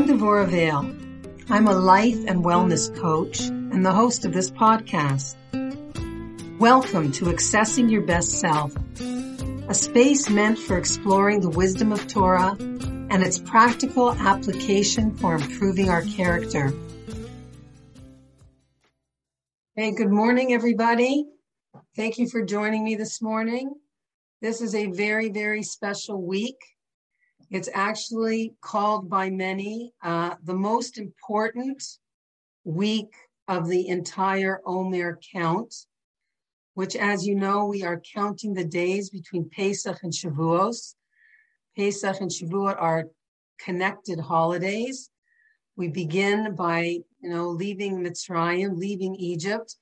I'm 0.00 0.08
Devora 0.08 0.48
Vale. 0.48 0.96
I'm 1.50 1.68
a 1.68 1.74
life 1.74 2.24
and 2.26 2.42
wellness 2.42 2.88
coach 2.96 3.40
and 3.40 3.84
the 3.84 3.92
host 3.92 4.24
of 4.24 4.32
this 4.32 4.50
podcast. 4.50 5.36
Welcome 6.58 7.12
to 7.12 7.26
Accessing 7.26 7.90
Your 7.90 8.00
Best 8.00 8.40
Self, 8.40 8.74
a 9.68 9.74
space 9.74 10.30
meant 10.30 10.58
for 10.58 10.78
exploring 10.78 11.42
the 11.42 11.50
wisdom 11.50 11.92
of 11.92 12.06
Torah 12.06 12.56
and 12.58 13.22
its 13.22 13.38
practical 13.38 14.12
application 14.12 15.14
for 15.18 15.34
improving 15.34 15.90
our 15.90 16.00
character. 16.00 16.72
Hey, 19.76 19.92
good 19.92 20.10
morning, 20.10 20.54
everybody. 20.54 21.26
Thank 21.94 22.16
you 22.16 22.26
for 22.26 22.42
joining 22.42 22.84
me 22.84 22.94
this 22.94 23.20
morning. 23.20 23.74
This 24.40 24.62
is 24.62 24.74
a 24.74 24.86
very, 24.86 25.28
very 25.28 25.62
special 25.62 26.26
week 26.26 26.56
it's 27.50 27.68
actually 27.74 28.54
called 28.60 29.10
by 29.10 29.28
many 29.28 29.92
uh, 30.02 30.34
the 30.44 30.54
most 30.54 30.98
important 30.98 31.82
week 32.64 33.12
of 33.48 33.68
the 33.68 33.88
entire 33.88 34.60
Omer 34.64 35.18
count, 35.32 35.74
which, 36.74 36.94
as 36.94 37.26
you 37.26 37.34
know, 37.34 37.66
we 37.66 37.82
are 37.82 38.00
counting 38.14 38.54
the 38.54 38.64
days 38.64 39.10
between 39.10 39.50
Pesach 39.50 39.98
and 40.04 40.12
Shavuos. 40.12 40.94
Pesach 41.76 42.20
and 42.20 42.30
Shavuot 42.30 42.80
are 42.80 43.06
connected 43.58 44.20
holidays. 44.20 45.10
We 45.76 45.88
begin 45.88 46.54
by, 46.54 46.98
you 47.20 47.30
know, 47.30 47.48
leaving 47.48 47.98
Mitzrayim, 47.98 48.76
leaving 48.76 49.16
Egypt, 49.16 49.76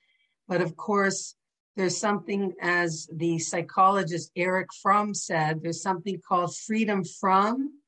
but 0.46 0.62
of 0.62 0.74
course, 0.76 1.34
there's 1.78 1.96
something, 1.96 2.52
as 2.60 3.08
the 3.12 3.38
psychologist 3.38 4.32
Erich 4.34 4.74
Fromm 4.82 5.14
said, 5.14 5.62
there's 5.62 5.80
something 5.80 6.20
called 6.28 6.56
freedom 6.56 7.04
from 7.04 7.78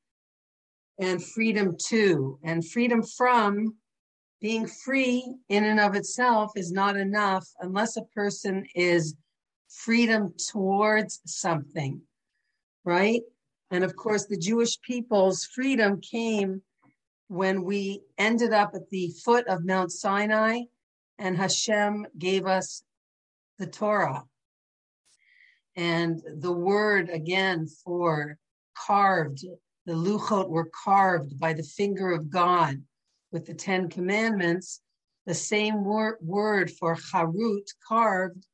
and 0.97 1.21
freedom 1.21 1.75
to. 1.89 2.39
And 2.41 2.65
freedom 2.65 3.03
from 3.03 3.75
being 4.39 4.65
free 4.65 5.35
in 5.49 5.65
and 5.65 5.77
of 5.77 5.95
itself 5.95 6.53
is 6.55 6.71
not 6.71 6.95
enough 6.95 7.45
unless 7.59 7.97
a 7.97 8.03
person 8.15 8.65
is 8.75 9.13
freedom 9.67 10.35
towards 10.51 11.19
something, 11.25 11.99
right? 12.85 13.23
And 13.71 13.83
of 13.83 13.97
course, 13.97 14.25
the 14.25 14.37
Jewish 14.37 14.79
people's 14.79 15.43
freedom 15.43 15.99
came 15.99 16.61
when 17.27 17.65
we 17.65 18.03
ended 18.17 18.53
up 18.53 18.71
at 18.73 18.89
the 18.89 19.11
foot 19.25 19.45
of 19.47 19.65
Mount 19.65 19.91
Sinai 19.91 20.61
and 21.19 21.35
Hashem 21.35 22.07
gave 22.17 22.45
us 22.45 22.83
the 23.61 23.67
Torah. 23.67 24.25
And 25.77 26.21
the 26.39 26.51
word 26.51 27.09
again 27.09 27.67
for 27.85 28.37
carved, 28.75 29.45
the 29.85 29.93
luchot 29.93 30.49
were 30.49 30.69
carved 30.83 31.39
by 31.39 31.53
the 31.53 31.63
finger 31.63 32.11
of 32.11 32.29
God 32.29 32.83
with 33.31 33.45
the 33.45 33.53
Ten 33.53 33.87
Commandments. 33.87 34.81
The 35.27 35.35
same 35.35 35.85
wor- 35.85 36.17
word 36.21 36.71
for 36.71 36.95
charut, 36.95 37.67
carved, 37.87 38.45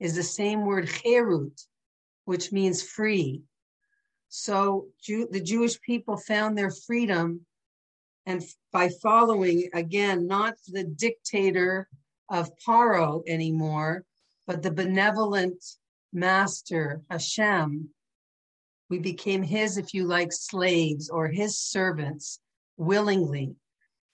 is 0.00 0.14
the 0.14 0.22
same 0.22 0.66
word 0.66 0.88
cherut, 0.88 1.58
which 2.24 2.52
means 2.52 2.82
free. 2.82 3.42
So 4.28 4.88
Jew- 5.00 5.28
the 5.30 5.40
Jewish 5.40 5.80
people 5.80 6.16
found 6.16 6.58
their 6.58 6.72
freedom 6.72 7.46
and 8.26 8.42
by 8.72 8.90
following 9.00 9.70
again 9.72 10.26
not 10.26 10.54
the 10.66 10.84
dictator 10.84 11.88
of 12.28 12.50
Paro 12.66 13.22
anymore, 13.26 14.04
but 14.48 14.62
the 14.62 14.70
benevolent 14.72 15.62
master, 16.10 17.02
Hashem, 17.10 17.90
we 18.88 18.98
became 18.98 19.42
his, 19.42 19.76
if 19.76 19.92
you 19.92 20.06
like, 20.06 20.32
slaves 20.32 21.10
or 21.10 21.28
his 21.28 21.58
servants 21.58 22.40
willingly. 22.78 23.54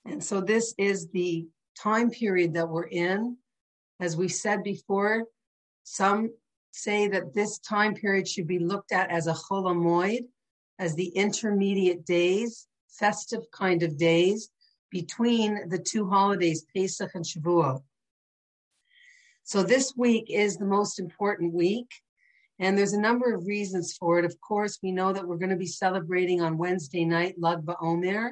And 0.05 0.23
so 0.23 0.41
this 0.41 0.75
is 0.77 1.09
the 1.13 1.47
time 1.79 2.11
period 2.11 2.55
that 2.55 2.69
we're 2.69 2.89
in. 2.89 3.37
As 4.01 4.17
we 4.17 4.27
said 4.27 4.65
before, 4.65 5.23
some 5.85 6.31
say 6.73 7.07
that 7.07 7.33
this 7.33 7.61
time 7.61 7.95
period 7.95 8.27
should 8.27 8.49
be 8.49 8.59
looked 8.59 8.91
at 8.91 9.13
as 9.13 9.29
a 9.29 9.35
chol 9.35 9.67
hamoed, 9.67 10.25
as 10.81 10.97
the 10.97 11.11
intermediate 11.11 12.05
days, 12.05 12.67
festive 12.89 13.49
kind 13.53 13.85
of 13.85 13.97
days 13.97 14.51
between 14.91 15.69
the 15.69 15.79
two 15.79 16.09
holidays, 16.09 16.67
Pesach 16.75 17.13
and 17.15 17.25
Shavuot. 17.25 17.81
So 19.47 19.63
this 19.63 19.93
week 19.95 20.31
is 20.31 20.57
the 20.57 20.65
most 20.65 20.99
important 20.99 21.53
week. 21.53 21.91
And 22.59 22.79
there's 22.79 22.95
a 22.95 23.01
number 23.01 23.35
of 23.35 23.47
reasons 23.47 23.95
for 23.99 24.19
it. 24.19 24.25
Of 24.25 24.41
course, 24.41 24.79
we 24.83 24.91
know 24.91 25.13
that 25.13 25.27
we're 25.27 25.37
going 25.37 25.51
to 25.51 25.57
be 25.57 25.67
celebrating 25.67 26.41
on 26.41 26.57
Wednesday 26.57 27.05
night, 27.05 27.35
Lag 27.39 27.61
BaOmer, 27.61 28.31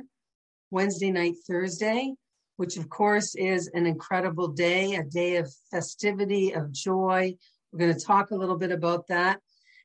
Wednesday 0.71 1.11
night, 1.11 1.35
Thursday, 1.47 2.15
which 2.57 2.79
of 2.79 2.89
course 2.89 3.35
is 3.35 3.71
an 3.75 3.85
incredible 3.85 4.49
day, 4.49 4.95
a 4.95 5.05
day 5.05 5.37
of 5.37 5.53
festivity, 5.71 6.53
of 6.53 6.73
joy. 6.73 7.35
We're 7.73 7.81
going 7.81 7.95
to 7.95 8.07
talk 8.07 8.31
a 8.31 8.37
little 8.37 8.57
bit 8.57 8.73
about 8.73 9.07
that. 9.09 9.41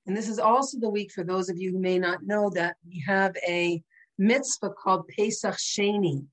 And 0.06 0.16
this 0.16 0.30
is 0.30 0.40
also 0.40 0.80
the 0.80 0.90
week 0.90 1.12
for 1.12 1.26
those 1.26 1.50
of 1.50 1.58
you 1.58 1.72
who 1.72 1.80
may 1.80 2.00
not 2.00 2.24
know 2.24 2.50
that 2.52 2.78
we 2.88 3.04
have 3.06 3.36
a 3.46 3.84
mitzvah 4.18 4.70
called 4.70 5.10
Pesach 5.10 5.56
Sheni, 5.56 6.26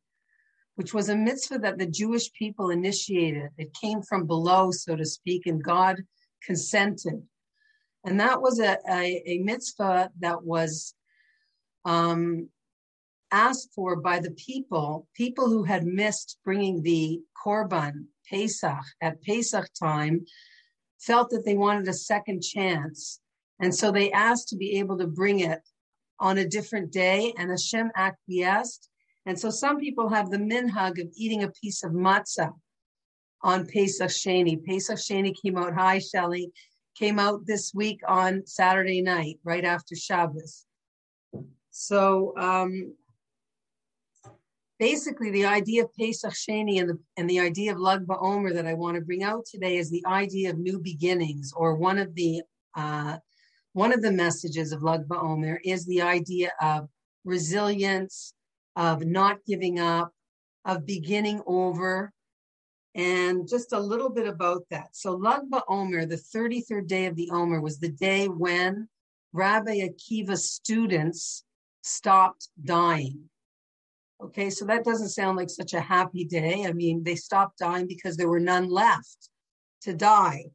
which 0.77 0.93
was 0.93 1.09
a 1.09 1.17
mitzvah 1.17 1.59
that 1.59 1.79
the 1.79 1.87
Jewish 1.87 2.33
people 2.33 2.71
initiated. 2.71 3.51
It 3.59 3.75
came 3.81 4.03
from 4.03 4.27
below, 4.27 4.71
so 4.71 4.97
to 4.97 5.05
speak, 5.05 5.47
and 5.47 5.62
God 5.62 6.03
consented. 6.45 7.23
And 8.05 8.21
that 8.21 8.43
was 8.43 8.61
a, 8.61 8.79
a, 8.89 9.23
a 9.27 9.39
mitzvah 9.39 10.11
that 10.21 10.43
was 10.43 10.95
um, 11.85 12.49
asked 13.31 13.71
for 13.75 13.97
by 13.97 14.21
the 14.21 14.33
people, 14.33 15.09
people 15.15 15.49
who 15.49 15.65
had 15.65 15.85
missed 15.85 16.39
bringing 16.45 16.83
the 16.83 17.21
korban, 17.45 18.06
Pesach, 18.29 18.85
at 19.01 19.23
Pesach 19.23 19.69
time, 19.81 20.25
felt 20.99 21.31
that 21.31 21.45
they 21.45 21.55
wanted 21.55 21.89
a 21.89 21.95
second 21.95 22.43
chance. 22.43 23.21
And 23.61 23.75
so 23.75 23.91
they 23.91 24.11
asked 24.12 24.49
to 24.49 24.56
be 24.56 24.79
able 24.79 24.99
to 24.99 25.06
bring 25.06 25.41
it 25.41 25.61
on 26.19 26.39
a 26.39 26.49
different 26.49 26.93
day, 26.93 27.33
and 27.39 27.51
Hashem 27.51 27.91
acquiesced 27.97 28.89
and 29.27 29.39
so 29.39 29.51
some 29.51 29.79
people 29.79 30.09
have 30.09 30.31
the 30.31 30.39
minhag 30.39 31.01
of 31.01 31.09
eating 31.17 31.43
a 31.43 31.51
piece 31.51 31.83
of 31.83 31.93
matzah 31.93 32.53
on 33.43 33.67
Pesach 33.67 34.11
Sheni. 34.11 34.65
Pesach 34.65 34.99
Sheni 34.99 35.35
came 35.41 35.57
out, 35.59 35.75
hi 35.75 35.99
Shelly, 35.99 36.51
came 36.99 37.19
out 37.19 37.47
this 37.47 37.73
week 37.75 38.01
on 38.07 38.47
Saturday 38.47 39.03
night, 39.03 39.39
right 39.45 39.65
after 39.65 39.95
Shabbos. 39.95 40.65
So 41.71 42.35
um, 42.39 42.95
basically 44.79 45.31
the 45.31 45.47
idea 45.47 45.85
of 45.85 45.95
Pesach 45.99 46.33
Sheni 46.33 46.81
and 46.81 46.91
the, 46.91 46.99
and 47.17 47.29
the 47.29 47.41
idea 47.41 47.73
of 47.73 47.79
Lag 47.79 48.06
BaOmer 48.06 48.55
that 48.55 48.67
I 48.67 48.75
want 48.75 48.97
to 48.97 49.01
bring 49.01 49.23
out 49.23 49.45
today 49.47 49.77
is 49.77 49.91
the 49.91 50.05
idea 50.06 50.51
of 50.51 50.59
new 50.59 50.79
beginnings, 50.79 51.53
or 51.55 51.77
one 51.77 51.99
of 51.99 52.15
the 52.15 52.43
uh, 52.77 53.19
one 53.73 53.93
of 53.93 54.03
the 54.03 54.12
messages 54.12 54.73
of 54.73 54.83
Lag 54.83 55.09
BaOmer 55.09 55.59
is 55.65 55.85
the 55.87 56.03
idea 56.03 56.53
of 56.61 56.89
resilience, 57.25 58.35
of 58.77 59.05
not 59.05 59.45
giving 59.47 59.79
up, 59.79 60.12
of 60.65 60.87
beginning 60.87 61.43
over, 61.47 62.12
and 62.95 63.49
just 63.49 63.73
a 63.73 63.81
little 63.81 64.11
bit 64.11 64.27
about 64.27 64.62
that. 64.71 64.89
So 64.93 65.12
Lag 65.12 65.43
BaOmer, 65.51 66.09
the 66.09 66.17
33rd 66.17 66.87
day 66.87 67.07
of 67.07 67.17
the 67.17 67.31
Omer, 67.31 67.61
was 67.61 67.79
the 67.79 67.89
day 67.89 68.27
when 68.27 68.89
Rabbi 69.33 69.81
Akiva's 69.81 70.51
students 70.51 71.45
stopped 71.83 72.49
dying. 72.65 73.29
Okay, 74.23 74.49
so 74.49 74.65
that 74.67 74.85
doesn't 74.85 75.09
sound 75.09 75.37
like 75.37 75.51
such 75.51 75.75
a 75.75 75.81
happy 75.81 76.25
day. 76.25 76.65
I 76.67 76.73
mean, 76.73 77.03
they 77.03 77.17
stopped 77.17 77.59
dying 77.59 77.87
because 77.87 78.17
there 78.17 78.29
were 78.29 78.41
none 78.41 78.71
left 78.71 79.29
to 79.83 79.93
die. 79.93 80.47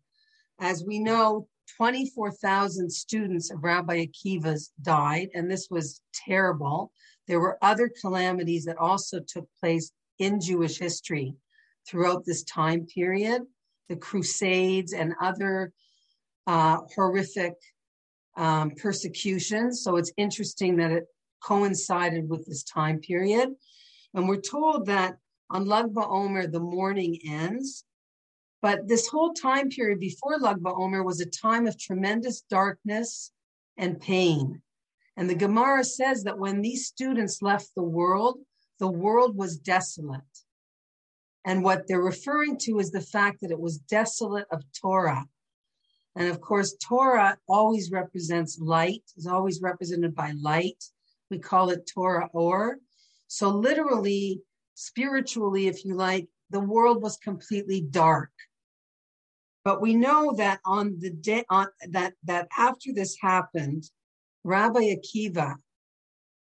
As 0.59 0.83
we 0.83 0.99
know, 0.99 1.47
24,000 1.77 2.89
students 2.89 3.51
of 3.51 3.63
Rabbi 3.63 4.05
Akiva's 4.05 4.71
died, 4.81 5.29
and 5.35 5.51
this 5.51 5.67
was 5.69 6.01
terrible. 6.13 6.91
There 7.29 7.39
were 7.39 7.59
other 7.61 7.91
calamities 8.01 8.65
that 8.65 8.77
also 8.77 9.19
took 9.19 9.47
place 9.61 9.91
in 10.17 10.41
Jewish 10.41 10.79
history 10.79 11.35
throughout 11.87 12.25
this 12.25 12.43
time 12.43 12.87
period, 12.87 13.43
the 13.87 13.95
Crusades 13.95 14.93
and 14.93 15.13
other 15.21 15.71
uh, 16.47 16.79
horrific 16.95 17.53
um, 18.35 18.71
persecutions. 18.71 19.83
So 19.83 19.97
it's 19.97 20.11
interesting 20.17 20.77
that 20.77 20.91
it 20.91 21.05
coincided 21.43 22.27
with 22.27 22.47
this 22.47 22.63
time 22.63 22.99
period. 22.99 23.49
And 24.15 24.27
we're 24.27 24.41
told 24.41 24.87
that 24.87 25.17
on 25.51 25.67
Lag 25.67 25.93
BaOmer, 25.93 26.51
the 26.51 26.59
mourning 26.59 27.19
ends. 27.27 27.85
But 28.63 28.87
this 28.87 29.07
whole 29.07 29.33
time 29.33 29.69
period 29.69 29.99
before 29.99 30.39
Lag 30.39 30.57
BaOmer 30.57 31.05
was 31.05 31.21
a 31.21 31.27
time 31.27 31.67
of 31.67 31.77
tremendous 31.77 32.41
darkness 32.49 33.31
and 33.77 34.01
pain. 34.01 34.63
And 35.19 35.29
the 35.29 35.35
Gemara 35.35 35.83
says 35.83 36.23
that 36.23 36.39
when 36.39 36.61
these 36.61 36.87
students 36.87 37.41
left 37.41 37.75
the 37.75 37.83
world, 37.83 38.39
the 38.79 38.89
world 38.89 39.35
was 39.35 39.57
desolate. 39.57 40.21
And 41.43 41.61
what 41.61 41.87
they're 41.87 41.99
referring 41.99 42.57
to 42.59 42.79
is 42.79 42.89
the 42.89 43.01
fact 43.01 43.41
that 43.41 43.51
it 43.51 43.59
was 43.59 43.79
desolate 43.79 44.47
of 44.49 44.63
Torah. 44.71 45.25
And 46.15 46.29
of 46.29 46.39
course, 46.39 46.77
Torah 46.81 47.37
always 47.49 47.91
represents 47.91 48.59
light, 48.59 49.03
is 49.17 49.27
always 49.27 49.59
represented 49.61 50.15
by 50.15 50.31
light. 50.41 50.81
We 51.29 51.37
call 51.37 51.69
it 51.69 51.91
Torah 51.93 52.29
or. 52.31 52.77
So 53.27 53.49
literally, 53.49 54.41
spiritually, 54.75 55.67
if 55.67 55.83
you 55.83 55.95
like, 55.95 56.29
the 56.49 56.61
world 56.61 57.03
was 57.03 57.17
completely 57.17 57.81
dark. 57.81 58.31
But 59.65 59.81
we 59.81 59.95
know 59.95 60.33
that 60.37 60.61
on 60.63 60.95
the 60.97 61.09
day 61.09 61.43
on 61.49 61.67
that 61.89 62.13
that 62.23 62.47
after 62.57 62.93
this 62.93 63.17
happened, 63.21 63.83
Rabbi 64.49 64.95
Akiva, 64.95 65.55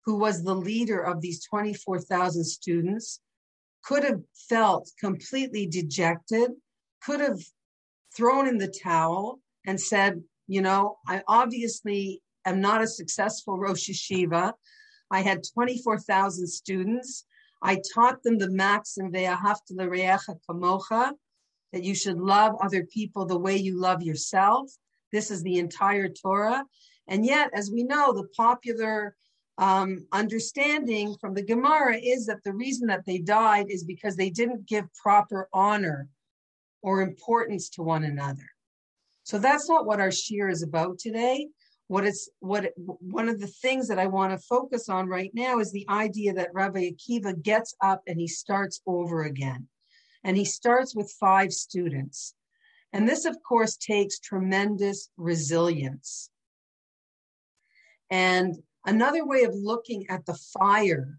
who 0.04 0.16
was 0.16 0.42
the 0.42 0.56
leader 0.56 1.00
of 1.00 1.20
these 1.20 1.44
24,000 1.44 2.44
students, 2.44 3.20
could 3.84 4.02
have 4.02 4.20
felt 4.48 4.90
completely 4.98 5.66
dejected, 5.66 6.50
could 7.04 7.20
have 7.20 7.38
thrown 8.16 8.48
in 8.48 8.58
the 8.58 8.74
towel 8.82 9.38
and 9.68 9.80
said, 9.80 10.20
you 10.48 10.60
know, 10.60 10.96
I 11.06 11.22
obviously 11.28 12.20
am 12.44 12.60
not 12.60 12.82
a 12.82 12.88
successful 12.88 13.56
Rosh 13.56 13.88
Yeshiva. 13.88 14.52
I 15.12 15.20
had 15.20 15.44
24,000 15.54 16.48
students. 16.48 17.24
I 17.62 17.80
taught 17.94 18.24
them 18.24 18.36
the 18.36 18.50
maxim 18.50 19.12
kamocha, 19.12 21.12
that 21.72 21.84
you 21.84 21.94
should 21.94 22.18
love 22.18 22.56
other 22.60 22.84
people 22.84 23.26
the 23.26 23.38
way 23.38 23.56
you 23.56 23.78
love 23.78 24.02
yourself. 24.02 24.72
This 25.12 25.30
is 25.30 25.44
the 25.44 25.58
entire 25.58 26.08
Torah. 26.08 26.64
And 27.08 27.24
yet, 27.26 27.50
as 27.54 27.70
we 27.70 27.82
know, 27.82 28.12
the 28.12 28.28
popular 28.36 29.16
um, 29.58 30.06
understanding 30.12 31.14
from 31.20 31.34
the 31.34 31.44
Gemara 31.44 31.96
is 31.96 32.26
that 32.26 32.42
the 32.44 32.52
reason 32.52 32.86
that 32.88 33.04
they 33.06 33.18
died 33.18 33.66
is 33.68 33.84
because 33.84 34.16
they 34.16 34.30
didn't 34.30 34.66
give 34.66 34.92
proper 34.94 35.48
honor 35.52 36.08
or 36.82 37.02
importance 37.02 37.68
to 37.70 37.82
one 37.82 38.04
another. 38.04 38.48
So 39.24 39.38
that's 39.38 39.68
not 39.68 39.86
what 39.86 40.00
our 40.00 40.08
shiur 40.08 40.50
is 40.50 40.62
about 40.62 40.98
today. 40.98 41.48
What 41.88 42.04
it's 42.04 42.30
what 42.40 42.72
one 42.76 43.28
of 43.28 43.38
the 43.38 43.46
things 43.46 43.88
that 43.88 43.98
I 43.98 44.06
want 44.06 44.32
to 44.32 44.46
focus 44.46 44.88
on 44.88 45.08
right 45.08 45.30
now 45.34 45.58
is 45.58 45.70
the 45.70 45.86
idea 45.88 46.32
that 46.32 46.54
Rabbi 46.54 46.90
Akiva 46.90 47.40
gets 47.40 47.74
up 47.82 48.02
and 48.06 48.18
he 48.18 48.28
starts 48.28 48.80
over 48.86 49.24
again. 49.24 49.68
And 50.24 50.36
he 50.36 50.44
starts 50.44 50.94
with 50.94 51.14
five 51.20 51.52
students. 51.52 52.34
And 52.92 53.08
this, 53.08 53.24
of 53.24 53.36
course, 53.42 53.76
takes 53.76 54.18
tremendous 54.18 55.10
resilience. 55.16 56.30
And 58.12 58.58
another 58.84 59.24
way 59.24 59.44
of 59.44 59.54
looking 59.54 60.04
at 60.10 60.26
the 60.26 60.38
fire 60.52 61.18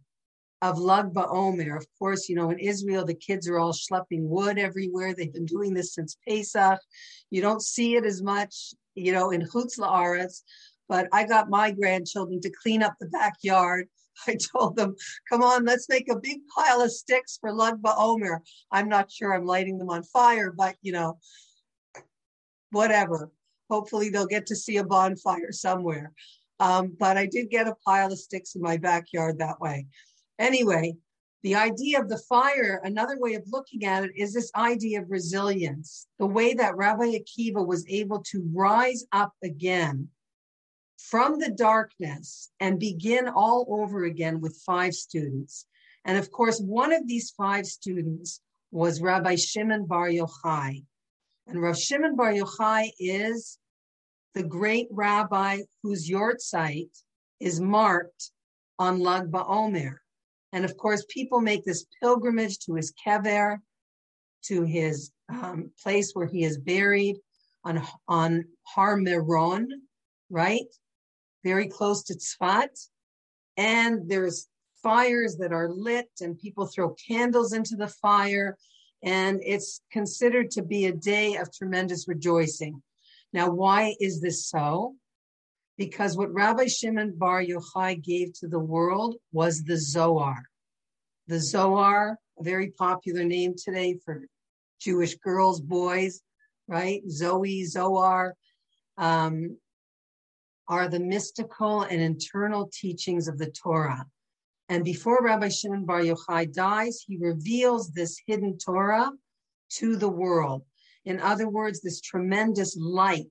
of 0.61 0.77
Lag 0.79 1.07
BaOmer. 1.11 1.75
Of 1.75 1.85
course, 1.99 2.29
you 2.29 2.35
know, 2.35 2.51
in 2.51 2.59
Israel, 2.59 3.03
the 3.03 3.15
kids 3.15 3.49
are 3.49 3.59
all 3.59 3.73
schlepping 3.73 4.27
wood 4.27 4.57
everywhere. 4.57 5.13
They've 5.13 5.33
been 5.33 5.45
doing 5.45 5.73
this 5.73 5.93
since 5.93 6.17
Pesach. 6.25 6.79
You 7.31 7.41
don't 7.41 7.61
see 7.61 7.95
it 7.95 8.05
as 8.05 8.21
much, 8.21 8.73
you 8.95 9.11
know, 9.11 9.31
in 9.31 9.41
Chutz 9.41 9.77
La'aretz. 9.77 10.43
But 10.87 11.07
I 11.11 11.25
got 11.25 11.49
my 11.49 11.71
grandchildren 11.71 12.39
to 12.41 12.51
clean 12.61 12.83
up 12.83 12.93
the 12.99 13.07
backyard. 13.07 13.87
I 14.27 14.37
told 14.37 14.75
them, 14.75 14.95
come 15.27 15.41
on, 15.41 15.65
let's 15.65 15.89
make 15.89 16.09
a 16.09 16.19
big 16.19 16.41
pile 16.55 16.81
of 16.81 16.91
sticks 16.91 17.39
for 17.41 17.51
Lag 17.51 17.81
BaOmer. 17.81 18.37
I'm 18.71 18.87
not 18.87 19.11
sure 19.11 19.33
I'm 19.33 19.45
lighting 19.45 19.79
them 19.79 19.89
on 19.89 20.03
fire, 20.03 20.53
but, 20.55 20.75
you 20.83 20.91
know, 20.91 21.17
whatever. 22.69 23.31
Hopefully 23.69 24.09
they'll 24.09 24.27
get 24.27 24.45
to 24.45 24.55
see 24.55 24.77
a 24.77 24.83
bonfire 24.83 25.51
somewhere. 25.51 26.13
Um, 26.59 26.95
but 26.97 27.17
I 27.17 27.25
did 27.25 27.49
get 27.49 27.67
a 27.67 27.75
pile 27.85 28.11
of 28.11 28.19
sticks 28.19 28.55
in 28.55 28.61
my 28.61 28.77
backyard 28.77 29.39
that 29.39 29.59
way. 29.59 29.87
Anyway, 30.39 30.95
the 31.43 31.55
idea 31.55 31.99
of 31.99 32.07
the 32.07 32.17
fire, 32.29 32.79
another 32.83 33.19
way 33.19 33.33
of 33.33 33.43
looking 33.47 33.83
at 33.83 34.05
it 34.05 34.11
is 34.15 34.33
this 34.33 34.51
idea 34.55 35.01
of 35.01 35.11
resilience, 35.11 36.07
the 36.17 36.25
way 36.25 36.53
that 36.53 36.77
Rabbi 36.77 37.17
Akiva 37.17 37.65
was 37.65 37.85
able 37.89 38.23
to 38.31 38.49
rise 38.53 39.05
up 39.11 39.33
again 39.43 40.07
from 40.97 41.39
the 41.39 41.51
darkness 41.51 42.49
and 42.61 42.79
begin 42.79 43.27
all 43.27 43.65
over 43.69 44.05
again 44.05 44.39
with 44.39 44.61
five 44.65 44.93
students. 44.93 45.65
And 46.05 46.17
of 46.17 46.31
course, 46.31 46.59
one 46.59 46.93
of 46.93 47.07
these 47.07 47.31
five 47.31 47.65
students 47.65 48.41
was 48.71 49.01
Rabbi 49.01 49.35
Shimon 49.35 49.85
Bar 49.85 50.09
Yochai. 50.09 50.85
And 51.47 51.61
Rav 51.61 51.77
Shimon 51.77 52.15
Bar 52.15 52.31
Yochai 52.31 52.91
is 52.99 53.57
the 54.33 54.43
great 54.43 54.87
rabbi 54.91 55.59
whose 55.81 56.09
yahrzeit 56.09 56.89
is 57.39 57.59
marked 57.59 58.31
on 58.79 58.99
Lag 58.99 59.31
BaOmer. 59.31 59.97
And 60.51 60.65
of 60.65 60.77
course, 60.77 61.05
people 61.09 61.41
make 61.41 61.63
this 61.65 61.85
pilgrimage 62.01 62.59
to 62.59 62.75
his 62.75 62.93
kever, 63.05 63.57
to 64.45 64.63
his 64.63 65.11
um, 65.29 65.71
place 65.81 66.11
where 66.13 66.27
he 66.27 66.43
is 66.43 66.57
buried 66.57 67.17
on, 67.63 67.81
on 68.07 68.45
Har 68.63 68.97
Meron, 68.97 69.67
right? 70.29 70.65
Very 71.43 71.67
close 71.67 72.03
to 72.03 72.15
Tzfat. 72.15 72.87
And 73.57 74.09
there's 74.09 74.47
fires 74.81 75.37
that 75.37 75.53
are 75.53 75.69
lit 75.69 76.09
and 76.21 76.37
people 76.37 76.65
throw 76.65 76.95
candles 77.07 77.53
into 77.53 77.75
the 77.75 77.87
fire. 77.87 78.57
And 79.03 79.41
it's 79.43 79.81
considered 79.91 80.51
to 80.51 80.61
be 80.61 80.85
a 80.85 80.93
day 80.93 81.35
of 81.35 81.53
tremendous 81.53 82.07
rejoicing. 82.07 82.81
Now, 83.33 83.49
why 83.49 83.95
is 83.99 84.21
this 84.21 84.47
so? 84.47 84.95
because 85.77 86.15
what 86.15 86.33
Rabbi 86.33 86.67
Shimon 86.67 87.13
Bar 87.17 87.43
Yochai 87.43 88.01
gave 88.01 88.33
to 88.39 88.47
the 88.47 88.59
world 88.59 89.15
was 89.31 89.63
the 89.63 89.77
Zohar. 89.77 90.43
The 91.27 91.39
Zohar, 91.39 92.17
a 92.39 92.43
very 92.43 92.71
popular 92.71 93.23
name 93.23 93.55
today 93.57 93.97
for 94.03 94.25
Jewish 94.79 95.15
girls, 95.17 95.61
boys, 95.61 96.21
right? 96.67 97.01
Zoe, 97.09 97.65
Zohar, 97.65 98.35
um, 98.97 99.57
are 100.67 100.87
the 100.87 100.99
mystical 100.99 101.81
and 101.81 102.01
internal 102.01 102.69
teachings 102.71 103.27
of 103.27 103.37
the 103.37 103.51
Torah. 103.51 104.05
And 104.69 104.85
before 104.85 105.19
Rabbi 105.21 105.49
Shimon 105.49 105.85
Bar 105.85 106.01
Yochai 106.01 106.53
dies, 106.53 107.03
he 107.05 107.17
reveals 107.17 107.91
this 107.91 108.21
hidden 108.25 108.57
Torah 108.57 109.11
to 109.73 109.95
the 109.95 110.09
world. 110.09 110.63
In 111.05 111.19
other 111.19 111.49
words, 111.49 111.81
this 111.81 112.01
tremendous 112.01 112.77
light 112.77 113.27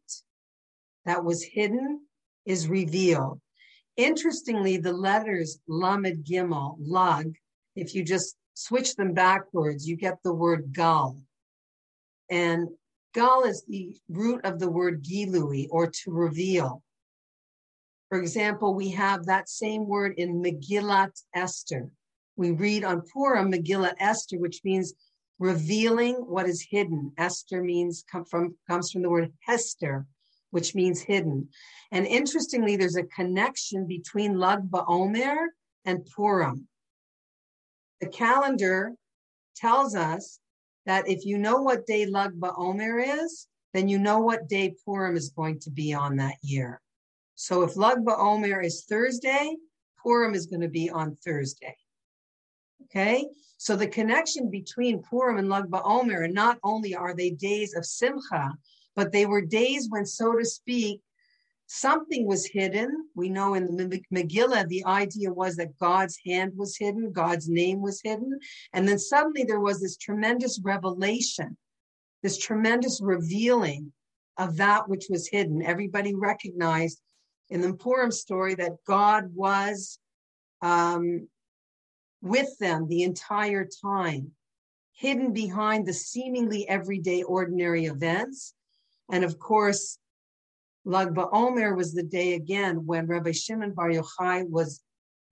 that 1.05 1.25
was 1.25 1.43
hidden 1.43 2.01
is 2.45 2.69
revealed. 2.69 3.41
Interestingly, 3.97 4.77
the 4.77 4.93
letters 4.93 5.59
Lamed 5.69 6.25
Gimel, 6.25 6.77
Lug, 6.81 7.35
if 7.77 7.95
you 7.95 8.05
just 8.05 8.37
switch 8.55 8.95
them 8.97 9.15
backwards, 9.15 9.89
you 9.89 9.97
get 9.97 10.19
the 10.23 10.35
word 10.35 10.73
Gal. 10.73 11.19
And 12.31 12.69
Gal 13.15 13.45
is 13.45 13.65
the 13.69 13.95
root 14.09 14.45
of 14.45 14.59
the 14.59 14.71
word 14.71 15.05
Gilui, 15.05 15.67
or 15.71 15.91
to 15.91 16.11
reveal. 16.11 16.83
For 18.09 18.19
example, 18.19 18.75
we 18.75 18.91
have 18.91 19.27
that 19.27 19.49
same 19.49 19.87
word 19.87 20.15
in 20.19 20.43
Megillat 20.43 21.13
Esther. 21.35 21.91
We 22.37 22.51
read 22.51 22.85
on 22.85 23.03
Purim 23.13 23.53
Megillat 23.53 23.95
Esther, 23.99 24.39
which 24.39 24.61
means 24.65 24.95
revealing 25.39 26.15
what 26.15 26.49
is 26.49 26.67
hidden. 26.69 27.13
Esther 27.19 27.63
means 27.63 28.05
come 28.11 28.25
from 28.25 28.57
comes 28.69 28.91
from 28.91 29.03
the 29.03 29.11
word 29.11 29.33
Hester, 29.41 30.07
which 30.51 30.75
means 30.75 31.01
hidden. 31.01 31.49
And 31.91 32.07
interestingly, 32.07 32.77
there's 32.77 32.97
a 32.97 33.05
connection 33.05 33.87
between 33.87 34.39
Lag 34.39 34.71
BaOmer 34.71 35.47
and 35.85 36.07
Purim. 36.15 36.69
The 38.01 38.09
calendar 38.09 38.93
tells 39.57 39.95
us 39.95 40.39
that 40.87 41.09
if 41.09 41.25
you 41.25 41.39
know 41.39 41.63
what 41.63 41.87
day 41.87 42.07
Lag 42.07 42.33
BaOmer 42.39 43.25
is, 43.25 43.49
then 43.73 43.89
you 43.89 43.99
know 43.99 44.19
what 44.21 44.49
day 44.49 44.75
Purim 44.85 45.17
is 45.17 45.31
going 45.31 45.59
to 45.61 45.71
be 45.71 45.95
on 45.95 46.17
that 46.17 46.37
year. 46.43 46.81
So 47.35 47.63
if 47.63 47.77
Lag 47.77 47.99
BaOmer 47.99 48.65
is 48.65 48.85
Thursday, 48.89 49.57
Purim 50.03 50.35
is 50.35 50.47
going 50.47 50.61
to 50.61 50.69
be 50.69 50.91
on 50.91 51.17
Thursday. 51.25 51.77
Okay, 52.85 53.27
so 53.57 53.77
the 53.77 53.87
connection 53.87 54.51
between 54.51 55.03
Purim 55.03 55.39
and 55.39 55.49
Lag 55.49 55.65
BaOmer, 55.65 56.25
and 56.25 56.35
not 56.35 56.59
only 56.63 56.95
are 56.95 57.15
they 57.15 57.31
days 57.31 57.75
of 57.75 57.87
Simcha, 57.87 58.53
but 58.97 59.13
they 59.13 59.27
were 59.27 59.41
days 59.41 59.87
when, 59.89 60.05
so 60.05 60.37
to 60.37 60.45
speak, 60.45 61.01
something 61.67 62.27
was 62.27 62.45
hidden. 62.45 63.09
We 63.15 63.31
know 63.31 63.55
in 63.55 63.77
the 63.77 64.03
Megillah, 64.13 64.69
the 64.69 64.85
idea 64.85 65.33
was 65.33 65.57
that 65.57 65.79
God's 65.79 66.19
hand 66.27 66.53
was 66.57 66.77
hidden, 66.77 67.13
God's 67.13 67.49
name 67.49 67.81
was 67.81 68.01
hidden. 68.03 68.39
And 68.73 68.87
then 68.87 68.99
suddenly 68.99 69.45
there 69.45 69.61
was 69.61 69.81
this 69.81 69.97
tremendous 69.97 70.61
revelation, 70.63 71.57
this 72.23 72.37
tremendous 72.39 73.01
revealing 73.03 73.93
of 74.37 74.57
that 74.59 74.89
which 74.89 75.07
was 75.09 75.29
hidden. 75.29 75.63
Everybody 75.63 76.15
recognized 76.15 77.01
in 77.49 77.61
the 77.61 77.75
Purim 77.75 78.11
story 78.11 78.55
that 78.57 78.73
God 78.87 79.35
was 79.35 79.99
um, 80.63 81.29
with 82.23 82.57
them 82.59 82.87
the 82.87 83.03
entire 83.03 83.69
time, 83.83 84.31
hidden 84.95 85.33
behind 85.33 85.87
the 85.87 85.93
seemingly 85.93 86.67
everyday 86.69 87.23
ordinary 87.25 87.87
events. 87.87 88.55
And 89.11 89.25
of 89.25 89.39
course, 89.39 89.99
Lag 90.85 91.09
BaOmer 91.09 91.77
was 91.77 91.93
the 91.93 92.03
day 92.03 92.35
again 92.35 92.87
when 92.87 93.07
Rabbi 93.07 93.33
Shimon 93.33 93.75
Bar 93.75 93.91
Yochai 93.91 94.49
was 94.49 94.81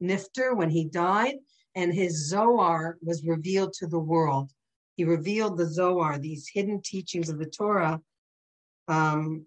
nifter, 0.03 0.57
when 0.57 0.71
he 0.71 0.85
died, 0.85 1.37
and 1.75 1.95
his 1.95 2.29
Zohar 2.29 2.99
was 3.03 3.25
revealed 3.25 3.73
to 3.75 3.87
the 3.87 3.99
world. 3.99 4.51
He 4.97 5.05
revealed 5.05 5.57
the 5.57 5.67
Zohar, 5.67 6.19
these 6.19 6.49
hidden 6.53 6.83
teachings 6.83 7.29
of 7.29 7.39
the 7.39 7.47
Torah, 7.47 8.01
um, 8.89 9.47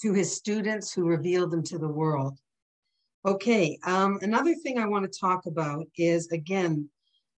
to 0.00 0.12
his 0.12 0.34
students 0.34 0.92
who 0.92 1.04
revealed 1.04 1.50
them 1.50 1.62
to 1.64 1.78
the 1.78 1.88
world. 1.88 2.38
Okay, 3.26 3.78
um, 3.84 4.18
another 4.22 4.54
thing 4.54 4.78
I 4.78 4.86
want 4.86 5.04
to 5.04 5.20
talk 5.20 5.44
about 5.44 5.86
is 5.98 6.28
again, 6.28 6.88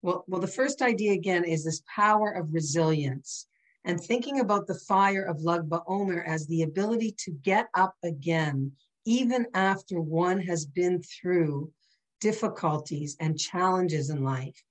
well, 0.00 0.24
well, 0.28 0.40
the 0.40 0.46
first 0.46 0.80
idea 0.80 1.12
again 1.12 1.42
is 1.42 1.64
this 1.64 1.82
power 1.92 2.30
of 2.30 2.54
resilience 2.54 3.48
and 3.84 4.00
thinking 4.00 4.38
about 4.38 4.68
the 4.68 4.78
fire 4.78 5.24
of 5.24 5.42
Lag 5.42 5.62
BaOmer 5.62 6.24
as 6.24 6.46
the 6.46 6.62
ability 6.62 7.16
to 7.24 7.32
get 7.32 7.66
up 7.74 7.96
again, 8.04 8.70
even 9.06 9.44
after 9.54 10.00
one 10.00 10.38
has 10.42 10.66
been 10.66 11.02
through 11.02 11.72
difficulties 12.20 13.16
and 13.18 13.36
challenges 13.36 14.08
in 14.08 14.22
life, 14.22 14.62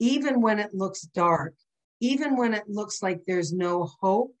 even 0.00 0.42
when 0.42 0.58
it 0.58 0.74
looks 0.74 1.00
dark, 1.00 1.54
even 2.00 2.36
when 2.36 2.52
it 2.52 2.68
looks 2.68 3.02
like 3.02 3.22
there's 3.26 3.54
no 3.54 3.88
hope. 4.02 4.34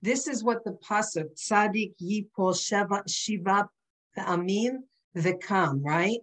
This 0.00 0.26
is 0.26 0.42
what 0.42 0.64
the 0.64 0.78
pasuk 0.88 1.34
Tzadik 1.36 1.92
Yipol 2.00 2.58
Shiva 3.06 3.68
Amin 4.16 4.84
Vikam, 5.16 5.80
right? 5.84 6.20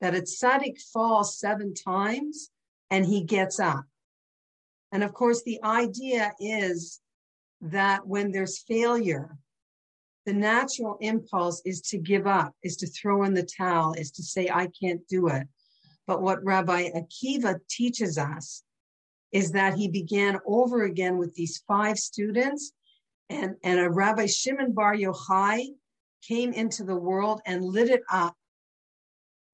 That 0.00 0.14
a 0.14 0.20
tzaddik 0.20 0.80
falls 0.92 1.38
seven 1.38 1.74
times 1.74 2.50
and 2.90 3.06
he 3.06 3.22
gets 3.22 3.58
up. 3.58 3.84
And 4.92 5.02
of 5.02 5.12
course, 5.12 5.42
the 5.42 5.62
idea 5.62 6.32
is 6.38 7.00
that 7.60 8.06
when 8.06 8.30
there's 8.30 8.62
failure, 8.62 9.36
the 10.26 10.32
natural 10.32 10.96
impulse 11.00 11.60
is 11.64 11.80
to 11.82 11.98
give 11.98 12.26
up, 12.26 12.54
is 12.62 12.76
to 12.78 12.86
throw 12.86 13.24
in 13.24 13.34
the 13.34 13.42
towel, 13.42 13.92
is 13.94 14.10
to 14.12 14.22
say, 14.22 14.48
I 14.48 14.68
can't 14.80 15.06
do 15.08 15.28
it. 15.28 15.46
But 16.06 16.22
what 16.22 16.44
Rabbi 16.44 16.90
Akiva 16.90 17.58
teaches 17.68 18.18
us 18.18 18.62
is 19.32 19.52
that 19.52 19.74
he 19.74 19.88
began 19.88 20.38
over 20.46 20.84
again 20.84 21.18
with 21.18 21.34
these 21.34 21.62
five 21.66 21.98
students, 21.98 22.72
and, 23.28 23.56
and 23.64 23.80
a 23.80 23.90
Rabbi 23.90 24.26
Shimon 24.26 24.72
Bar 24.72 24.94
Yochai 24.94 25.70
came 26.26 26.52
into 26.52 26.84
the 26.84 26.96
world 26.96 27.40
and 27.46 27.64
lit 27.64 27.88
it 27.88 28.02
up, 28.10 28.34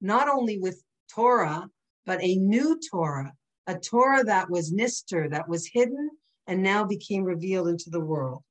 not 0.01 0.29
only 0.29 0.59
with 0.59 0.83
Torah, 1.13 1.69
but 2.07 2.23
a 2.23 2.37
new 2.37 2.79
Torah, 2.91 3.33
a 3.67 3.79
Torah 3.79 4.25
that 4.25 4.51
was 4.51 4.73
nister, 4.73 5.31
that 5.31 5.49
was 5.49 5.67
hidden, 5.67 6.11
and 6.47 6.63
now 6.63 6.85
became 6.85 7.23
revealed 7.25 7.69
into 7.69 7.91
the 7.91 8.01
world. 8.01 8.43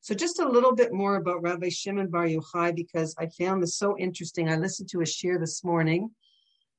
So, 0.00 0.14
just 0.14 0.40
a 0.40 0.48
little 0.48 0.74
bit 0.74 0.92
more 0.92 1.16
about 1.16 1.42
Rabbi 1.42 1.68
Shimon 1.68 2.08
Bar 2.08 2.26
Yochai, 2.26 2.74
because 2.74 3.14
I 3.18 3.26
found 3.38 3.62
this 3.62 3.76
so 3.76 3.98
interesting. 3.98 4.48
I 4.48 4.56
listened 4.56 4.88
to 4.90 5.00
a 5.00 5.04
shiur 5.04 5.40
this 5.40 5.64
morning 5.64 6.10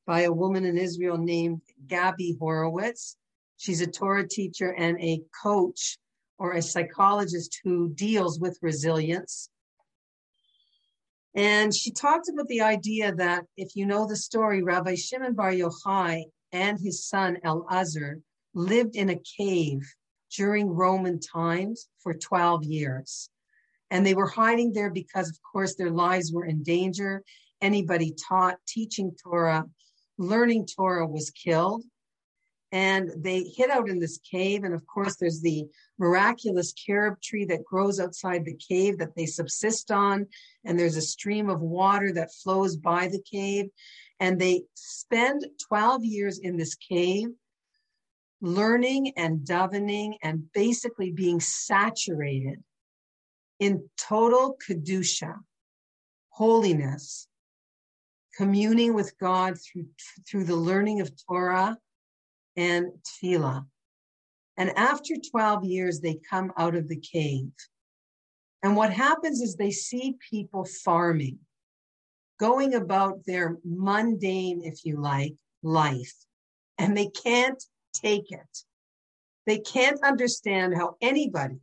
by 0.07 0.21
a 0.21 0.31
woman 0.31 0.65
in 0.65 0.77
Israel 0.77 1.17
named 1.17 1.61
Gabby 1.87 2.37
Horowitz. 2.39 3.17
She's 3.57 3.81
a 3.81 3.87
Torah 3.87 4.27
teacher 4.27 4.73
and 4.73 4.97
a 4.99 5.21
coach 5.43 5.99
or 6.37 6.53
a 6.53 6.61
psychologist 6.61 7.59
who 7.63 7.89
deals 7.89 8.39
with 8.39 8.57
resilience. 8.61 9.49
And 11.39 11.73
she 11.73 11.91
talked 11.91 12.27
about 12.27 12.49
the 12.49 12.59
idea 12.59 13.15
that 13.15 13.45
if 13.55 13.73
you 13.73 13.85
know 13.85 14.05
the 14.05 14.17
story, 14.17 14.61
Rabbi 14.61 14.95
Shimon 14.95 15.35
Bar 15.35 15.53
Yochai 15.53 16.25
and 16.51 16.77
his 16.77 17.07
son 17.07 17.37
Elazar 17.45 18.15
lived 18.53 18.97
in 18.97 19.09
a 19.09 19.21
cave 19.37 19.79
during 20.35 20.67
Roman 20.67 21.17
times 21.17 21.87
for 22.03 22.13
12 22.13 22.65
years. 22.65 23.29
And 23.89 24.05
they 24.05 24.15
were 24.15 24.27
hiding 24.27 24.73
there 24.73 24.89
because, 24.89 25.29
of 25.29 25.37
course, 25.49 25.75
their 25.75 25.91
lives 25.91 26.33
were 26.33 26.43
in 26.43 26.61
danger. 26.61 27.23
Anybody 27.61 28.13
taught, 28.27 28.57
teaching 28.67 29.15
Torah, 29.23 29.63
learning 30.17 30.67
Torah 30.67 31.07
was 31.07 31.29
killed 31.29 31.85
and 32.71 33.11
they 33.17 33.43
hid 33.43 33.69
out 33.71 33.89
in 33.89 33.99
this 33.99 34.19
cave. 34.19 34.63
And 34.63 34.73
of 34.73 34.85
course, 34.85 35.15
there's 35.15 35.41
the 35.41 35.65
miraculous 35.97 36.73
carob 36.73 37.19
tree 37.21 37.45
that 37.45 37.63
grows 37.63 37.99
outside 37.99 38.45
the 38.45 38.55
cave 38.57 38.99
that 38.99 39.15
they 39.15 39.25
subsist 39.25 39.91
on. 39.91 40.27
And 40.65 40.77
there's 40.77 40.97
a 40.97 41.01
stream 41.01 41.49
of 41.49 41.61
water 41.61 42.11
that 42.13 42.33
flows 42.33 42.75
by 42.75 43.07
the 43.07 43.21
cave. 43.21 43.69
And 44.19 44.39
they 44.39 44.63
spend 44.75 45.45
12 45.67 46.03
years 46.03 46.39
in 46.39 46.57
this 46.57 46.75
cave, 46.75 47.29
learning 48.41 49.13
and 49.17 49.39
davening 49.39 50.13
and 50.21 50.51
basically 50.53 51.11
being 51.11 51.39
saturated 51.39 52.63
in 53.59 53.89
total 53.97 54.57
Kedusha, 54.67 55.33
holiness, 56.29 57.27
communing 58.37 58.93
with 58.93 59.17
God 59.19 59.57
through, 59.59 59.87
through 60.29 60.45
the 60.45 60.55
learning 60.55 61.01
of 61.01 61.11
Torah 61.27 61.77
and 62.59 62.91
tefillah. 63.07 63.65
And 64.57 64.77
after 64.77 65.15
12 65.15 65.63
years, 65.63 66.01
they 66.01 66.19
come 66.29 66.51
out 66.57 66.75
of 66.75 66.89
the 66.89 66.97
cave. 66.97 67.53
And 68.61 68.75
what 68.75 68.91
happens 68.91 69.39
is 69.39 69.55
they 69.55 69.71
see 69.71 70.17
people 70.29 70.65
farming, 70.65 71.39
going 72.37 72.73
about 72.75 73.25
their 73.25 73.57
mundane, 73.63 74.61
if 74.65 74.83
you 74.83 74.99
like, 74.99 75.35
life, 75.63 76.13
and 76.77 76.95
they 76.95 77.07
can't 77.07 77.63
take 77.93 78.29
it. 78.31 78.63
They 79.45 79.59
can't 79.59 80.03
understand 80.03 80.75
how 80.75 80.97
anybody 81.01 81.59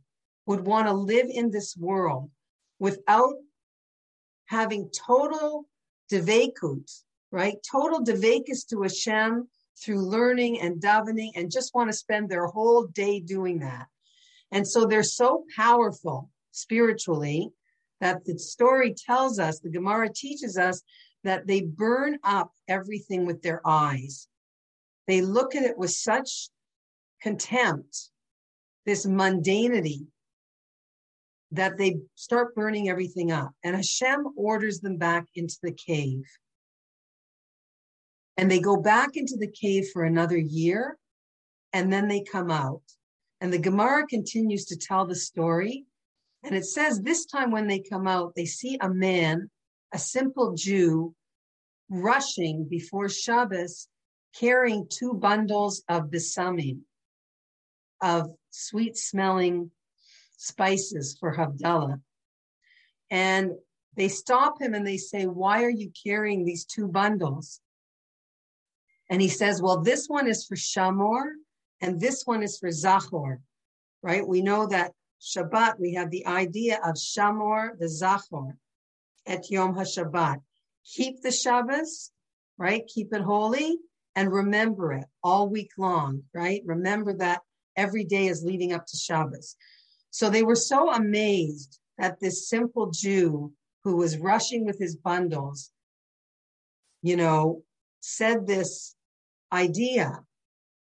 would 0.47 0.65
want 0.65 0.87
to 0.87 0.93
live 0.93 1.27
in 1.29 1.51
this 1.51 1.77
world 1.77 2.31
without 2.79 3.35
having 4.47 4.89
total 4.89 5.65
devekut, 6.11 6.89
right? 7.31 7.57
Total 7.71 8.03
devekus 8.03 8.65
to 8.69 8.81
Hashem 8.81 9.47
through 9.83 10.01
learning 10.01 10.59
and 10.59 10.81
davening 10.81 11.31
and 11.35 11.51
just 11.51 11.75
want 11.75 11.89
to 11.89 11.95
spend 11.95 12.29
their 12.29 12.47
whole 12.47 12.87
day 12.87 13.19
doing 13.19 13.59
that. 13.59 13.87
And 14.51 14.67
so 14.67 14.85
they're 14.85 15.03
so 15.03 15.45
powerful 15.55 16.29
spiritually 16.51 17.51
that 17.99 18.25
the 18.25 18.37
story 18.37 18.93
tells 18.93 19.39
us, 19.39 19.59
the 19.59 19.69
Gemara 19.69 20.09
teaches 20.13 20.57
us 20.57 20.81
that 21.23 21.47
they 21.47 21.61
burn 21.61 22.17
up 22.23 22.51
everything 22.67 23.25
with 23.25 23.41
their 23.41 23.61
eyes. 23.65 24.27
They 25.07 25.21
look 25.21 25.55
at 25.55 25.63
it 25.63 25.77
with 25.77 25.91
such 25.91 26.49
contempt, 27.21 28.09
this 28.85 29.05
mundanity, 29.05 30.07
that 31.51 31.77
they 31.77 31.97
start 32.15 32.55
burning 32.55 32.89
everything 32.89 33.31
up. 33.31 33.51
And 33.63 33.75
Hashem 33.75 34.25
orders 34.35 34.79
them 34.79 34.97
back 34.97 35.25
into 35.35 35.57
the 35.63 35.71
cave. 35.71 36.25
And 38.37 38.49
they 38.49 38.59
go 38.59 38.77
back 38.77 39.15
into 39.15 39.35
the 39.35 39.51
cave 39.51 39.87
for 39.91 40.03
another 40.03 40.37
year, 40.37 40.97
and 41.73 41.91
then 41.91 42.07
they 42.07 42.23
come 42.23 42.51
out. 42.51 42.83
And 43.41 43.51
the 43.51 43.59
Gemara 43.59 44.05
continues 44.07 44.65
to 44.65 44.77
tell 44.77 45.05
the 45.05 45.15
story. 45.15 45.85
And 46.43 46.55
it 46.55 46.65
says 46.65 47.01
this 47.01 47.25
time 47.25 47.51
when 47.51 47.67
they 47.67 47.79
come 47.79 48.07
out, 48.07 48.35
they 48.35 48.45
see 48.45 48.77
a 48.79 48.89
man, 48.89 49.49
a 49.93 49.97
simple 49.97 50.53
Jew, 50.55 51.15
rushing 51.89 52.65
before 52.65 53.09
Shabbos, 53.09 53.87
carrying 54.39 54.87
two 54.89 55.13
bundles 55.13 55.83
of 55.89 56.11
besamim, 56.11 56.81
of 58.01 58.29
sweet 58.51 58.97
smelling 58.97 59.71
spices 60.37 61.17
for 61.19 61.35
Havdalah. 61.35 62.01
And 63.09 63.51
they 63.95 64.09
stop 64.09 64.61
him 64.61 64.73
and 64.73 64.85
they 64.85 64.97
say, 64.97 65.25
Why 65.25 65.63
are 65.63 65.69
you 65.69 65.91
carrying 66.05 66.45
these 66.45 66.65
two 66.65 66.87
bundles? 66.87 67.61
And 69.09 69.21
he 69.21 69.29
says, 69.29 69.61
well, 69.61 69.81
this 69.81 70.07
one 70.07 70.27
is 70.27 70.45
for 70.45 70.55
Shamor 70.55 71.31
and 71.81 71.99
this 71.99 72.23
one 72.25 72.43
is 72.43 72.57
for 72.57 72.69
Zachor, 72.69 73.37
right? 74.01 74.27
We 74.27 74.41
know 74.41 74.67
that 74.67 74.93
Shabbat, 75.21 75.79
we 75.79 75.93
have 75.93 76.11
the 76.11 76.25
idea 76.25 76.79
of 76.83 76.95
Shamor, 76.95 77.77
the 77.79 77.85
Zachor, 77.85 78.53
at 79.25 79.49
Yom 79.49 79.75
HaShabbat. 79.75 80.41
Keep 80.85 81.21
the 81.21 81.31
Shabbos, 81.31 82.11
right? 82.57 82.85
Keep 82.87 83.13
it 83.13 83.21
holy 83.21 83.77
and 84.15 84.31
remember 84.31 84.93
it 84.93 85.05
all 85.23 85.49
week 85.49 85.71
long, 85.77 86.23
right? 86.33 86.61
Remember 86.65 87.13
that 87.13 87.41
every 87.75 88.03
day 88.03 88.27
is 88.27 88.43
leading 88.43 88.73
up 88.73 88.85
to 88.87 88.97
Shabbos. 88.97 89.55
So 90.11 90.29
they 90.29 90.43
were 90.43 90.55
so 90.55 90.91
amazed 90.91 91.79
that 91.97 92.19
this 92.19 92.49
simple 92.49 92.91
Jew 92.91 93.51
who 93.83 93.97
was 93.97 94.17
rushing 94.17 94.65
with 94.65 94.79
his 94.79 94.95
bundles, 94.95 95.71
you 97.01 97.15
know, 97.15 97.63
said 98.01 98.47
this 98.47 98.95
idea 99.51 100.19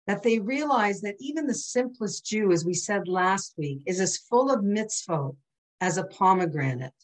that 0.06 0.22
they 0.22 0.38
realize 0.38 1.00
that 1.02 1.16
even 1.20 1.46
the 1.46 1.54
simplest 1.54 2.26
Jew, 2.26 2.52
as 2.52 2.64
we 2.64 2.74
said 2.74 3.06
last 3.06 3.54
week, 3.56 3.82
is 3.86 4.00
as 4.00 4.16
full 4.16 4.50
of 4.50 4.60
mitzvot 4.60 5.36
as 5.80 5.98
a 5.98 6.04
pomegranate. 6.04 6.94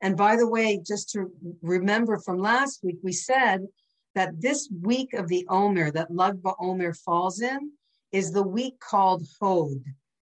And 0.00 0.16
by 0.16 0.36
the 0.36 0.46
way, 0.46 0.80
just 0.86 1.10
to 1.10 1.30
remember 1.62 2.18
from 2.18 2.38
last 2.38 2.84
week, 2.84 2.98
we 3.02 3.12
said 3.12 3.66
that 4.14 4.40
this 4.40 4.68
week 4.82 5.14
of 5.14 5.28
the 5.28 5.46
Omer 5.48 5.90
that 5.90 6.14
Lag 6.14 6.40
BaOmer 6.40 6.96
falls 6.96 7.40
in 7.40 7.72
is 8.12 8.32
the 8.32 8.42
week 8.42 8.78
called 8.80 9.26
Hod. 9.40 9.82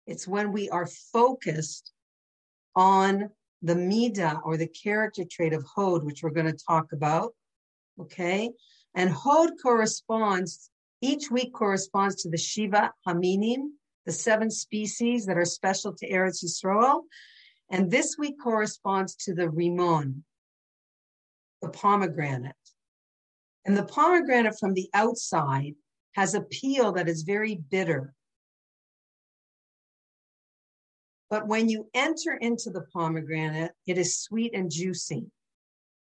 It's 0.07 0.27
when 0.27 0.53
we 0.53 0.69
are 0.71 0.87
focused 0.87 1.93
on 2.75 3.31
the 3.63 3.75
Midah 3.75 4.41
or 4.45 4.57
the 4.57 4.67
character 4.67 5.25
trait 5.31 5.53
of 5.53 5.65
Hod, 5.65 6.05
which 6.05 6.23
we're 6.23 6.31
going 6.31 6.47
to 6.47 6.65
talk 6.67 6.93
about. 6.93 7.35
Okay. 8.01 8.51
And 8.95 9.11
Hod 9.11 9.51
corresponds, 9.63 10.71
each 11.01 11.31
week 11.31 11.53
corresponds 11.53 12.17
to 12.23 12.31
the 12.31 12.37
Shiva 12.37 12.93
Haminim, 13.07 13.71
the 14.07 14.13
seven 14.13 14.51
species 14.51 15.27
that 15.27 15.39
are 15.39 15.45
special 15.45 15.95
to 15.95 16.11
Eretz 16.11 16.45
Yisrael. 16.45 17.03
And 17.71 17.91
this 17.91 18.17
week 18.19 18.35
corresponds 18.43 19.15
to 19.17 19.35
the 19.35 19.49
Rimon, 19.49 20.25
the 21.63 21.69
pomegranate. 21.69 22.55
And 23.65 23.77
the 23.77 23.85
pomegranate 23.85 24.59
from 24.59 24.75
the 24.75 24.89
outside 24.95 25.75
has 26.15 26.35
a 26.35 26.41
peel 26.41 26.93
that 26.93 27.09
is 27.09 27.23
very 27.23 27.57
bitter. 27.71 28.15
But 31.29 31.47
when 31.47 31.69
you 31.69 31.89
enter 31.95 32.35
into 32.35 32.71
the 32.71 32.87
pomegranate, 32.93 33.73
it 33.87 33.97
is 33.99 34.19
sweet 34.19 34.53
and 34.53 34.69
juicy. 34.71 35.31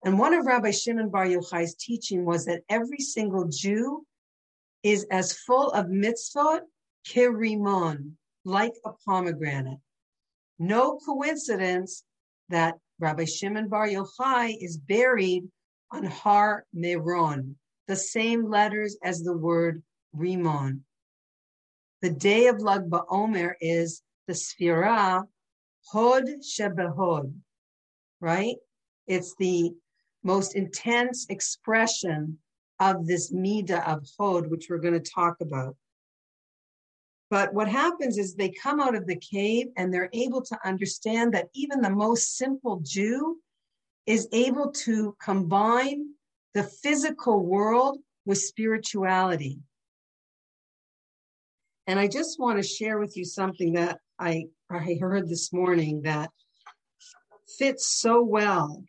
And 0.04 0.18
one 0.18 0.34
of 0.34 0.46
Rabbi 0.46 0.70
Shimon 0.70 1.10
Bar 1.10 1.26
Yochai's 1.26 1.74
teaching 1.74 2.24
was 2.24 2.44
that 2.44 2.62
every 2.68 2.98
single 2.98 3.48
Jew 3.48 4.06
is 4.82 5.04
as 5.10 5.32
full 5.32 5.70
of 5.70 5.86
mitzvot 5.86 6.60
kirimon, 7.08 8.12
like 8.44 8.74
a 8.84 8.90
pomegranate. 9.04 9.80
No 10.58 10.98
coincidence 11.04 12.04
that 12.48 12.76
Rabbi 12.98 13.24
Shimon 13.24 13.68
Bar 13.68 13.88
Yochai 13.88 14.56
is 14.60 14.78
buried 14.78 15.44
on 15.90 16.04
Har 16.04 16.64
Meron, 16.72 17.56
the 17.88 17.96
same 17.96 18.48
letters 18.48 18.96
as 19.02 19.22
the 19.22 19.36
word 19.36 19.82
Rimon. 20.14 20.80
The 22.02 22.10
day 22.10 22.46
of 22.46 22.60
Lag 22.60 22.88
BaOmer 22.88 23.54
is 23.60 24.02
the 24.26 24.34
Sfira 24.34 25.24
Hod 25.90 26.24
Shebehod, 26.42 27.34
right? 28.20 28.56
It's 29.06 29.34
the 29.38 29.72
most 30.26 30.56
intense 30.56 31.26
expression 31.30 32.38
of 32.80 33.06
this 33.06 33.32
Mida 33.32 33.88
of 33.88 34.04
Hod, 34.18 34.50
which 34.50 34.66
we're 34.68 34.78
going 34.78 35.00
to 35.00 35.10
talk 35.10 35.36
about. 35.40 35.76
But 37.30 37.54
what 37.54 37.68
happens 37.68 38.18
is 38.18 38.34
they 38.34 38.50
come 38.50 38.80
out 38.80 38.94
of 38.94 39.06
the 39.06 39.16
cave 39.16 39.68
and 39.76 39.92
they're 39.92 40.10
able 40.12 40.42
to 40.42 40.58
understand 40.64 41.34
that 41.34 41.48
even 41.54 41.80
the 41.80 41.90
most 41.90 42.36
simple 42.36 42.80
Jew 42.84 43.38
is 44.06 44.28
able 44.32 44.70
to 44.70 45.16
combine 45.20 46.10
the 46.54 46.62
physical 46.62 47.44
world 47.44 47.98
with 48.24 48.38
spirituality. 48.38 49.58
And 51.86 51.98
I 51.98 52.08
just 52.08 52.38
want 52.38 52.58
to 52.58 52.68
share 52.68 52.98
with 52.98 53.16
you 53.16 53.24
something 53.24 53.74
that 53.74 53.98
I, 54.18 54.46
I 54.70 54.96
heard 55.00 55.28
this 55.28 55.52
morning 55.52 56.02
that 56.02 56.30
fits 57.58 57.86
so 57.86 58.22
well 58.22 58.84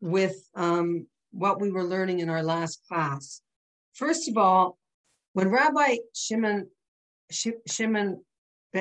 with 0.00 0.36
um, 0.54 1.06
what 1.32 1.60
we 1.60 1.70
were 1.70 1.84
learning 1.84 2.20
in 2.20 2.28
our 2.28 2.42
last 2.42 2.82
class. 2.88 3.42
First 3.94 4.28
of 4.28 4.36
all, 4.36 4.78
when 5.32 5.48
Rabbi 5.48 5.96
Shimon 6.14 6.68
Shimon, 7.30 8.24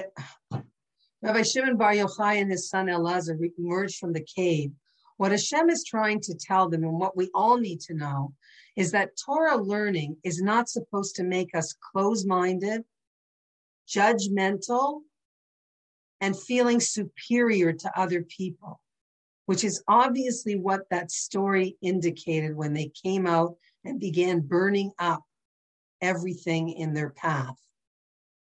Rabbi 1.21 1.41
Shimon 1.43 1.77
Bar 1.77 1.93
Yochai 1.93 2.41
and 2.41 2.49
his 2.49 2.69
son 2.69 2.87
Elazar 2.87 3.37
emerged 3.57 3.97
from 3.97 4.13
the 4.13 4.25
cave. 4.35 4.71
What 5.17 5.31
Hashem 5.31 5.69
is 5.69 5.83
trying 5.83 6.21
to 6.21 6.33
tell 6.33 6.69
them, 6.69 6.83
and 6.83 6.97
what 6.97 7.17
we 7.17 7.29
all 7.33 7.57
need 7.57 7.81
to 7.81 7.93
know, 7.93 8.33
is 8.77 8.91
that 8.91 9.17
Torah 9.17 9.57
learning 9.57 10.15
is 10.23 10.41
not 10.41 10.69
supposed 10.69 11.15
to 11.15 11.23
make 11.23 11.53
us 11.53 11.75
close 11.91 12.25
minded, 12.25 12.83
judgmental, 13.87 15.01
and 16.21 16.39
feeling 16.39 16.79
superior 16.79 17.73
to 17.73 17.99
other 17.99 18.23
people, 18.23 18.79
which 19.49 19.63
is 19.63 19.83
obviously 19.87 20.55
what 20.55 20.81
that 20.91 21.09
story 21.09 21.75
indicated 21.81 22.55
when 22.55 22.71
they 22.71 22.91
came 23.03 23.25
out 23.25 23.55
and 23.83 23.99
began 23.99 24.41
burning 24.41 24.91
up 24.99 25.23
everything 26.01 26.69
in 26.69 26.93
their 26.93 27.09
path 27.09 27.59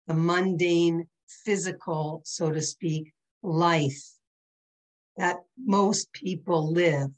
the 0.08 0.14
mundane, 0.14 1.08
physical, 1.46 2.22
so 2.26 2.52
to 2.52 2.62
speak, 2.62 3.14
life 3.42 4.04
that 5.16 5.38
most 5.58 6.12
people 6.12 6.74
live, 6.74 7.12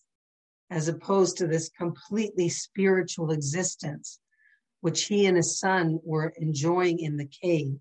as 0.69 0.87
opposed 0.87 1.37
to 1.37 1.47
this 1.47 1.69
completely 1.69 2.47
spiritual 2.47 3.31
existence, 3.31 4.19
which 4.81 5.05
he 5.05 5.25
and 5.25 5.35
his 5.35 5.57
son 5.57 5.99
were 6.03 6.31
enjoying 6.37 6.99
in 6.99 7.17
the 7.17 7.29
cave. 7.41 7.79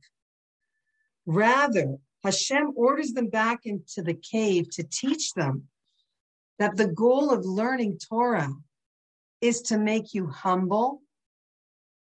Rather, 1.27 1.99
Hashem 2.25 2.73
orders 2.77 3.13
them 3.13 3.29
back 3.29 3.67
into 3.67 4.01
the 4.01 4.15
cave 4.15 4.71
to 4.71 4.83
teach 4.85 5.35
them 5.35 5.69
that 6.59 6.77
the 6.77 6.89
goal 6.89 7.31
of 7.31 7.45
learning 7.45 7.99
Torah 7.99 8.53
is 9.41 9.63
to 9.63 9.79
make 9.79 10.15
you 10.15 10.27
humble, 10.27 11.03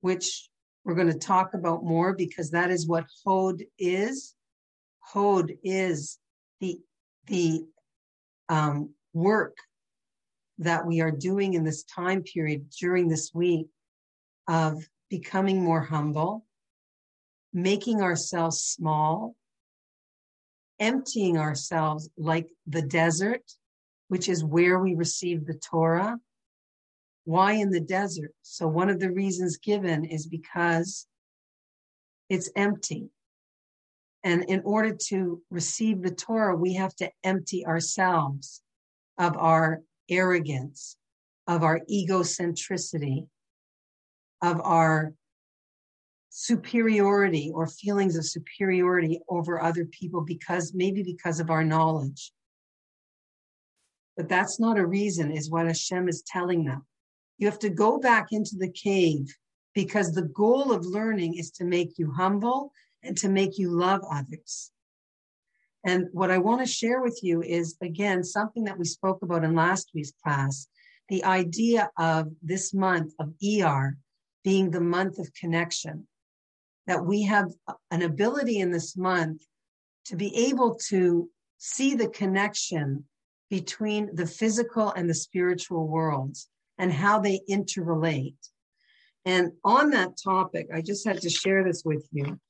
which 0.01 0.49
we're 0.85 0.95
going 0.95 1.13
to 1.13 1.19
talk 1.19 1.55
about 1.55 1.85
more 1.85 2.15
because 2.15 2.51
that 2.51 2.71
is 2.71 2.87
what 2.87 3.07
Hod 3.25 3.63
is. 3.79 4.35
Hod 5.01 5.53
is 5.63 6.19
the 6.61 6.79
the 7.27 7.65
um, 8.49 8.91
work 9.15 9.57
that 10.59 10.87
we 10.87 11.01
are 11.01 11.11
doing 11.11 11.55
in 11.55 11.65
this 11.65 11.85
time 11.85 12.23
period 12.23 12.69
during 12.79 13.09
this 13.09 13.31
week 13.33 13.69
of 14.49 14.87
becoming 15.09 15.63
more 15.63 15.81
humble, 15.81 16.45
making 17.53 18.03
ourselves 18.03 18.59
small, 18.59 19.35
emptying 20.79 21.39
ourselves 21.39 22.11
like 22.17 22.49
the 22.67 22.83
desert, 22.83 23.43
which 24.09 24.29
is 24.29 24.45
where 24.45 24.79
we 24.79 24.95
receive 24.95 25.47
the 25.47 25.55
Torah, 25.55 26.19
why 27.25 27.53
in 27.53 27.71
the 27.71 27.81
desert? 27.81 28.33
So, 28.43 28.67
one 28.67 28.91
of 28.91 29.01
the 29.01 29.11
reasons 29.11 29.57
given 29.57 30.05
is 30.05 30.27
because 30.27 31.07
it's 32.29 32.51
empty. 32.57 33.11
And 34.25 34.45
in 34.45 34.63
order 34.65 34.97
to 35.09 35.43
receive 35.51 36.03
the 36.03 36.15
Torah, 36.15 36.57
we 36.57 36.75
have 36.75 36.95
to 36.97 37.11
empty 37.25 37.67
ourselves 37.67 38.63
of 39.19 39.37
our 39.37 39.83
arrogance, 40.09 40.97
of 41.47 41.63
our 41.63 41.81
egocentricity, 41.91 43.27
of 44.41 44.61
our 44.61 45.13
superiority 46.31 47.51
or 47.55 47.67
feelings 47.67 48.17
of 48.17 48.25
superiority 48.25 49.21
over 49.29 49.63
other 49.63 49.85
people 49.85 50.23
because 50.23 50.73
maybe 50.75 51.03
because 51.03 51.41
of 51.41 51.51
our 51.51 51.65
knowledge. 51.65 52.33
But 54.17 54.29
that's 54.29 54.61
not 54.61 54.79
a 54.79 54.87
reason, 54.87 55.31
is 55.31 55.51
what 55.51 55.67
Hashem 55.67 56.09
is 56.09 56.23
telling 56.27 56.65
them. 56.65 56.85
You 57.39 57.47
have 57.47 57.59
to 57.61 57.71
go 57.71 57.99
back 57.99 58.29
into 58.31 58.57
the 58.57 58.71
cave 58.71 59.35
because 59.75 60.13
the 60.13 60.23
goal 60.23 60.73
of 60.73 60.85
learning 60.85 61.37
is 61.39 61.51
to 61.53 61.65
make 61.65 61.99
you 61.99 62.13
humble 62.13 62.73
and 63.03 63.17
to 63.19 63.29
make 63.29 63.59
you 63.59 63.71
love 63.71 64.03
others. 64.11 64.71
And 65.85 66.07
what 66.13 66.31
I 66.31 66.39
want 66.39 66.61
to 66.61 66.73
share 66.73 67.01
with 67.01 67.21
you 67.23 67.43
is, 67.43 67.77
again, 67.83 68.23
something 68.23 68.65
that 68.65 68.79
we 68.79 68.85
spoke 68.85 69.23
about 69.23 69.45
in 69.45 69.55
last 69.55 69.91
week's 69.95 70.13
class 70.23 70.69
the 71.09 71.25
idea 71.25 71.91
of 71.99 72.29
this 72.43 72.73
month 72.73 73.13
of 73.19 73.35
ER 73.45 73.97
being 74.45 74.71
the 74.71 74.81
month 74.81 75.19
of 75.19 75.35
connection. 75.35 76.07
That 76.87 77.05
we 77.05 77.23
have 77.23 77.51
an 77.91 78.03
ability 78.03 78.61
in 78.61 78.71
this 78.71 78.97
month 78.97 79.43
to 80.07 80.17
be 80.17 80.35
able 80.49 80.77
to 80.89 81.29
see 81.59 81.95
the 81.95 82.09
connection 82.09 83.05
between 83.53 84.09
the 84.15 84.25
physical 84.25 84.93
and 84.93 85.11
the 85.11 85.15
spiritual 85.15 85.87
worlds 85.87 86.49
and 86.79 86.91
how 86.91 87.21
they 87.21 87.39
interrelate. 87.51 88.35
And 89.27 89.53
on 89.63 89.91
that 89.91 90.17
topic, 90.25 90.69
I 90.75 90.81
just 90.81 91.07
had 91.07 91.21
to 91.21 91.29
share 91.29 91.63
this 91.63 91.83
with 91.85 92.09
you. 92.13 92.41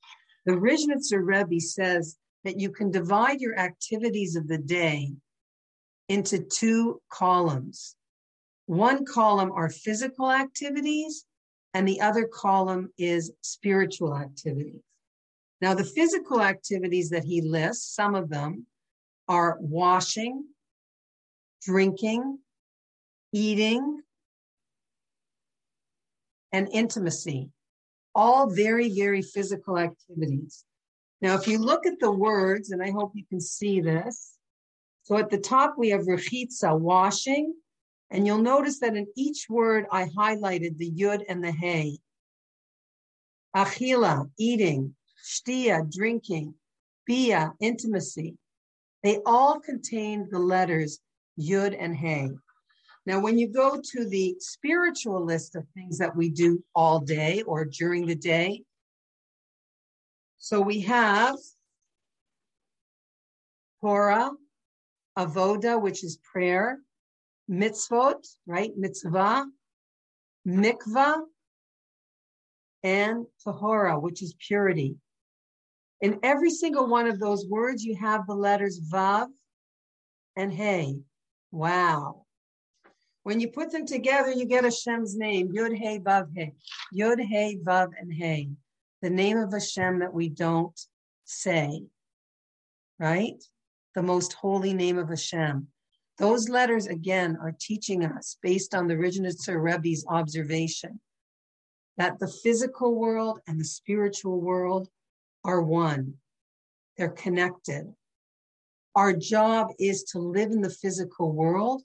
The 0.45 0.53
Rizhnitzer 0.53 1.21
Rebbe 1.21 1.59
says 1.59 2.15
that 2.45 2.57
you 2.57 2.71
can 2.71 2.89
divide 2.89 3.41
your 3.41 3.59
activities 3.59 4.37
of 4.37 4.47
the 4.47 4.57
day 4.57 5.11
into 6.07 6.39
two 6.39 7.01
columns. 7.09 7.97
One 8.67 9.03
column 9.03 9.51
are 9.51 9.69
physical 9.69 10.31
activities, 10.31 11.25
and 11.73 11.85
the 11.85 11.99
other 11.99 12.29
column 12.33 12.93
is 12.97 13.33
spiritual 13.41 14.15
activities. 14.15 14.79
Now, 15.59 15.73
the 15.73 15.83
physical 15.83 16.41
activities 16.41 17.09
that 17.09 17.25
he 17.25 17.41
lists, 17.41 17.93
some 17.93 18.15
of 18.15 18.29
them 18.29 18.67
are 19.27 19.57
washing, 19.59 20.45
drinking, 21.65 22.39
eating, 23.31 24.01
and 26.51 26.69
intimacy, 26.71 27.49
all 28.13 28.49
very, 28.49 28.89
very 28.89 29.21
physical 29.21 29.77
activities. 29.77 30.63
Now, 31.21 31.35
if 31.35 31.47
you 31.47 31.57
look 31.57 31.85
at 31.85 31.99
the 31.99 32.11
words, 32.11 32.71
and 32.71 32.83
I 32.83 32.91
hope 32.91 33.13
you 33.15 33.25
can 33.27 33.41
see 33.41 33.81
this. 33.81 34.33
So 35.03 35.17
at 35.17 35.29
the 35.29 35.37
top, 35.37 35.75
we 35.77 35.89
have 35.89 36.01
rechitza, 36.01 36.77
washing. 36.79 37.53
And 38.11 38.27
you'll 38.27 38.37
notice 38.37 38.79
that 38.79 38.95
in 38.95 39.07
each 39.15 39.47
word, 39.49 39.85
I 39.91 40.05
highlighted 40.05 40.77
the 40.77 40.91
yud 40.91 41.23
and 41.27 41.43
the 41.43 41.51
hey. 41.51 41.97
Achila, 43.55 44.29
eating. 44.37 44.95
Shtia, 45.23 45.91
drinking. 45.91 46.53
Bia, 47.07 47.53
intimacy. 47.59 48.37
They 49.01 49.19
all 49.25 49.59
contain 49.59 50.27
the 50.29 50.39
letters 50.39 50.99
yud 51.39 51.75
and 51.77 51.95
hey. 51.95 52.29
Now, 53.05 53.19
when 53.19 53.37
you 53.37 53.47
go 53.47 53.81
to 53.81 54.07
the 54.07 54.35
spiritual 54.39 55.25
list 55.25 55.55
of 55.55 55.67
things 55.73 55.97
that 55.97 56.15
we 56.15 56.29
do 56.29 56.63
all 56.73 56.99
day 56.99 57.41
or 57.43 57.65
during 57.65 58.05
the 58.05 58.15
day, 58.15 58.63
so 60.37 60.61
we 60.61 60.81
have 60.81 61.35
Torah, 63.81 64.31
Avoda, 65.17 65.81
which 65.81 66.03
is 66.03 66.17
prayer, 66.31 66.79
mitzvot, 67.49 68.25
right? 68.47 68.71
Mitzvah, 68.77 69.45
mikvah, 70.47 71.21
and 72.83 73.25
tahora, 73.45 74.01
which 74.01 74.21
is 74.21 74.35
purity. 74.45 74.95
In 76.01 76.19
every 76.23 76.49
single 76.49 76.87
one 76.87 77.07
of 77.07 77.19
those 77.19 77.47
words, 77.47 77.83
you 77.83 77.95
have 77.95 78.27
the 78.27 78.35
letters 78.35 78.79
vav 78.91 79.27
and 80.35 80.51
hey. 80.51 80.97
Wow. 81.53 82.25
When 83.21 83.39
you 83.39 83.47
put 83.47 83.71
them 83.71 83.85
together, 83.85 84.31
you 84.31 84.45
get 84.45 84.63
Hashem's 84.63 85.15
name, 85.15 85.53
Yud 85.53 85.77
Hey 85.77 85.99
Vav 85.99 86.29
Hey. 86.35 86.53
Yud 86.91 87.21
Hey 87.23 87.59
Vav 87.63 87.89
and 88.01 88.11
Hey. 88.11 88.49
The 89.03 89.11
name 89.11 89.37
of 89.37 89.53
Hashem 89.53 89.99
that 89.99 90.11
we 90.11 90.29
don't 90.29 90.77
say, 91.25 91.83
right? 92.97 93.35
The 93.93 94.01
most 94.01 94.33
holy 94.33 94.73
name 94.73 94.97
of 94.97 95.09
Hashem. 95.09 95.67
Those 96.17 96.49
letters, 96.49 96.87
again, 96.87 97.37
are 97.39 97.53
teaching 97.59 98.03
us, 98.03 98.35
based 98.41 98.73
on 98.73 98.87
the 98.87 98.95
Rizhnitzer 98.95 99.61
Rebbe's 99.61 100.07
observation, 100.09 100.99
that 101.97 102.17
the 102.17 102.33
physical 102.43 102.95
world 102.95 103.41
and 103.45 103.59
the 103.59 103.65
spiritual 103.65 104.41
world 104.41 104.89
are 105.45 105.61
one. 105.61 106.15
They're 106.97 107.09
connected. 107.09 107.93
Our 108.95 109.13
job 109.13 109.69
is 109.79 110.03
to 110.11 110.19
live 110.19 110.51
in 110.51 110.61
the 110.61 110.69
physical 110.69 111.31
world, 111.31 111.83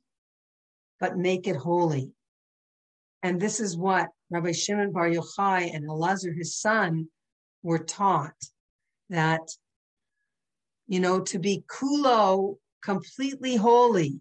but 1.01 1.17
make 1.17 1.47
it 1.47 1.57
holy. 1.57 2.13
And 3.23 3.41
this 3.41 3.61
is 3.61 3.77
what 3.77 4.09
Rabbi 4.31 4.53
Shimon 4.53 4.93
Bar 4.93 5.09
Yochai 5.09 5.75
and 5.75 5.89
Elazar, 5.89 6.37
his 6.37 6.57
son, 6.57 7.09
were 7.63 7.79
taught 7.79 8.37
that, 9.09 9.41
you 10.87 11.01
know, 11.01 11.21
to 11.21 11.39
be 11.39 11.65
kulo, 11.67 12.57
completely 12.83 13.57
holy 13.57 14.21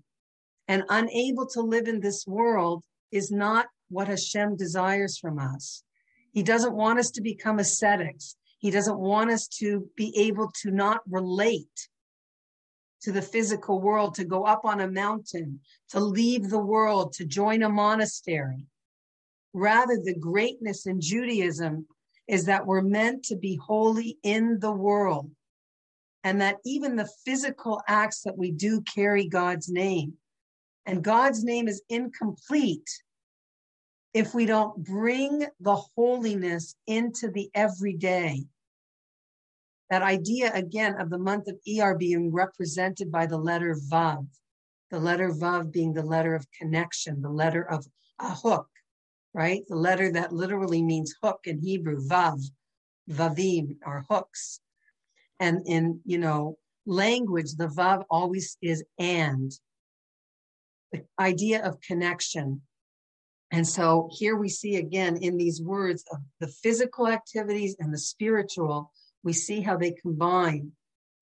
and 0.67 0.84
unable 0.89 1.45
to 1.47 1.62
live 1.62 1.88
in 1.88 2.00
this 2.00 2.26
world 2.26 2.84
is 3.12 3.32
not 3.32 3.67
what 3.89 4.08
Hashem 4.08 4.56
desires 4.56 5.17
from 5.17 5.39
us. 5.39 5.84
He 6.32 6.43
doesn't 6.43 6.76
want 6.76 7.00
us 7.00 7.12
to 7.12 7.21
become 7.21 7.60
ascetics. 7.60 8.36
He 8.60 8.71
doesn't 8.71 8.97
want 8.97 9.32
us 9.32 9.47
to 9.60 9.89
be 9.95 10.13
able 10.17 10.52
to 10.62 10.71
not 10.71 11.02
relate 11.10 11.89
to 13.01 13.12
the 13.12 13.21
physical 13.21 13.81
world, 13.81 14.15
to 14.15 14.25
go 14.25 14.43
up 14.43 14.65
on 14.65 14.81
a 14.81 14.89
mountain, 14.89 15.60
to 15.89 15.99
leave 15.99 16.49
the 16.49 16.60
world, 16.60 17.13
to 17.13 17.25
join 17.25 17.63
a 17.63 17.69
monastery. 17.69 18.65
Rather, 19.53 19.97
the 20.03 20.15
greatness 20.15 20.86
in 20.86 20.99
Judaism 20.99 21.86
is 22.27 22.45
that 22.45 22.65
we're 22.65 22.81
meant 22.81 23.23
to 23.25 23.36
be 23.36 23.55
holy 23.55 24.17
in 24.23 24.60
the 24.60 24.71
world, 24.71 25.31
and 26.23 26.41
that 26.41 26.57
even 26.65 26.95
the 26.95 27.10
physical 27.25 27.81
acts 27.88 28.21
that 28.23 28.38
we 28.38 28.51
do 28.51 28.81
carry 28.81 29.27
God's 29.27 29.69
name. 29.69 30.13
And 30.86 31.03
God's 31.03 31.43
name 31.43 31.67
is 31.67 31.81
incomplete 31.89 32.89
if 34.13 34.33
we 34.33 34.45
don't 34.45 34.83
bring 34.83 35.45
the 35.60 35.75
holiness 35.75 36.75
into 36.88 37.29
the 37.29 37.49
everyday. 37.53 38.45
That 39.89 40.02
idea 40.02 40.52
again 40.54 41.00
of 41.00 41.10
the 41.10 41.17
month 41.17 41.47
of 41.47 41.58
Iyar 41.67 41.97
being 41.97 42.32
represented 42.32 43.12
by 43.12 43.26
the 43.26 43.38
letter 43.38 43.76
Vav, 43.89 44.28
the 44.91 45.00
letter 45.00 45.30
Vav 45.30 45.71
being 45.71 45.93
the 45.93 46.04
letter 46.04 46.36
of 46.36 46.45
connection, 46.52 47.21
the 47.21 47.30
letter 47.30 47.63
of 47.63 47.86
a 48.19 48.34
hook, 48.34 48.67
right? 49.34 49.63
The 49.67 49.76
letter 49.76 50.12
that 50.12 50.34
literally 50.34 50.84
means 50.84 51.15
hook 51.21 51.41
in 51.45 51.60
Hebrew, 51.60 52.02
Vav, 52.08 52.41
Vavim 53.10 53.78
are 53.86 54.06
hooks. 54.10 54.60
And 55.39 55.62
in, 55.65 56.02
you 56.04 56.17
know, 56.17 56.58
language, 56.86 57.54
the 57.56 57.67
Vav 57.67 58.04
always 58.10 58.58
is 58.62 58.84
and. 58.97 59.52
The 60.91 61.06
idea 61.19 61.63
of 61.63 61.82
connection, 61.82 62.62
and 63.52 63.67
so 63.67 64.10
here 64.12 64.36
we 64.36 64.50
see 64.50 64.76
again 64.76 65.17
in 65.17 65.38
these 65.38 65.62
words 65.62 66.04
of 66.12 66.19
the 66.39 66.47
physical 66.47 67.08
activities 67.08 67.76
and 67.80 67.93
the 67.93 67.97
spiritual, 67.97 68.91
we 69.27 69.33
see 69.33 69.59
how 69.59 69.75
they 69.75 69.91
combine 69.91 70.71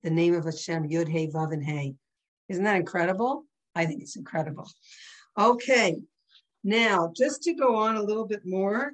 the 0.04 0.10
name 0.10 0.32
of 0.32 0.44
Hashem, 0.44 0.88
Yud 0.88 1.08
Hey 1.08 1.26
Vav 1.26 1.52
and 1.52 1.64
Hey. 1.64 1.96
Isn't 2.48 2.62
that 2.62 2.76
incredible? 2.76 3.44
I 3.74 3.84
think 3.84 4.00
it's 4.00 4.14
incredible. 4.14 4.70
Okay, 5.36 5.96
now 6.62 7.10
just 7.16 7.42
to 7.42 7.52
go 7.52 7.74
on 7.74 7.96
a 7.96 8.02
little 8.02 8.24
bit 8.24 8.46
more. 8.46 8.92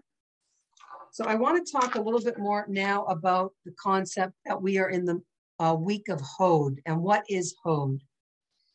So 1.10 1.26
I 1.26 1.34
want 1.34 1.62
to 1.62 1.70
talk 1.70 1.94
a 1.94 2.00
little 2.00 2.22
bit 2.22 2.38
more 2.38 2.64
now 2.70 3.04
about 3.04 3.52
the 3.66 3.74
concept 3.78 4.32
that 4.46 4.62
we 4.62 4.78
are 4.78 4.88
in 4.88 5.04
the 5.04 5.20
uh, 5.58 5.74
week 5.78 6.08
of 6.08 6.18
Hod 6.22 6.80
and 6.86 7.02
what 7.02 7.22
is 7.28 7.54
Hod. 7.62 7.98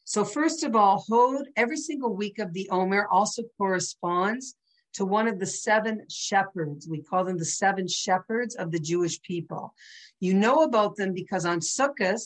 So 0.03 0.23
first 0.23 0.63
of 0.63 0.75
all, 0.75 1.03
Hod, 1.09 1.47
every 1.55 1.77
single 1.77 2.15
week 2.15 2.37
of 2.37 2.53
the 2.53 2.69
Omer 2.69 3.07
also 3.09 3.41
corresponds 3.57 4.53
to 4.97 5.05
one 5.05 5.27
of 5.27 5.39
the 5.39 5.45
seven 5.45 6.01
shepherds. 6.09 6.87
We 6.89 7.03
call 7.03 7.23
them 7.23 7.37
the 7.37 7.45
seven 7.45 7.87
shepherds 7.87 8.55
of 8.55 8.71
the 8.71 8.79
Jewish 8.79 9.21
people. 9.21 9.75
You 10.19 10.33
know 10.33 10.63
about 10.63 10.95
them 10.95 11.13
because 11.13 11.45
on 11.45 11.59
Sukkot, 11.59 12.19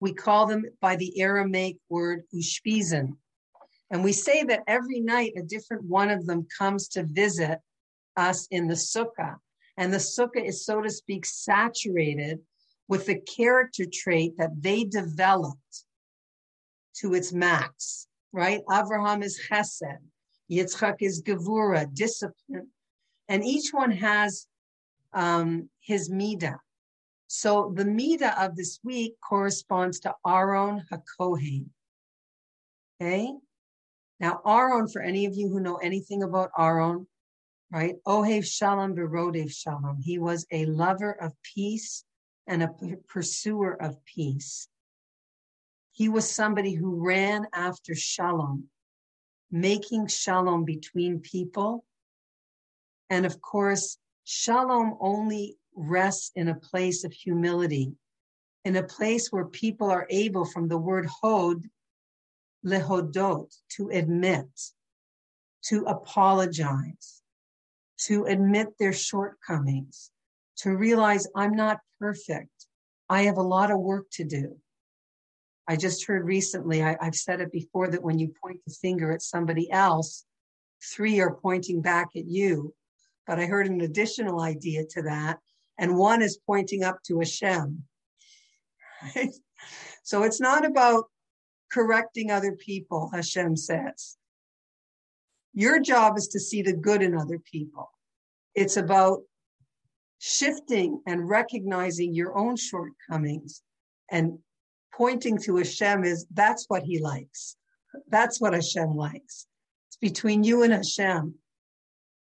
we 0.00 0.14
call 0.14 0.46
them 0.46 0.64
by 0.80 0.96
the 0.96 1.20
Aramaic 1.20 1.76
word 1.90 2.22
ushpizin. 2.34 3.16
And 3.90 4.02
we 4.02 4.12
say 4.12 4.42
that 4.44 4.62
every 4.66 5.00
night 5.00 5.34
a 5.36 5.42
different 5.42 5.84
one 5.84 6.10
of 6.10 6.24
them 6.24 6.46
comes 6.58 6.88
to 6.88 7.04
visit 7.04 7.58
us 8.16 8.48
in 8.50 8.68
the 8.68 8.74
sukkah. 8.74 9.36
And 9.76 9.92
the 9.92 9.98
sukkah 9.98 10.44
is, 10.44 10.64
so 10.64 10.80
to 10.80 10.90
speak, 10.90 11.26
saturated 11.26 12.40
with 12.88 13.04
the 13.04 13.20
character 13.20 13.84
trait 13.92 14.38
that 14.38 14.62
they 14.62 14.84
developed 14.84 15.84
to 17.00 17.12
its 17.12 17.34
max, 17.34 18.06
right? 18.32 18.62
Abraham 18.72 19.22
is 19.22 19.38
chesed, 19.50 19.98
Yitzchak 20.50 20.96
is 21.00 21.22
gevura, 21.22 21.92
discipline, 21.92 22.68
and 23.28 23.44
each 23.44 23.70
one 23.72 23.90
has 23.90 24.46
um, 25.12 25.68
his 25.80 26.10
midah. 26.10 26.58
So 27.26 27.72
the 27.74 27.84
midah 27.84 28.38
of 28.44 28.56
this 28.56 28.80
week 28.84 29.14
corresponds 29.26 30.00
to 30.00 30.14
Aaron 30.26 30.82
Hakohen. 30.92 31.66
Okay. 33.00 33.32
Now 34.20 34.40
Aaron, 34.46 34.88
for 34.88 35.02
any 35.02 35.26
of 35.26 35.34
you 35.34 35.48
who 35.48 35.60
know 35.60 35.76
anything 35.76 36.22
about 36.22 36.50
Aaron, 36.58 37.06
right? 37.72 37.96
Ohev 38.06 38.44
Shalom 38.44 38.94
Berodev 38.94 39.50
Shalom. 39.50 40.00
He 40.02 40.18
was 40.18 40.46
a 40.52 40.66
lover 40.66 41.12
of 41.12 41.32
peace 41.42 42.04
and 42.46 42.62
a 42.62 42.70
pursuer 43.08 43.80
of 43.82 43.96
peace. 44.04 44.68
He 45.92 46.08
was 46.08 46.28
somebody 46.28 46.74
who 46.74 47.04
ran 47.04 47.46
after 47.52 47.94
shalom, 47.94 48.64
making 49.54 50.08
shalom 50.08 50.64
between 50.64 51.20
people. 51.20 51.84
And 53.08 53.24
of 53.24 53.40
course, 53.40 53.98
shalom 54.24 54.96
only 55.00 55.56
rests 55.76 56.32
in 56.34 56.48
a 56.48 56.56
place 56.56 57.04
of 57.04 57.12
humility, 57.12 57.92
in 58.64 58.74
a 58.74 58.82
place 58.82 59.28
where 59.30 59.44
people 59.44 59.88
are 59.92 60.08
able, 60.10 60.44
from 60.44 60.66
the 60.66 60.76
word 60.76 61.06
hod, 61.06 61.62
lehodot, 62.66 63.54
to 63.76 63.90
admit, 63.90 64.48
to 65.66 65.84
apologize, 65.84 67.22
to 68.06 68.24
admit 68.24 68.76
their 68.80 68.92
shortcomings, 68.92 70.10
to 70.56 70.76
realize 70.76 71.28
I'm 71.36 71.54
not 71.54 71.78
perfect. 72.00 72.66
I 73.08 73.22
have 73.22 73.36
a 73.36 73.42
lot 73.42 73.70
of 73.70 73.78
work 73.78 74.06
to 74.14 74.24
do. 74.24 74.56
I 75.66 75.76
just 75.76 76.06
heard 76.06 76.24
recently, 76.24 76.82
I, 76.82 76.96
have 77.00 77.14
said 77.14 77.40
it 77.40 77.50
before, 77.50 77.88
that 77.88 78.02
when 78.02 78.18
you 78.18 78.32
point 78.42 78.60
the 78.66 78.74
finger 78.74 79.12
at 79.12 79.22
somebody 79.22 79.70
else, 79.70 80.24
three 80.82 81.20
are 81.20 81.34
pointing 81.34 81.80
back 81.80 82.08
at 82.16 82.26
you. 82.26 82.74
But 83.26 83.38
I 83.38 83.46
heard 83.46 83.66
an 83.66 83.80
additional 83.80 84.40
idea 84.40 84.84
to 84.90 85.02
that, 85.02 85.38
and 85.78 85.96
one 85.96 86.20
is 86.20 86.38
pointing 86.46 86.84
up 86.84 87.02
to 87.06 87.18
Hashem. 87.18 87.82
Right? 89.16 89.34
So 90.02 90.22
it's 90.22 90.40
not 90.40 90.66
about 90.66 91.04
correcting 91.72 92.30
other 92.30 92.52
people, 92.52 93.10
Hashem 93.12 93.56
says. 93.56 94.16
Your 95.54 95.80
job 95.80 96.18
is 96.18 96.28
to 96.28 96.40
see 96.40 96.62
the 96.62 96.72
good 96.72 97.02
in 97.02 97.16
other 97.16 97.38
people. 97.38 97.90
It's 98.54 98.76
about 98.76 99.22
shifting 100.18 101.00
and 101.06 101.28
recognizing 101.28 102.14
your 102.14 102.36
own 102.36 102.56
shortcomings 102.56 103.62
and 104.10 104.38
pointing 104.96 105.38
to 105.38 105.56
Hashem 105.56 106.04
is 106.04 106.26
that's 106.32 106.66
what 106.68 106.82
he 106.82 107.00
likes. 107.00 107.56
That's 108.08 108.40
what 108.40 108.54
Hashem 108.54 108.94
likes. 108.94 109.46
It's 109.88 109.96
between 110.00 110.44
you 110.44 110.62
and 110.62 110.72
Hashem. 110.72 111.34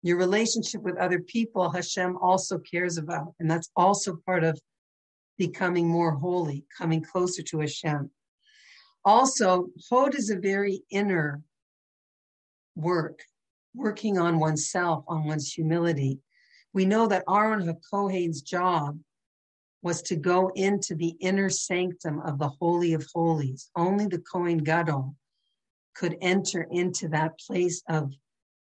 Your 0.02 0.16
relationship 0.16 0.82
with 0.82 0.96
other 0.96 1.20
people, 1.20 1.70
Hashem 1.70 2.16
also 2.16 2.58
cares 2.58 2.96
about. 2.96 3.34
And 3.38 3.50
that's 3.50 3.70
also 3.76 4.18
part 4.24 4.44
of 4.44 4.58
becoming 5.36 5.88
more 5.88 6.12
holy, 6.12 6.64
coming 6.76 7.02
closer 7.02 7.42
to 7.42 7.60
Hashem. 7.60 8.10
Also, 9.04 9.68
Hod 9.88 10.14
is 10.14 10.30
a 10.30 10.38
very 10.38 10.82
inner 10.90 11.42
work, 12.76 13.20
working 13.74 14.18
on 14.18 14.38
oneself, 14.38 15.04
on 15.08 15.24
one's 15.24 15.52
humility. 15.52 16.18
We 16.72 16.84
know 16.84 17.06
that 17.08 17.24
Aaron 17.28 17.66
HaKohen's 17.66 18.42
job 18.42 18.98
was 19.82 20.02
to 20.02 20.16
go 20.16 20.50
into 20.54 20.94
the 20.94 21.16
inner 21.20 21.48
sanctum 21.48 22.20
of 22.20 22.38
the 22.38 22.48
Holy 22.48 22.92
of 22.92 23.06
Holies. 23.14 23.70
Only 23.74 24.06
the 24.06 24.18
Kohen 24.18 24.58
Gadol 24.58 25.14
could 25.94 26.16
enter 26.20 26.66
into 26.70 27.08
that 27.08 27.38
place 27.38 27.82
of 27.88 28.12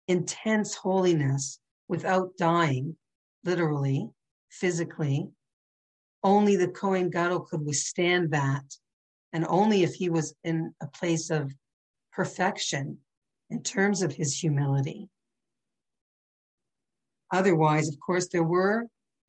intense 0.07 0.75
holiness 0.75 1.59
without 1.87 2.37
dying, 2.37 2.95
literally, 3.43 4.09
physically. 4.49 5.27
Only 6.23 6.55
the 6.55 6.67
Kohen 6.67 7.09
Gadol 7.09 7.41
could 7.41 7.65
withstand 7.65 8.31
that. 8.31 8.63
And 9.33 9.45
only 9.47 9.83
if 9.83 9.93
he 9.93 10.09
was 10.09 10.33
in 10.43 10.73
a 10.81 10.87
place 10.87 11.29
of 11.29 11.53
perfection 12.11 12.97
in 13.49 13.63
terms 13.63 14.01
of 14.01 14.13
his 14.13 14.37
humility. 14.37 15.09
Otherwise, 17.31 17.87
of 17.89 17.99
course, 17.99 18.27
there 18.29 18.43
were 18.43 18.87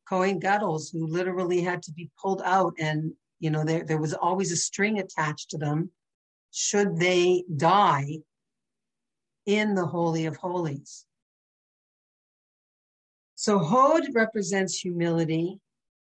Kohen 0.08 0.40
Gadols 0.40 0.90
who 0.92 1.06
literally 1.06 1.60
had 1.60 1.82
to 1.82 1.92
be 1.92 2.10
pulled 2.20 2.42
out, 2.44 2.74
and 2.78 3.12
you 3.40 3.50
know 3.50 3.64
there, 3.64 3.84
there 3.84 4.00
was 4.00 4.14
always 4.14 4.52
a 4.52 4.56
string 4.56 4.98
attached 4.98 5.50
to 5.50 5.58
them 5.58 5.90
should 6.50 6.98
they 6.98 7.44
die 7.56 8.18
in 9.46 9.74
the 9.74 9.86
Holy 9.86 10.26
of 10.26 10.36
Holies. 10.36 11.06
So 13.34 13.58
Hod 13.58 14.02
represents 14.14 14.78
humility. 14.78 15.60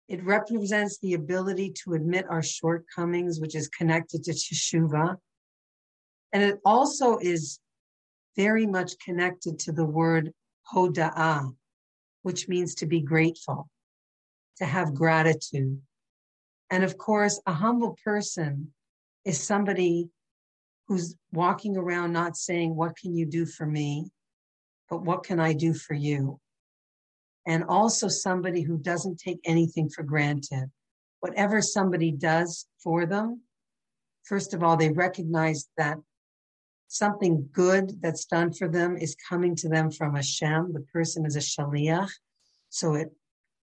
It 0.08 0.24
represents 0.24 0.98
the 1.00 1.14
ability 1.14 1.74
to 1.84 1.94
admit 1.94 2.26
our 2.30 2.42
shortcomings, 2.42 3.40
which 3.40 3.56
is 3.56 3.68
connected 3.68 4.24
to 4.24 4.32
Teshuvah. 4.32 5.18
And 6.34 6.44
it 6.44 6.60
also 6.66 7.18
is 7.18 7.60
very 8.36 8.66
much 8.66 8.94
connected 9.04 9.60
to 9.60 9.72
the 9.72 9.86
word 9.86 10.34
Hoda'ah, 10.74 11.56
which 12.24 12.48
means 12.48 12.76
to 12.76 12.86
be 12.86 13.02
grateful, 13.02 13.70
to 14.60 14.65
have 14.65 14.93
gratitude. 14.93 15.82
And 16.69 16.84
of 16.84 16.98
course, 16.98 17.41
a 17.45 17.54
humble 17.54 17.98
person 18.04 18.74
is 19.26 19.41
somebody 19.41 20.10
who's 20.88 21.15
walking 21.32 21.78
around 21.78 22.13
not 22.13 22.38
saying, 22.38 22.76
What 22.76 22.95
can 22.98 23.15
you 23.15 23.26
do 23.26 23.45
for 23.45 23.65
me? 23.65 24.12
but 24.89 25.04
What 25.04 25.24
can 25.24 25.39
I 25.39 25.54
do 25.54 25.74
for 25.74 25.93
you? 25.93 26.39
And 27.45 27.63
also 27.63 28.08
somebody 28.08 28.62
who 28.62 28.78
doesn't 28.78 29.19
take 29.19 29.39
anything 29.45 29.89
for 29.89 30.04
granted. 30.04 30.72
Whatever 31.19 31.62
somebody 31.62 32.12
does 32.12 32.65
for 32.84 33.06
them, 33.06 33.41
first 34.24 34.54
of 34.54 34.63
all, 34.63 34.78
they 34.78 34.89
recognize 34.89 35.67
that 35.78 35.98
something 36.88 37.50
good 37.52 38.02
that's 38.02 38.26
done 38.26 38.52
for 38.52 38.67
them 38.67 38.98
is 38.98 39.15
coming 39.28 39.56
to 39.56 39.69
them 39.69 39.91
from 39.91 40.15
Hashem. 40.15 40.74
The 40.74 40.86
person 40.91 41.26
is 41.26 41.36
a 41.36 41.39
shaliach. 41.39 42.10
So 42.69 42.95
it 42.95 43.12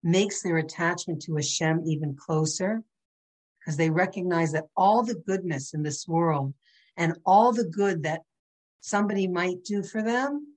makes 0.03 0.41
their 0.41 0.57
attachment 0.57 1.21
to 1.23 1.35
Hashem 1.35 1.83
even 1.85 2.15
closer 2.15 2.83
because 3.59 3.77
they 3.77 3.89
recognize 3.89 4.51
that 4.51 4.65
all 4.75 5.03
the 5.03 5.15
goodness 5.15 5.73
in 5.73 5.83
this 5.83 6.07
world 6.07 6.53
and 6.97 7.15
all 7.25 7.53
the 7.53 7.63
good 7.63 8.03
that 8.03 8.21
somebody 8.81 9.27
might 9.27 9.63
do 9.63 9.81
for 9.81 10.03
them 10.03 10.55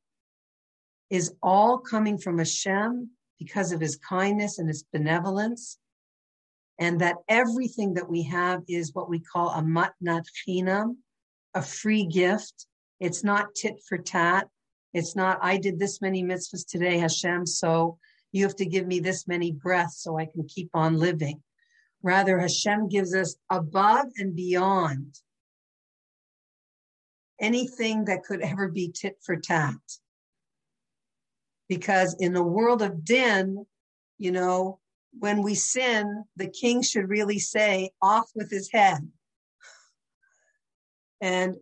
is 1.09 1.32
all 1.42 1.78
coming 1.78 2.18
from 2.18 2.38
Hashem 2.38 3.11
because 3.38 3.70
of 3.70 3.80
his 3.80 3.96
kindness 3.96 4.59
and 4.59 4.68
his 4.68 4.85
benevolence. 4.92 5.78
And 6.78 7.00
that 7.00 7.16
everything 7.28 7.94
that 7.94 8.11
we 8.11 8.24
have 8.24 8.62
is 8.68 8.92
what 8.92 9.09
we 9.09 9.20
call 9.20 9.50
a 9.50 9.62
matnat 9.62 10.24
chinam, 10.46 10.96
a 11.54 11.62
free 11.62 12.04
gift. 12.04 12.66
It's 13.00 13.24
not 13.24 13.54
tit 13.54 13.76
for 13.88 13.96
tat. 13.96 14.48
It's 14.92 15.16
not, 15.16 15.38
I 15.40 15.56
did 15.56 15.78
this 15.78 16.02
many 16.02 16.22
mitzvahs 16.22 16.66
today, 16.66 16.98
Hashem, 16.98 17.46
so 17.46 17.98
you 18.33 18.45
have 18.45 18.57
to 18.57 18.67
give 18.67 18.87
me 18.87 19.01
this 19.01 19.27
many 19.27 19.53
breaths 19.53 20.03
so 20.03 20.19
I 20.19 20.27
can 20.27 20.47
keep 20.47 20.71
on 20.75 20.97
living. 20.99 21.43
Rather, 22.03 22.39
Hashem 22.39 22.89
gives 22.89 23.15
us 23.15 23.37
above 23.51 24.07
and 24.17 24.35
beyond 24.37 25.19
anything 27.41 28.07
that 28.07 28.25
could 28.25 28.41
ever 28.41 28.69
be 28.69 28.93
tit 28.93 29.17
for 29.25 29.37
tat. 29.37 29.75
Because 31.69 32.15
in 32.21 32.33
the 32.33 32.43
world 32.43 32.83
of 32.83 33.05
din, 33.05 33.67
you 34.19 34.31
know, 34.31 34.79
when 35.19 35.43
we 35.43 35.55
sin, 35.55 36.25
the 36.37 36.49
king 36.49 36.83
should 36.83 37.09
really 37.09 37.39
say, 37.39 37.91
off 38.03 38.31
with 38.35 38.51
his 38.51 38.71
head. 38.71 39.11
And 41.21 41.57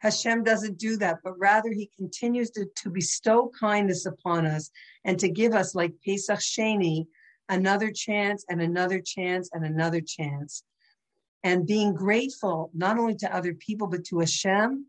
Hashem 0.00 0.44
doesn't 0.44 0.78
do 0.78 0.96
that, 0.96 1.18
but 1.22 1.38
rather 1.38 1.70
he 1.70 1.90
continues 1.96 2.50
to, 2.52 2.66
to 2.82 2.90
bestow 2.90 3.50
kindness 3.58 4.06
upon 4.06 4.46
us 4.46 4.70
and 5.04 5.18
to 5.18 5.28
give 5.28 5.52
us, 5.52 5.74
like 5.74 5.92
Pesach 6.04 6.40
Sheni, 6.40 7.06
another 7.48 7.90
chance 7.90 8.44
and 8.48 8.62
another 8.62 9.00
chance 9.00 9.50
and 9.52 9.64
another 9.64 10.00
chance. 10.00 10.62
And 11.44 11.66
being 11.66 11.94
grateful 11.94 12.70
not 12.74 12.98
only 12.98 13.14
to 13.16 13.34
other 13.34 13.54
people, 13.54 13.88
but 13.88 14.04
to 14.06 14.20
Hashem, 14.20 14.86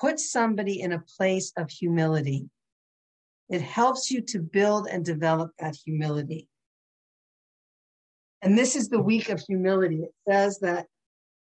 puts 0.00 0.30
somebody 0.30 0.80
in 0.80 0.92
a 0.92 1.04
place 1.16 1.52
of 1.56 1.70
humility. 1.70 2.48
It 3.50 3.62
helps 3.62 4.10
you 4.10 4.20
to 4.22 4.38
build 4.40 4.86
and 4.86 5.04
develop 5.04 5.50
that 5.58 5.76
humility. 5.84 6.48
And 8.40 8.56
this 8.56 8.76
is 8.76 8.88
the 8.88 9.00
week 9.00 9.28
of 9.30 9.40
humility. 9.40 10.04
It 10.04 10.14
says 10.28 10.58
that 10.60 10.86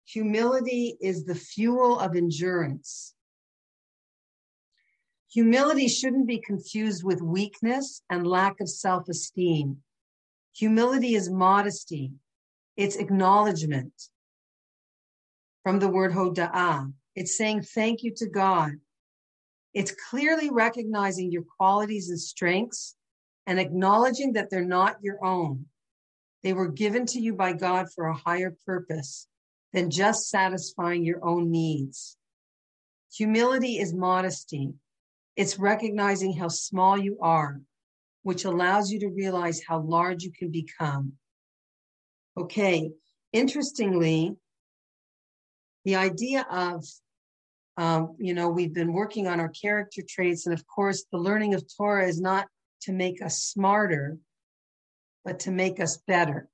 Humility 0.05 0.97
is 1.01 1.25
the 1.25 1.35
fuel 1.35 1.99
of 1.99 2.15
endurance. 2.15 3.15
Humility 5.33 5.87
shouldn't 5.87 6.27
be 6.27 6.39
confused 6.39 7.03
with 7.03 7.21
weakness 7.21 8.01
and 8.09 8.25
lack 8.25 8.61
of 8.61 8.69
self 8.69 9.09
esteem. 9.09 9.77
Humility 10.55 11.15
is 11.15 11.29
modesty, 11.29 12.13
it's 12.77 12.95
acknowledgement. 12.95 13.93
From 15.63 15.79
the 15.79 15.89
word 15.89 16.13
hoda'ah, 16.13 16.93
it's 17.15 17.35
saying 17.35 17.63
thank 17.63 18.03
you 18.03 18.13
to 18.17 18.29
God. 18.29 18.73
It's 19.73 19.93
clearly 20.09 20.51
recognizing 20.51 21.31
your 21.31 21.43
qualities 21.57 22.09
and 22.09 22.19
strengths 22.21 22.95
and 23.47 23.59
acknowledging 23.59 24.33
that 24.33 24.49
they're 24.49 24.63
not 24.63 24.97
your 25.01 25.25
own. 25.25 25.65
They 26.43 26.53
were 26.53 26.69
given 26.69 27.07
to 27.07 27.19
you 27.19 27.33
by 27.33 27.53
God 27.53 27.87
for 27.93 28.05
a 28.05 28.13
higher 28.13 28.55
purpose 28.65 29.27
than 29.75 29.91
just 29.91 30.29
satisfying 30.29 31.03
your 31.03 31.23
own 31.23 31.51
needs. 31.51 32.15
Humility 33.17 33.77
is 33.77 33.93
modesty. 33.93 34.73
It's 35.35 35.59
recognizing 35.59 36.31
how 36.31 36.47
small 36.47 36.97
you 36.97 37.17
are, 37.21 37.59
which 38.23 38.45
allows 38.45 38.89
you 38.89 39.01
to 39.01 39.09
realize 39.09 39.61
how 39.67 39.81
large 39.81 40.23
you 40.23 40.31
can 40.31 40.49
become. 40.49 41.13
Okay, 42.37 42.89
interestingly, 43.33 44.37
the 45.83 45.97
idea 45.97 46.47
of, 46.49 46.85
um, 47.75 48.15
you 48.17 48.33
know, 48.33 48.47
we've 48.47 48.73
been 48.73 48.93
working 48.93 49.27
on 49.27 49.41
our 49.41 49.49
character 49.49 50.01
traits, 50.07 50.45
and 50.45 50.53
of 50.53 50.65
course, 50.65 51.03
the 51.11 51.17
learning 51.17 51.53
of 51.53 51.65
Torah 51.75 52.07
is 52.07 52.21
not 52.21 52.47
to 52.83 52.93
make 52.93 53.21
us 53.21 53.39
smarter, 53.39 54.17
but 55.25 55.39
to 55.41 55.51
make 55.51 55.81
us 55.81 55.97
better, 56.07 56.47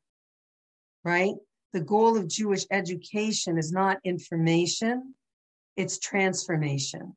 right? 1.04 1.36
The 1.74 1.82
goal 1.82 2.18
of 2.18 2.28
Jewish 2.28 2.66
education 2.70 3.58
is 3.58 3.72
not 3.72 3.98
information, 4.04 5.16
it's 5.78 6.00
transformation. 6.00 7.16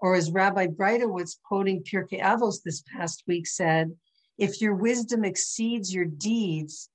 Or 0.00 0.14
as 0.14 0.30
Rabbi 0.30 0.66
Breitowitz 0.66 1.38
quoting 1.46 1.82
Pirkei 1.82 2.20
Avos 2.20 2.62
this 2.62 2.82
past 2.94 3.22
week 3.26 3.46
said, 3.46 3.96
if 4.36 4.60
your 4.60 4.74
wisdom 4.74 5.24
exceeds 5.24 5.94
your 5.94 6.04
deeds, 6.04 6.90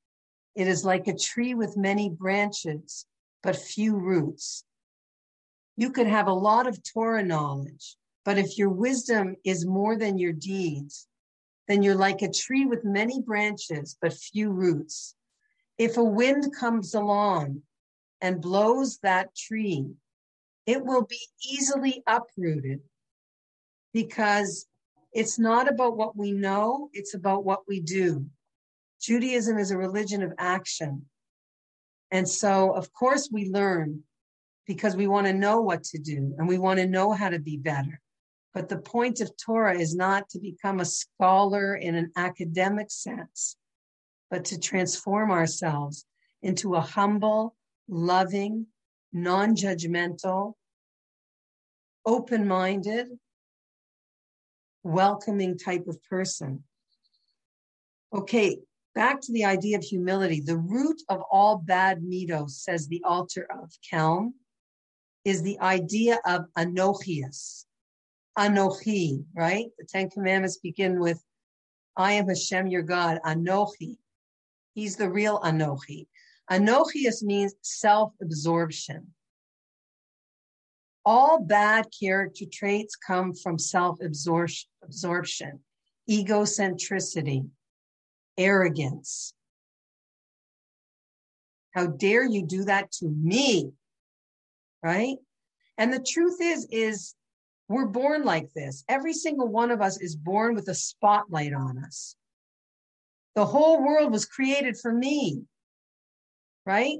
it 0.55 0.67
is 0.67 0.85
like 0.85 1.07
a 1.07 1.15
tree 1.15 1.55
with 1.55 1.77
many 1.77 2.09
branches, 2.09 3.05
but 3.41 3.55
few 3.55 3.95
roots. 3.95 4.63
You 5.77 5.91
could 5.91 6.07
have 6.07 6.27
a 6.27 6.33
lot 6.33 6.67
of 6.67 6.83
Torah 6.83 7.23
knowledge, 7.23 7.95
but 8.25 8.37
if 8.37 8.57
your 8.57 8.69
wisdom 8.69 9.37
is 9.45 9.65
more 9.65 9.97
than 9.97 10.17
your 10.17 10.33
deeds, 10.33 11.07
then 11.67 11.81
you're 11.81 11.95
like 11.95 12.21
a 12.21 12.31
tree 12.31 12.65
with 12.65 12.83
many 12.83 13.21
branches, 13.21 13.97
but 14.01 14.13
few 14.13 14.51
roots. 14.51 15.15
If 15.79 15.95
a 15.95 16.03
wind 16.03 16.53
comes 16.53 16.93
along 16.93 17.61
and 18.19 18.41
blows 18.41 18.99
that 18.99 19.33
tree, 19.33 19.87
it 20.65 20.85
will 20.85 21.05
be 21.05 21.21
easily 21.49 22.03
uprooted 22.05 22.81
because 23.93 24.67
it's 25.13 25.39
not 25.39 25.69
about 25.71 25.95
what 25.95 26.17
we 26.17 26.33
know, 26.33 26.89
it's 26.91 27.13
about 27.13 27.45
what 27.45 27.61
we 27.65 27.79
do. 27.79 28.25
Judaism 29.01 29.57
is 29.57 29.71
a 29.71 29.77
religion 29.77 30.21
of 30.21 30.33
action. 30.37 31.05
And 32.11 32.27
so, 32.27 32.73
of 32.73 32.91
course, 32.91 33.29
we 33.31 33.49
learn 33.49 34.03
because 34.67 34.97
we 34.97 35.07
want 35.07 35.27
to 35.27 35.33
know 35.33 35.61
what 35.61 35.85
to 35.85 35.97
do 35.97 36.35
and 36.37 36.47
we 36.47 36.57
want 36.57 36.79
to 36.79 36.87
know 36.87 37.13
how 37.13 37.29
to 37.29 37.39
be 37.39 37.55
better. 37.55 38.01
But 38.53 38.67
the 38.67 38.79
point 38.79 39.21
of 39.21 39.31
Torah 39.37 39.79
is 39.79 39.95
not 39.95 40.27
to 40.31 40.39
become 40.39 40.81
a 40.81 40.85
scholar 40.85 41.75
in 41.75 41.95
an 41.95 42.11
academic 42.17 42.91
sense 42.91 43.55
but 44.29 44.45
to 44.45 44.59
transform 44.59 45.31
ourselves 45.31 46.05
into 46.41 46.75
a 46.75 46.81
humble, 46.81 47.55
loving, 47.87 48.67
non 49.11 49.55
judgmental, 49.55 50.53
open 52.05 52.47
minded, 52.47 53.07
welcoming 54.83 55.57
type 55.57 55.87
of 55.87 56.01
person. 56.03 56.63
Okay, 58.13 58.57
back 58.95 59.21
to 59.21 59.33
the 59.33 59.45
idea 59.45 59.77
of 59.77 59.83
humility. 59.83 60.41
The 60.41 60.57
root 60.57 61.01
of 61.09 61.21
all 61.31 61.57
bad 61.57 62.01
midos, 62.01 62.51
says 62.51 62.87
the 62.87 63.03
Alter 63.03 63.47
of 63.51 63.71
Kelm, 63.91 64.33
is 65.25 65.43
the 65.43 65.59
idea 65.59 66.19
of 66.25 66.45
anochias. 66.57 67.65
Anochi, 68.37 69.25
right? 69.35 69.65
The 69.77 69.85
Ten 69.85 70.09
Commandments 70.09 70.57
begin 70.57 70.99
with, 70.99 71.21
I 71.97 72.13
am 72.13 72.29
Hashem, 72.29 72.67
your 72.67 72.83
God, 72.83 73.19
Anochi. 73.25 73.97
He's 74.79 74.95
the 74.95 75.11
real 75.11 75.41
Anochi. 75.41 76.07
Anochius 76.49 77.21
means 77.21 77.53
self 77.61 78.13
absorption. 78.21 79.13
All 81.03 81.41
bad 81.41 81.87
character 81.99 82.45
traits 82.49 82.95
come 82.95 83.33
from 83.33 83.59
self 83.59 83.99
absorption, 84.01 85.59
egocentricity, 86.09 87.49
arrogance. 88.37 89.33
How 91.71 91.87
dare 91.87 92.23
you 92.25 92.45
do 92.45 92.63
that 92.63 92.89
to 92.93 93.09
me? 93.09 93.73
Right? 94.81 95.17
And 95.77 95.91
the 95.91 95.99
truth 95.99 96.37
is, 96.41 96.65
is 96.71 97.15
we're 97.67 97.85
born 97.85 98.23
like 98.23 98.53
this. 98.53 98.85
Every 98.87 99.11
single 99.11 99.49
one 99.49 99.71
of 99.71 99.81
us 99.81 99.99
is 99.99 100.15
born 100.15 100.55
with 100.55 100.69
a 100.69 100.73
spotlight 100.73 101.51
on 101.53 101.83
us. 101.83 102.15
The 103.39 103.45
whole 103.45 103.81
world 103.81 104.11
was 104.11 104.25
created 104.25 104.77
for 104.77 104.91
me, 104.91 105.43
right? 106.65 106.97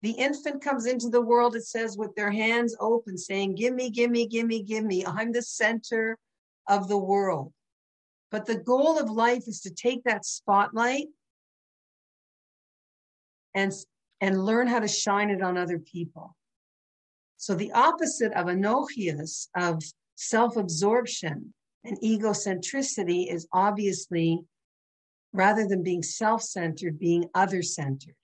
The 0.00 0.12
infant 0.12 0.64
comes 0.64 0.86
into 0.86 1.10
the 1.10 1.20
world, 1.20 1.54
it 1.54 1.66
says, 1.66 1.98
with 1.98 2.14
their 2.14 2.30
hands 2.30 2.74
open, 2.80 3.18
saying, 3.18 3.56
Give 3.56 3.74
me, 3.74 3.90
give 3.90 4.10
me, 4.10 4.26
give 4.26 4.46
me, 4.46 4.62
give 4.62 4.82
me. 4.82 5.04
I'm 5.04 5.32
the 5.32 5.42
center 5.42 6.16
of 6.66 6.88
the 6.88 6.96
world. 6.96 7.52
But 8.30 8.46
the 8.46 8.56
goal 8.56 8.98
of 8.98 9.10
life 9.10 9.46
is 9.46 9.60
to 9.60 9.70
take 9.70 10.02
that 10.04 10.24
spotlight 10.24 11.08
and, 13.54 13.70
and 14.22 14.42
learn 14.42 14.66
how 14.66 14.78
to 14.78 14.88
shine 14.88 15.28
it 15.28 15.42
on 15.42 15.58
other 15.58 15.78
people. 15.78 16.34
So 17.36 17.54
the 17.54 17.72
opposite 17.72 18.32
of 18.32 18.46
anochias, 18.46 19.48
of 19.54 19.82
self-absorption 20.14 21.52
and 21.84 22.00
egocentricity 22.00 23.30
is 23.30 23.46
obviously, 23.52 24.42
rather 25.32 25.66
than 25.66 25.82
being 25.82 26.02
self-centered, 26.02 26.98
being 26.98 27.28
other-centered. 27.34 28.14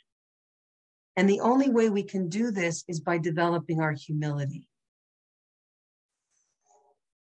And 1.16 1.29
the 1.29 1.40
only 1.40 1.71
way 1.71 1.88
we 1.88 2.03
can 2.03 2.29
do 2.29 2.51
this 2.51 2.85
is 2.88 3.01
by 3.01 3.19
developing 3.19 3.81
our 3.81 3.92
humility. 3.92 4.69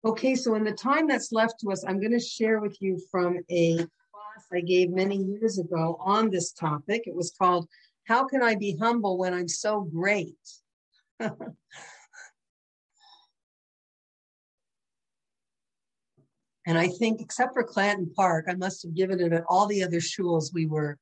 Okay, 0.05 0.35
so 0.35 0.55
in 0.55 0.63
the 0.63 0.73
time 0.73 1.07
that's 1.07 1.31
left 1.31 1.59
to 1.61 1.71
us, 1.71 1.85
I'm 1.85 1.99
going 1.99 2.11
to 2.11 2.19
share 2.19 2.59
with 2.59 2.81
you 2.81 2.99
from 3.09 3.39
a 3.49 3.77
class 3.77 4.47
I 4.51 4.59
gave 4.61 4.89
many 4.89 5.15
years 5.15 5.59
ago 5.59 5.97
on 5.99 6.29
this 6.29 6.51
topic. 6.51 7.03
It 7.05 7.15
was 7.15 7.33
called 7.37 7.69
How 8.05 8.25
Can 8.25 8.43
I 8.43 8.55
Be 8.55 8.75
Humble 8.75 9.17
When 9.17 9.33
I'm 9.33 9.47
So 9.47 9.81
Great? 9.81 10.35
and 16.65 16.77
I 16.77 16.87
think, 16.87 17.21
except 17.21 17.53
for 17.53 17.63
Clanton 17.63 18.11
Park, 18.15 18.45
I 18.47 18.55
must 18.55 18.83
have 18.83 18.95
given 18.95 19.19
it 19.19 19.33
at 19.33 19.43
all 19.49 19.67
the 19.67 19.83
other 19.83 19.99
shuls 19.99 20.53
we 20.53 20.65
were 20.65 20.97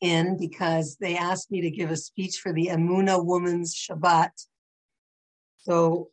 in 0.00 0.36
because 0.36 0.96
they 1.00 1.16
asked 1.16 1.50
me 1.50 1.60
to 1.62 1.70
give 1.70 1.90
a 1.90 1.96
speech 1.96 2.38
for 2.38 2.52
the 2.52 2.68
Emunah 2.68 3.24
Women's 3.24 3.74
Shabbat. 3.74 4.30
So 5.58 6.10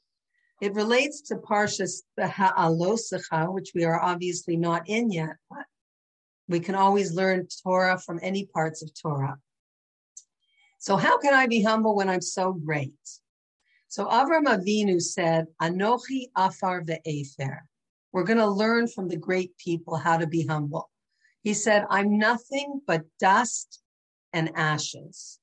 it 0.61 0.73
relates 0.73 1.21
to 1.23 1.35
Parshas 1.35 2.01
Beha'alosecha, 2.19 3.53
which 3.53 3.71
we 3.75 3.83
are 3.83 4.01
obviously 4.01 4.57
not 4.57 4.87
in 4.87 5.11
yet, 5.11 5.35
but 5.49 5.65
we 6.47 6.59
can 6.59 6.75
always 6.75 7.13
learn 7.13 7.47
Torah 7.63 7.99
from 7.99 8.19
any 8.21 8.45
parts 8.45 8.81
of 8.81 8.91
Torah. 8.99 9.37
So 10.79 10.97
how 10.97 11.19
can 11.19 11.33
I 11.33 11.47
be 11.47 11.61
humble 11.61 11.95
when 11.95 12.09
I'm 12.09 12.21
so 12.21 12.53
great? 12.53 12.93
So 13.87 14.05
Avram 14.05 14.45
Avinu 14.45 15.01
said, 15.01 15.47
Anochi 15.61 16.27
afar 16.35 16.81
ve'efer. 16.81 17.59
We're 18.11 18.23
going 18.23 18.39
to 18.39 18.47
learn 18.47 18.87
from 18.87 19.07
the 19.07 19.17
great 19.17 19.57
people 19.57 19.95
how 19.95 20.17
to 20.17 20.27
be 20.27 20.45
humble. 20.45 20.89
He 21.43 21.53
said, 21.53 21.85
I'm 21.89 22.17
nothing 22.17 22.81
but 22.85 23.03
dust 23.19 23.81
and 24.33 24.51
ashes. 24.55 25.39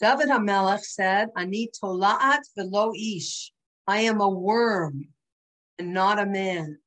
David 0.00 0.28
HaMelech 0.28 0.82
said, 0.82 1.28
Ani 1.36 1.70
tola'at 1.82 2.42
velo 2.56 2.92
ish. 2.94 3.52
I 3.86 4.02
am 4.02 4.20
a 4.20 4.28
worm 4.28 5.08
and 5.78 5.94
not 5.94 6.18
a 6.18 6.26
man. 6.26 6.78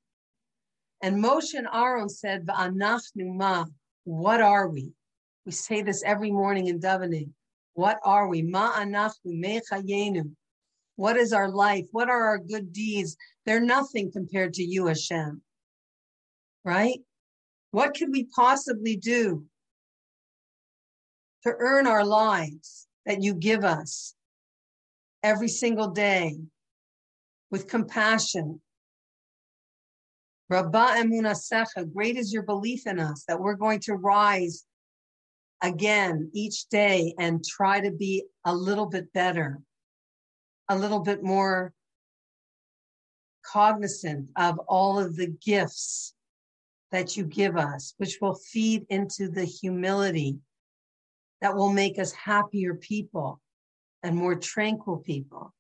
And 1.02 1.24
Moshe 1.24 1.54
and 1.54 1.68
Aaron 1.74 2.10
said, 2.10 2.46
Va'anachnu 2.46 3.36
ma. 3.36 3.66
What 4.06 4.42
are 4.42 4.68
we? 4.70 4.92
We 5.46 5.52
say 5.52 5.82
this 5.82 6.04
every 6.04 6.32
morning 6.32 6.68
in 6.68 6.80
davening. 6.80 7.32
What 7.74 8.00
are 8.04 8.28
we? 8.28 8.44
Mechayenu. 8.44 10.32
What 10.96 11.18
is 11.18 11.34
our 11.34 11.50
life? 11.50 11.86
What 11.92 12.10
are 12.10 12.26
our 12.26 12.38
good 12.38 12.72
deeds? 12.72 13.18
They're 13.46 13.60
nothing 13.60 14.12
compared 14.12 14.54
to 14.54 14.64
you, 14.64 14.88
Hashem. 14.88 15.42
Right? 16.64 17.00
What 17.72 17.96
could 17.98 18.10
we 18.12 18.26
possibly 18.36 18.96
do 18.96 19.46
to 21.44 21.54
earn 21.58 21.88
our 21.88 22.06
lives 22.06 22.88
that 23.06 23.22
you 23.22 23.34
give 23.34 23.64
us 23.64 24.16
every 25.22 25.50
single 25.50 25.90
day 25.90 26.38
with 27.52 27.68
compassion? 27.68 28.62
Rabba 30.50 30.96
emunasecha, 30.98 31.92
great 31.94 32.18
is 32.18 32.32
your 32.32 32.44
belief 32.44 32.86
in 32.86 33.00
us 33.00 33.26
that 33.28 33.40
we're 33.40 33.56
going 33.56 33.80
to 33.82 33.96
rise 33.96 34.66
again 35.62 36.30
each 36.34 36.68
day 36.70 37.14
and 37.20 37.44
try 37.44 37.80
to 37.82 37.92
be 37.92 38.24
a 38.46 38.56
little 38.56 38.86
bit 38.86 39.12
better, 39.12 39.60
a 40.70 40.78
little 40.78 41.00
bit 41.00 41.24
more 41.24 41.74
cognizant 43.46 44.30
of 44.36 44.58
all 44.68 45.00
of 45.00 45.16
the 45.16 45.28
gifts 45.28 46.14
that 46.92 47.16
you 47.16 47.26
give 47.26 47.58
us, 47.58 47.94
which 47.98 48.18
will 48.22 48.36
feed 48.36 48.86
into 48.90 49.30
the 49.30 49.46
humility 49.46 50.40
that 51.42 51.56
will 51.56 51.72
make 51.72 52.00
us 52.00 52.12
happier 52.14 52.74
people 52.74 53.42
and 54.04 54.16
more 54.16 54.36
tranquil 54.36 54.98
people. 54.98 55.54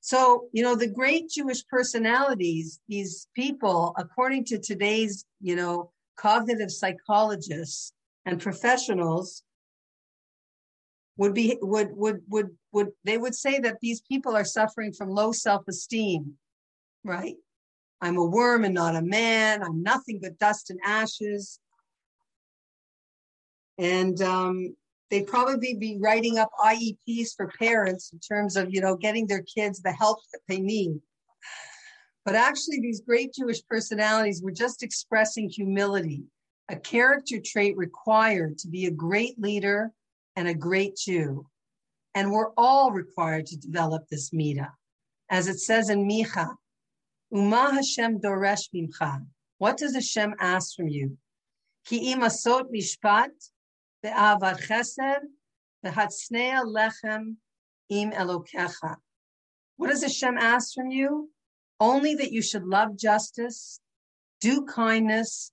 So, 0.00 0.48
you 0.52 0.62
know, 0.62 0.76
the 0.76 0.88
great 0.88 1.28
Jewish 1.28 1.66
personalities, 1.66 2.80
these 2.88 3.28
people, 3.34 3.94
according 3.98 4.46
to 4.46 4.58
today's, 4.58 5.26
you 5.40 5.56
know, 5.56 5.92
cognitive 6.16 6.70
psychologists, 6.70 7.92
and 8.26 8.40
professionals 8.40 9.42
would 11.16 11.34
be 11.34 11.58
would 11.60 11.90
would 11.96 12.22
would 12.28 12.50
would 12.72 12.88
they 13.04 13.18
would 13.18 13.34
say 13.34 13.58
that 13.58 13.78
these 13.80 14.00
people 14.02 14.34
are 14.34 14.44
suffering 14.44 14.92
from 14.92 15.10
low 15.10 15.32
self-esteem 15.32 16.36
right? 17.04 17.36
I'm 18.00 18.16
a 18.16 18.24
worm 18.24 18.64
and 18.64 18.74
not 18.74 18.96
a 18.96 19.02
man. 19.02 19.62
I'm 19.62 19.82
nothing 19.82 20.20
but 20.22 20.38
dust 20.38 20.70
and 20.70 20.80
ashes. 20.84 21.58
And 23.78 24.20
um, 24.22 24.76
they'd 25.10 25.26
probably 25.26 25.74
be 25.74 25.98
writing 26.00 26.38
up 26.38 26.50
ieps 26.64 27.34
for 27.36 27.50
parents 27.58 28.12
in 28.12 28.20
terms 28.20 28.56
of 28.56 28.72
you 28.72 28.80
know 28.80 28.96
getting 28.96 29.26
their 29.26 29.42
kids 29.42 29.80
the 29.80 29.92
help 29.92 30.18
that 30.32 30.40
they 30.48 30.60
need. 30.60 31.00
But 32.24 32.34
actually 32.34 32.80
these 32.80 33.00
great 33.00 33.32
jewish 33.32 33.64
personalities 33.66 34.42
were 34.42 34.52
just 34.52 34.82
expressing 34.82 35.48
humility 35.48 36.24
a 36.68 36.76
character 36.76 37.40
trait 37.44 37.76
required 37.76 38.56
to 38.58 38.68
be 38.68 38.86
a 38.86 38.90
great 38.92 39.36
leader 39.40 39.90
and 40.36 40.48
a 40.48 40.54
great 40.54 40.96
Jew. 40.96 41.46
And 42.14 42.32
we're 42.32 42.52
all 42.56 42.90
required 42.90 43.46
to 43.46 43.56
develop 43.56 44.08
this 44.08 44.32
mida. 44.32 44.72
As 45.28 45.46
it 45.46 45.60
says 45.60 45.90
in 45.90 46.08
Micha, 46.08 46.48
Uma 47.32 47.72
Hashem 47.72 48.20
doresh 48.20 48.68
mimcha. 48.74 49.24
What 49.58 49.76
does 49.76 49.94
Hashem 49.94 50.34
ask 50.40 50.74
from 50.74 50.88
you? 50.88 51.16
Ki 51.84 52.12
imasot 52.12 52.64
mishpat 52.74 53.30
ve'avat 54.04 54.66
chesed 54.66 55.20
ve'hatsnea 55.84 56.64
lechem 56.64 57.36
im 57.88 58.10
elokecha. 58.10 58.96
What 59.76 59.90
does 59.90 60.02
Hashem 60.02 60.36
ask 60.38 60.74
from 60.74 60.90
you? 60.90 61.30
Only 61.78 62.14
that 62.16 62.32
you 62.32 62.42
should 62.42 62.66
love 62.66 62.98
justice, 62.98 63.80
do 64.40 64.66
kindness, 64.66 65.52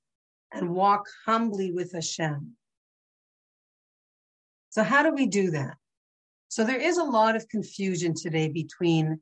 and 0.51 0.71
walk 0.71 1.07
humbly 1.25 1.71
with 1.71 1.93
Hashem. 1.93 2.56
So, 4.77 4.83
how 4.83 5.01
do 5.01 5.11
we 5.11 5.25
do 5.25 5.49
that? 5.49 5.75
So, 6.49 6.63
there 6.63 6.79
is 6.79 6.99
a 6.99 7.03
lot 7.03 7.35
of 7.35 7.49
confusion 7.49 8.13
today 8.13 8.47
between 8.47 9.19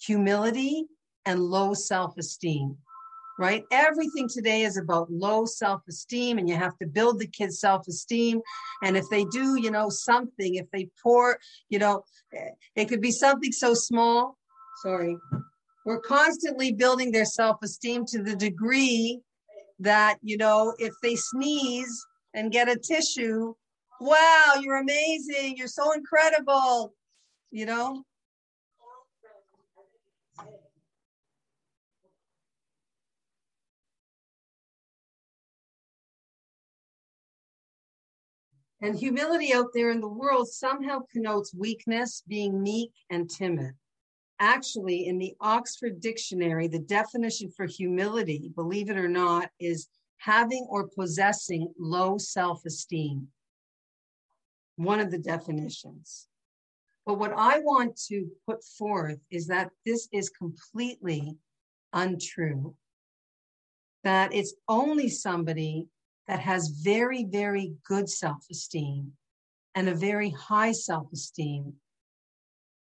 humility 0.00 0.84
and 1.26 1.40
low 1.40 1.74
self 1.74 2.16
esteem, 2.16 2.76
right? 3.40 3.64
Everything 3.72 4.28
today 4.32 4.62
is 4.62 4.76
about 4.76 5.10
low 5.10 5.46
self 5.46 5.80
esteem, 5.88 6.38
and 6.38 6.48
you 6.48 6.54
have 6.54 6.78
to 6.78 6.86
build 6.86 7.18
the 7.18 7.26
kids' 7.26 7.58
self 7.58 7.88
esteem. 7.88 8.40
And 8.84 8.96
if 8.96 9.04
they 9.10 9.24
do, 9.24 9.60
you 9.60 9.72
know, 9.72 9.90
something, 9.90 10.54
if 10.54 10.70
they 10.70 10.88
pour, 11.02 11.40
you 11.70 11.80
know, 11.80 12.04
it 12.76 12.84
could 12.84 13.00
be 13.00 13.10
something 13.10 13.50
so 13.50 13.74
small. 13.74 14.38
Sorry. 14.84 15.16
We're 15.86 15.98
constantly 15.98 16.72
building 16.72 17.10
their 17.10 17.24
self 17.24 17.56
esteem 17.64 18.04
to 18.10 18.22
the 18.22 18.36
degree 18.36 19.22
that, 19.80 20.18
you 20.22 20.36
know, 20.36 20.72
if 20.78 20.94
they 21.02 21.16
sneeze 21.16 22.06
and 22.32 22.52
get 22.52 22.68
a 22.68 22.76
tissue, 22.76 23.54
wow, 24.00 24.54
you're 24.60 24.78
amazing, 24.78 25.56
you're 25.56 25.66
so 25.66 25.92
incredible, 25.92 26.94
you 27.50 27.66
know? 27.66 28.04
And 38.80 38.96
humility 38.96 39.52
out 39.52 39.70
there 39.74 39.90
in 39.90 40.00
the 40.00 40.08
world 40.08 40.48
somehow 40.48 41.00
connotes 41.12 41.52
weakness, 41.52 42.22
being 42.28 42.62
meek, 42.62 42.92
and 43.10 43.28
timid. 43.28 43.72
Actually, 44.38 45.06
in 45.08 45.18
the 45.18 45.34
Oxford 45.40 46.00
Dictionary, 46.00 46.68
the 46.68 46.78
definition 46.78 47.50
for 47.50 47.66
humility, 47.66 48.52
believe 48.54 48.88
it 48.88 48.96
or 48.96 49.08
not, 49.08 49.50
is 49.58 49.88
having 50.18 50.64
or 50.70 50.86
possessing 50.86 51.72
low 51.76 52.18
self 52.18 52.64
esteem. 52.64 53.26
One 54.78 55.00
of 55.00 55.10
the 55.10 55.18
definitions. 55.18 56.28
But 57.04 57.18
what 57.18 57.32
I 57.36 57.58
want 57.58 57.96
to 58.06 58.30
put 58.46 58.62
forth 58.62 59.18
is 59.28 59.48
that 59.48 59.70
this 59.84 60.08
is 60.12 60.28
completely 60.30 61.36
untrue. 61.92 62.76
That 64.04 64.32
it's 64.32 64.54
only 64.68 65.08
somebody 65.08 65.88
that 66.28 66.38
has 66.38 66.68
very, 66.68 67.24
very 67.24 67.74
good 67.88 68.08
self 68.08 68.46
esteem 68.52 69.14
and 69.74 69.88
a 69.88 69.96
very 69.96 70.30
high 70.30 70.70
self 70.70 71.12
esteem 71.12 71.74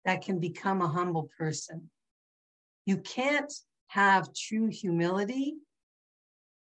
that 0.04 0.22
can 0.22 0.40
become 0.40 0.82
a 0.82 0.88
humble 0.88 1.30
person. 1.38 1.88
You 2.84 2.96
can't 2.96 3.52
have 3.88 4.34
true 4.34 4.66
humility 4.66 5.54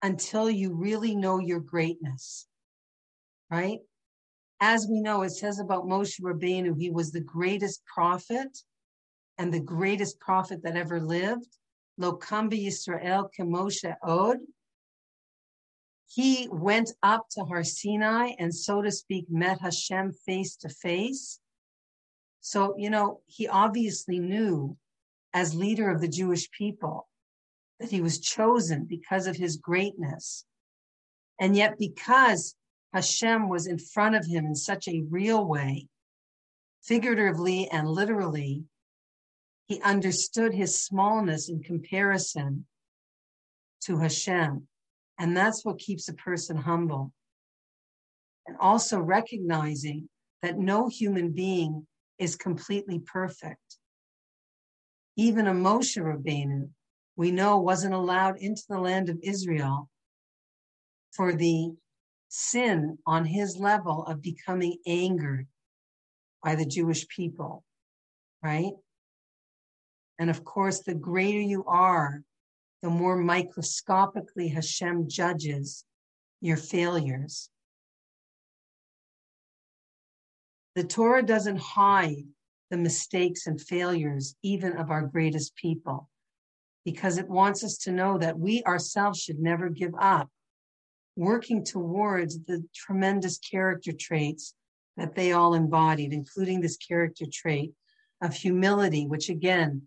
until 0.02 0.50
you 0.50 0.74
really 0.74 1.14
know 1.14 1.40
your 1.40 1.60
greatness, 1.60 2.48
right? 3.52 3.80
As 4.62 4.88
we 4.90 5.00
know, 5.00 5.22
it 5.22 5.30
says 5.32 5.60
about 5.60 5.86
Moshe 5.86 6.20
Rabbeinu, 6.22 6.78
he 6.78 6.90
was 6.90 7.12
the 7.12 7.22
greatest 7.22 7.82
prophet 7.86 8.58
and 9.38 9.54
the 9.54 9.60
greatest 9.60 10.20
prophet 10.20 10.64
that 10.64 10.76
ever 10.76 11.00
lived. 11.00 11.58
Lo 11.98 12.18
kamba 12.18 12.58
Yisrael 12.58 13.30
kemoshe 13.38 13.96
od. 14.04 14.38
He 16.08 16.50
went 16.52 16.92
up 17.04 17.28
to 17.32 17.44
Har 17.46 17.64
Sinai 17.64 18.32
and, 18.40 18.54
so 18.54 18.82
to 18.82 18.92
speak, 18.92 19.26
met 19.30 19.62
Hashem 19.62 20.12
face 20.26 20.56
to 20.58 20.70
face. 20.70 21.40
So, 22.42 22.76
you 22.78 22.90
know, 22.90 23.22
he 23.28 23.48
obviously 23.48 24.20
knew 24.20 24.76
as 25.34 25.54
leader 25.54 25.90
of 25.90 26.02
the 26.02 26.08
Jewish 26.08 26.50
people 26.52 27.08
that 27.80 27.92
he 27.92 28.02
was 28.02 28.20
chosen 28.20 28.86
because 28.86 29.28
of 29.28 29.36
his 29.36 29.58
greatness. 29.58 30.46
And 31.40 31.56
yet, 31.56 31.78
because 31.78 32.56
Hashem 32.94 33.50
was 33.50 33.68
in 33.68 33.78
front 33.78 34.16
of 34.16 34.26
him 34.26 34.46
in 34.46 34.56
such 34.56 34.88
a 34.88 35.04
real 35.10 35.46
way, 35.46 35.88
figuratively 36.84 37.70
and 37.70 37.88
literally, 37.88 38.64
he 39.68 39.80
understood 39.82 40.54
his 40.54 40.84
smallness 40.84 41.50
in 41.50 41.62
comparison 41.62 42.66
to 43.82 44.00
Hashem. 44.00 44.68
And 45.20 45.38
that's 45.38 45.64
what 45.64 45.78
keeps 45.78 46.10
a 46.10 46.14
person 46.14 46.58
humble. 46.58 47.12
And 48.48 48.58
also 48.60 49.00
recognizing 49.00 50.10
that 50.42 50.58
no 50.58 50.88
human 50.88 51.32
being 51.32 51.86
is 52.18 52.36
completely 52.36 53.00
perfect. 53.00 53.78
Even 55.16 55.46
a 55.46 55.54
Moshe 55.54 56.02
Rabbeinu, 56.02 56.70
we 57.16 57.30
know, 57.30 57.60
wasn't 57.60 57.94
allowed 57.94 58.38
into 58.38 58.64
the 58.68 58.80
land 58.80 59.10
of 59.10 59.20
Israel 59.22 59.90
for 61.12 61.34
the 61.34 61.74
sin 62.30 62.98
on 63.06 63.26
his 63.26 63.58
level 63.58 64.06
of 64.06 64.22
becoming 64.22 64.78
angered 64.86 65.48
by 66.44 66.56
the 66.56 66.66
Jewish 66.66 67.08
people, 67.08 67.64
right? 68.42 68.74
And 70.20 70.30
of 70.30 70.44
course, 70.44 70.82
the 70.82 70.94
greater 70.94 71.40
you 71.40 71.66
are, 71.66 72.24
the 72.82 72.90
more 72.90 73.18
microscopically 73.18 74.50
Hashem 74.50 75.10
judges 75.10 75.84
your 76.40 76.58
failures. 76.58 77.50
The 80.76 80.84
Torah 80.84 81.24
doesn't 81.24 81.60
hide 81.60 82.24
the 82.70 82.78
mistakes 82.78 83.48
and 83.48 83.60
failures, 83.60 84.36
even 84.44 84.78
of 84.78 84.92
our 84.92 85.02
greatest 85.02 85.56
people, 85.56 86.10
because 86.86 87.18
it 87.18 87.28
wants 87.28 87.64
us 87.64 87.78
to 87.80 87.92
know 87.92 88.18
that 88.18 88.38
we 88.38 88.64
ourselves 88.64 89.20
should 89.20 89.40
never 89.40 89.70
give 89.70 89.94
up, 90.00 90.30
working 91.20 91.66
towards 91.66 92.40
the 92.46 92.64
tremendous 92.74 93.38
character 93.40 93.92
traits 93.92 94.54
that 94.96 95.16
they 95.16 95.34
all 95.34 95.54
embodied, 95.54 96.14
including 96.14 96.62
this 96.62 96.78
character 96.78 97.26
trait 97.32 97.74
of 98.22 98.34
humility, 98.34 99.06
which 99.06 99.28
again 99.28 99.82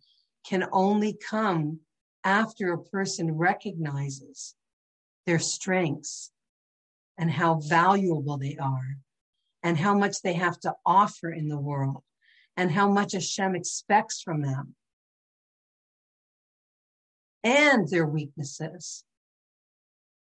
can 0.47 0.69
only 0.73 1.15
come 1.15 1.81
after 2.23 2.73
a 2.73 2.85
person 2.85 3.33
recognizes 3.33 4.55
their 5.25 5.39
strengths 5.39 6.31
and 7.17 7.31
how 7.31 7.55
valuable 7.55 8.37
they 8.37 8.59
are 8.59 8.97
and 9.63 9.79
how 9.79 9.97
much 9.97 10.21
they 10.21 10.35
have 10.35 10.61
to 10.61 10.75
offer 10.85 11.31
in 11.31 11.49
the 11.49 11.59
world 11.59 12.03
and 12.59 12.71
how 12.71 12.91
much 12.91 13.13
Hashem 13.13 13.57
expects 13.57 14.21
from 14.21 14.43
them 14.43 14.75
and 17.43 17.89
their 17.89 18.07
weaknesses 18.07 19.05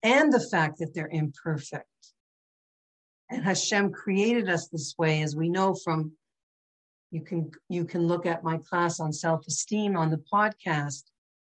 and 0.03 0.31
the 0.31 0.45
fact 0.51 0.79
that 0.79 0.93
they're 0.93 1.09
imperfect. 1.11 1.85
And 3.29 3.43
Hashem 3.43 3.91
created 3.91 4.49
us 4.49 4.69
this 4.69 4.95
way, 4.97 5.21
as 5.21 5.35
we 5.35 5.49
know 5.49 5.75
from 5.75 6.13
you 7.11 7.21
can 7.21 7.51
you 7.69 7.85
can 7.85 8.07
look 8.07 8.25
at 8.25 8.43
my 8.43 8.57
class 8.57 8.99
on 8.99 9.13
self-esteem 9.13 9.95
on 9.95 10.11
the 10.11 10.21
podcast 10.31 11.03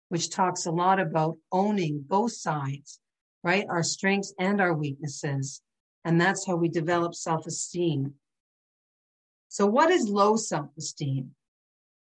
which 0.10 0.32
talks 0.32 0.66
a 0.66 0.72
lot 0.72 1.00
about 1.00 1.38
owning 1.52 2.04
both 2.06 2.34
sides, 2.34 3.00
right? 3.44 3.66
Our 3.70 3.84
strengths 3.84 4.34
and 4.38 4.60
our 4.60 4.74
weaknesses. 4.74 5.62
And 6.04 6.20
that's 6.20 6.46
how 6.46 6.56
we 6.56 6.68
develop 6.70 7.14
self 7.16 7.46
esteem. 7.46 8.16
So, 9.48 9.66
what 9.66 9.92
is 9.92 10.10
low 10.10 10.36
self 10.36 10.70
esteem? 10.78 11.32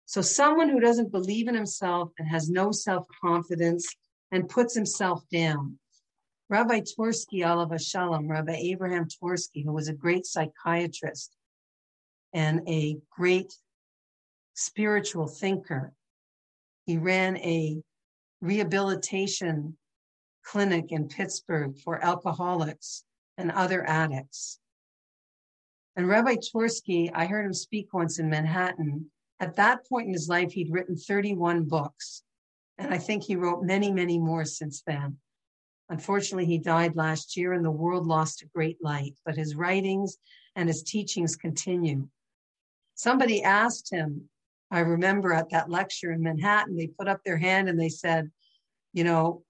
So, 0.05 0.21
someone 0.21 0.69
who 0.69 0.79
doesn't 0.79 1.11
believe 1.11 1.47
in 1.47 1.55
himself 1.55 2.11
and 2.17 2.27
has 2.27 2.49
no 2.49 2.71
self 2.71 3.05
confidence 3.21 3.87
and 4.31 4.47
puts 4.47 4.75
himself 4.75 5.23
down. 5.31 5.79
Rabbi 6.49 6.79
Twersky, 6.79 7.41
Alav 7.41 7.79
Shalom, 7.79 8.27
Rabbi 8.27 8.55
Abraham 8.55 9.05
Twersky, 9.05 9.63
who 9.63 9.71
was 9.71 9.87
a 9.87 9.93
great 9.93 10.25
psychiatrist 10.25 11.35
and 12.33 12.67
a 12.67 12.97
great 13.15 13.53
spiritual 14.55 15.27
thinker, 15.27 15.93
he 16.87 16.97
ran 16.97 17.37
a 17.37 17.83
rehabilitation 18.41 19.77
clinic 20.43 20.91
in 20.91 21.07
Pittsburgh 21.07 21.77
for 21.77 22.03
alcoholics 22.03 23.03
and 23.37 23.51
other 23.51 23.87
addicts. 23.87 24.59
And 25.95 26.07
Rabbi 26.07 26.37
Twersky, 26.37 27.11
I 27.13 27.27
heard 27.27 27.45
him 27.45 27.53
speak 27.53 27.93
once 27.93 28.17
in 28.17 28.27
Manhattan. 28.27 29.11
At 29.39 29.55
that 29.57 29.87
point 29.87 30.07
in 30.07 30.13
his 30.13 30.27
life, 30.27 30.51
he'd 30.53 30.71
written 30.71 30.95
31 30.95 31.65
books. 31.65 32.23
And 32.79 32.91
I 32.91 32.97
think 32.97 33.23
he 33.23 33.35
wrote 33.35 33.63
many, 33.63 33.91
many 33.91 34.17
more 34.17 34.45
since 34.45 34.81
then. 34.87 35.17
Unfortunately, 35.89 36.45
he 36.45 36.59
died 36.59 36.95
last 36.95 37.35
year 37.35 37.53
and 37.53 37.65
the 37.65 37.71
world 37.71 38.05
lost 38.05 38.43
a 38.43 38.47
great 38.47 38.77
light, 38.81 39.15
but 39.25 39.35
his 39.35 39.55
writings 39.55 40.17
and 40.55 40.69
his 40.69 40.83
teachings 40.83 41.35
continue. 41.35 42.07
Somebody 42.95 43.43
asked 43.43 43.91
him, 43.91 44.29
I 44.71 44.81
remember 44.81 45.33
at 45.33 45.49
that 45.49 45.69
lecture 45.69 46.11
in 46.11 46.21
Manhattan, 46.21 46.77
they 46.77 46.87
put 46.87 47.07
up 47.07 47.21
their 47.23 47.37
hand 47.37 47.69
and 47.69 47.79
they 47.79 47.89
said, 47.89 48.29
you 48.93 49.03
know, 49.03 49.43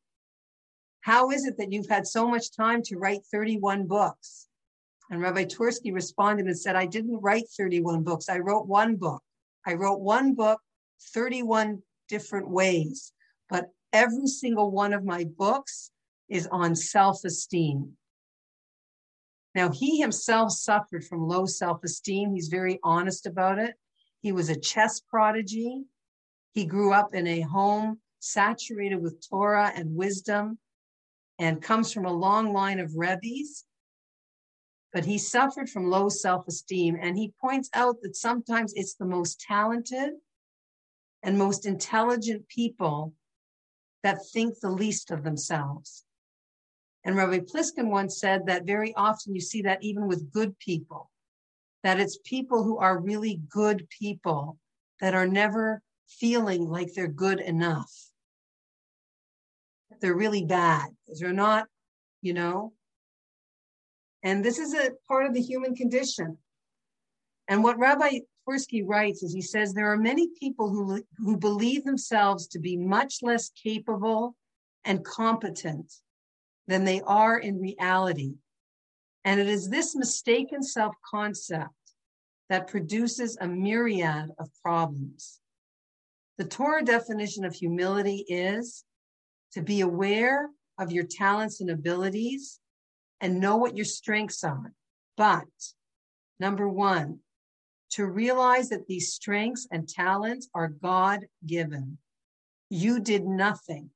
how 1.01 1.31
is 1.31 1.45
it 1.45 1.57
that 1.57 1.71
you've 1.71 1.89
had 1.89 2.07
so 2.07 2.27
much 2.27 2.55
time 2.55 2.81
to 2.83 2.97
write 2.97 3.21
31 3.31 3.87
books? 3.87 4.47
And 5.11 5.21
Rabbi 5.21 5.45
Twersky 5.45 5.93
responded 5.93 6.45
and 6.45 6.57
said, 6.57 6.75
I 6.75 6.85
didn't 6.85 7.19
write 7.21 7.45
31 7.57 8.03
books. 8.03 8.29
I 8.29 8.37
wrote 8.39 8.67
one 8.67 8.95
book. 8.95 9.21
I 9.65 9.73
wrote 9.73 9.99
one 9.99 10.35
book 10.35 10.61
31 11.13 11.81
different 12.07 12.49
ways, 12.49 13.11
but 13.49 13.65
every 13.91 14.27
single 14.27 14.71
one 14.71 14.93
of 14.93 15.03
my 15.03 15.25
books 15.37 15.91
is 16.30 16.47
on 16.51 16.75
self 16.75 17.23
esteem. 17.25 17.93
Now, 19.55 19.71
he 19.71 19.99
himself 19.99 20.51
suffered 20.51 21.03
from 21.03 21.27
low 21.27 21.45
self 21.45 21.84
esteem. 21.84 22.34
He's 22.34 22.49
very 22.49 22.80
honest 22.84 23.25
about 23.25 23.59
it. 23.59 23.75
He 24.21 24.32
was 24.32 24.49
a 24.49 24.59
chess 24.59 24.99
prodigy. 24.99 25.84
He 26.53 26.65
grew 26.65 26.93
up 26.93 27.13
in 27.13 27.27
a 27.27 27.41
home 27.41 27.99
saturated 28.19 29.01
with 29.01 29.27
Torah 29.30 29.71
and 29.75 29.95
wisdom 29.95 30.59
and 31.39 31.61
comes 31.61 31.93
from 31.93 32.05
a 32.05 32.11
long 32.11 32.53
line 32.53 32.80
of 32.80 32.95
Rebbe's. 32.95 33.65
But 34.91 35.05
he 35.05 35.17
suffered 35.17 35.69
from 35.69 35.89
low 35.89 36.09
self 36.09 36.47
esteem. 36.47 36.97
And 36.99 37.17
he 37.17 37.34
points 37.39 37.69
out 37.73 37.97
that 38.01 38.15
sometimes 38.15 38.73
it's 38.75 38.95
the 38.95 39.05
most 39.05 39.39
talented 39.39 40.13
and 41.23 41.38
most 41.38 41.65
intelligent 41.65 42.47
people 42.47 43.13
that 44.03 44.19
think 44.34 44.59
the 44.59 44.69
least 44.69 45.11
of 45.11 45.23
themselves. 45.23 46.03
And 47.03 47.15
Rabbi 47.15 47.39
Pliskin 47.39 47.89
once 47.89 48.19
said 48.19 48.45
that 48.47 48.65
very 48.65 48.93
often 48.95 49.33
you 49.33 49.41
see 49.41 49.61
that 49.63 49.83
even 49.83 50.07
with 50.07 50.31
good 50.31 50.57
people 50.59 51.09
that 51.83 51.99
it's 51.99 52.19
people 52.25 52.63
who 52.63 52.77
are 52.77 52.99
really 52.99 53.41
good 53.49 53.87
people 53.89 54.57
that 54.99 55.13
are 55.13 55.27
never 55.27 55.81
feeling 56.07 56.67
like 56.67 56.93
they're 56.93 57.07
good 57.07 57.39
enough. 57.39 57.91
They're 60.01 60.15
really 60.15 60.45
bad 60.45 60.89
they're 61.19 61.33
not, 61.33 61.67
you 62.21 62.33
know. 62.33 62.73
And 64.23 64.43
this 64.43 64.59
is 64.59 64.73
a 64.73 64.91
part 65.07 65.25
of 65.25 65.33
the 65.33 65.41
human 65.41 65.75
condition. 65.75 66.37
And 67.47 67.63
what 67.63 67.79
Rabbi 67.79 68.19
Twersky 68.47 68.83
writes 68.85 69.23
is 69.23 69.33
he 69.33 69.41
says 69.41 69.73
there 69.73 69.91
are 69.91 69.97
many 69.97 70.29
people 70.39 70.69
who, 70.69 71.01
who 71.17 71.37
believe 71.37 71.83
themselves 71.83 72.47
to 72.47 72.59
be 72.59 72.77
much 72.77 73.19
less 73.21 73.49
capable 73.49 74.35
and 74.85 75.03
competent 75.03 75.91
than 76.70 76.86
they 76.86 77.01
are 77.01 77.39
in 77.39 77.59
reality. 77.59 78.36
And 79.26 79.39
it 79.39 79.49
is 79.49 79.70
this 79.70 79.95
mistaken 79.95 80.61
self 80.61 80.93
concept 81.03 81.74
that 82.47 82.67
produces 82.67 83.38
a 83.41 83.47
myriad 83.47 84.30
of 84.38 84.49
problems. 84.63 85.39
The 86.38 86.45
Torah 86.45 86.86
definition 86.86 87.43
of 87.43 87.55
humility 87.55 88.24
is 88.30 88.86
to 89.53 89.63
be 89.63 89.82
aware 89.82 90.49
of 90.78 90.91
your 90.91 91.05
talents 91.05 91.59
and 91.59 91.72
abilities 91.72 92.59
and 93.20 93.39
know 93.39 93.57
what 93.57 93.76
your 93.76 93.86
strengths 93.86 94.43
are. 94.43 94.72
But 95.17 95.47
number 96.39 96.70
one, 96.70 97.20
to 97.93 98.05
realize 98.05 98.70
that 98.70 98.86
these 98.86 99.11
strengths 99.11 99.67
and 99.72 99.89
talents 99.89 100.47
are 100.53 100.67
God 100.67 101.26
given. 101.45 101.97
You 102.70 102.99
did 102.99 103.26
nothing, 103.26 103.89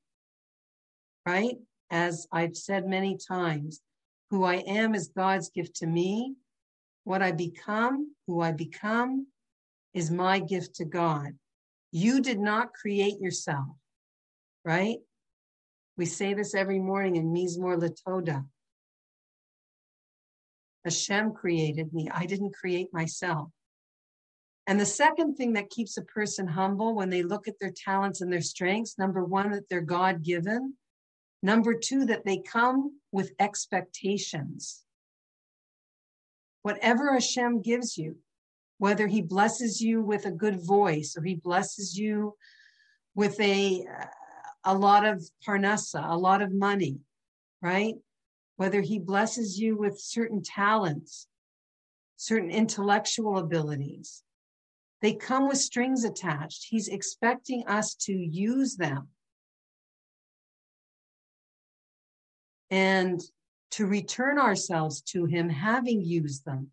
right? 1.23 1.57
As 1.93 2.25
I've 2.31 2.57
said 2.57 2.87
many 2.87 3.17
times, 3.17 3.79
who 4.31 4.43
I 4.45 4.55
am 4.55 4.95
is 4.95 5.11
God's 5.15 5.51
gift 5.51 5.75
to 5.75 5.85
me. 5.85 6.33
What 7.03 7.21
I 7.21 7.31
become, 7.31 8.15
who 8.25 8.41
I 8.41 8.51
become, 8.51 9.27
is 9.93 10.09
my 10.09 10.39
gift 10.39 10.77
to 10.77 10.85
God. 10.85 11.33
You 11.91 12.19
did 12.19 12.39
not 12.39 12.73
create 12.73 13.19
yourself, 13.19 13.67
right? 14.65 14.97
We 15.95 16.07
say 16.07 16.33
this 16.33 16.55
every 16.55 16.79
morning 16.79 17.15
in 17.17 17.31
Mizmor 17.31 17.77
Latoda. 17.79 18.43
Hashem 20.83 21.33
created 21.33 21.93
me. 21.93 22.09
I 22.11 22.25
didn't 22.25 22.55
create 22.55 22.91
myself. 22.91 23.49
And 24.65 24.79
the 24.79 24.85
second 24.87 25.35
thing 25.35 25.53
that 25.53 25.69
keeps 25.69 25.95
a 25.97 26.01
person 26.01 26.47
humble 26.47 26.95
when 26.95 27.11
they 27.11 27.21
look 27.21 27.47
at 27.47 27.59
their 27.61 27.73
talents 27.85 28.21
and 28.21 28.33
their 28.33 28.41
strengths, 28.41 28.97
number 28.97 29.23
one, 29.23 29.51
that 29.51 29.69
they're 29.69 29.81
God 29.81 30.23
given. 30.23 30.75
Number 31.43 31.73
two, 31.73 32.05
that 32.05 32.23
they 32.23 32.37
come 32.37 32.99
with 33.11 33.33
expectations. 33.37 34.81
Whatever 36.61 37.11
Hashem 37.11 37.61
gives 37.61 37.97
you, 37.97 38.15
whether 38.77 39.07
he 39.07 39.21
blesses 39.21 39.81
you 39.81 40.01
with 40.01 40.25
a 40.25 40.31
good 40.31 40.65
voice 40.65 41.15
or 41.17 41.23
he 41.23 41.35
blesses 41.35 41.99
you 41.99 42.35
with 43.13 43.37
a, 43.41 43.85
a 44.63 44.73
lot 44.73 45.05
of 45.05 45.21
parnasa, 45.45 46.01
a 46.09 46.17
lot 46.17 46.41
of 46.41 46.53
money, 46.53 46.99
right? 47.61 47.95
Whether 48.55 48.79
he 48.79 48.99
blesses 48.99 49.59
you 49.59 49.75
with 49.75 49.99
certain 49.99 50.41
talents, 50.43 51.27
certain 52.15 52.51
intellectual 52.51 53.37
abilities, 53.37 54.23
they 55.01 55.13
come 55.13 55.49
with 55.49 55.57
strings 55.57 56.05
attached. 56.05 56.67
He's 56.69 56.87
expecting 56.87 57.67
us 57.67 57.95
to 57.95 58.13
use 58.13 58.77
them 58.77 59.09
and 62.71 63.21
to 63.71 63.85
return 63.85 64.37
ourselves 64.37 65.01
to 65.01 65.25
Him 65.25 65.49
having 65.49 66.01
used 66.01 66.45
them. 66.45 66.71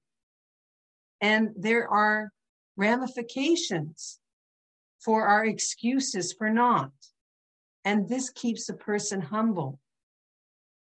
And 1.21 1.51
there 1.57 1.89
are 1.89 2.33
ramifications 2.77 4.19
for 5.01 5.27
our 5.27 5.45
excuses 5.45 6.33
for 6.33 6.51
not. 6.51 6.91
And 7.85 8.09
this 8.09 8.31
keeps 8.31 8.69
a 8.69 8.75
person 8.75 9.21
humble. 9.21 9.79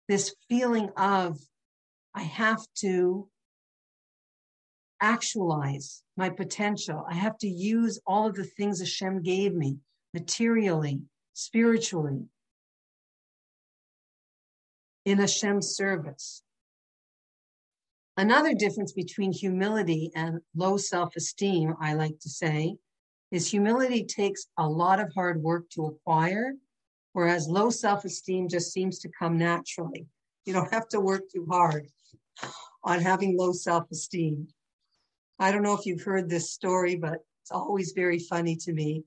This 0.08 0.34
feeling 0.48 0.90
of, 0.96 1.38
I 2.14 2.22
have 2.22 2.64
to 2.80 3.28
actualize 5.00 6.02
my 6.16 6.30
potential. 6.30 7.04
I 7.08 7.14
have 7.14 7.38
to 7.38 7.48
use 7.48 8.00
all 8.06 8.26
of 8.26 8.34
the 8.34 8.44
things 8.44 8.80
Hashem 8.80 9.22
gave 9.22 9.54
me 9.54 9.76
materially, 10.12 11.02
spiritually, 11.34 12.24
in 15.08 15.18
Hashem's 15.18 15.74
service. 15.74 16.42
Another 18.18 18.52
difference 18.52 18.92
between 18.92 19.32
humility 19.32 20.10
and 20.14 20.40
low 20.54 20.76
self 20.76 21.16
esteem, 21.16 21.74
I 21.80 21.94
like 21.94 22.18
to 22.20 22.28
say, 22.28 22.76
is 23.30 23.50
humility 23.50 24.04
takes 24.04 24.48
a 24.58 24.68
lot 24.68 25.00
of 25.00 25.10
hard 25.14 25.42
work 25.42 25.70
to 25.70 25.86
acquire, 25.86 26.52
whereas 27.14 27.48
low 27.48 27.70
self 27.70 28.04
esteem 28.04 28.48
just 28.48 28.70
seems 28.70 28.98
to 28.98 29.08
come 29.18 29.38
naturally. 29.38 30.06
You 30.44 30.52
don't 30.52 30.72
have 30.74 30.88
to 30.88 31.00
work 31.00 31.22
too 31.32 31.46
hard 31.50 31.88
on 32.84 33.00
having 33.00 33.38
low 33.38 33.52
self 33.52 33.90
esteem. 33.90 34.48
I 35.38 35.52
don't 35.52 35.62
know 35.62 35.76
if 35.78 35.86
you've 35.86 36.02
heard 36.02 36.28
this 36.28 36.50
story, 36.50 36.96
but 36.96 37.20
it's 37.42 37.50
always 37.50 37.92
very 37.92 38.18
funny 38.18 38.56
to 38.56 38.74
me. 38.74 39.04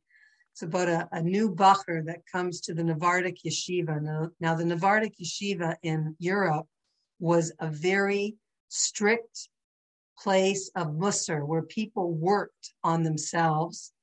It's 0.53 0.63
about 0.63 0.89
a, 0.89 1.07
a 1.11 1.21
new 1.21 1.53
bacher 1.53 2.05
that 2.05 2.27
comes 2.31 2.61
to 2.61 2.73
the 2.73 2.83
Novardok 2.83 3.37
Yeshiva. 3.45 4.01
Now, 4.01 4.29
now, 4.39 4.55
the 4.55 4.65
Novardok 4.65 5.13
Yeshiva 5.21 5.75
in 5.81 6.15
Europe 6.19 6.67
was 7.19 7.53
a 7.59 7.69
very 7.69 8.35
strict 8.67 9.49
place 10.17 10.69
of 10.75 10.87
Musar 10.87 11.45
where 11.45 11.61
people 11.63 12.13
worked 12.13 12.73
on 12.83 13.03
themselves 13.03 13.93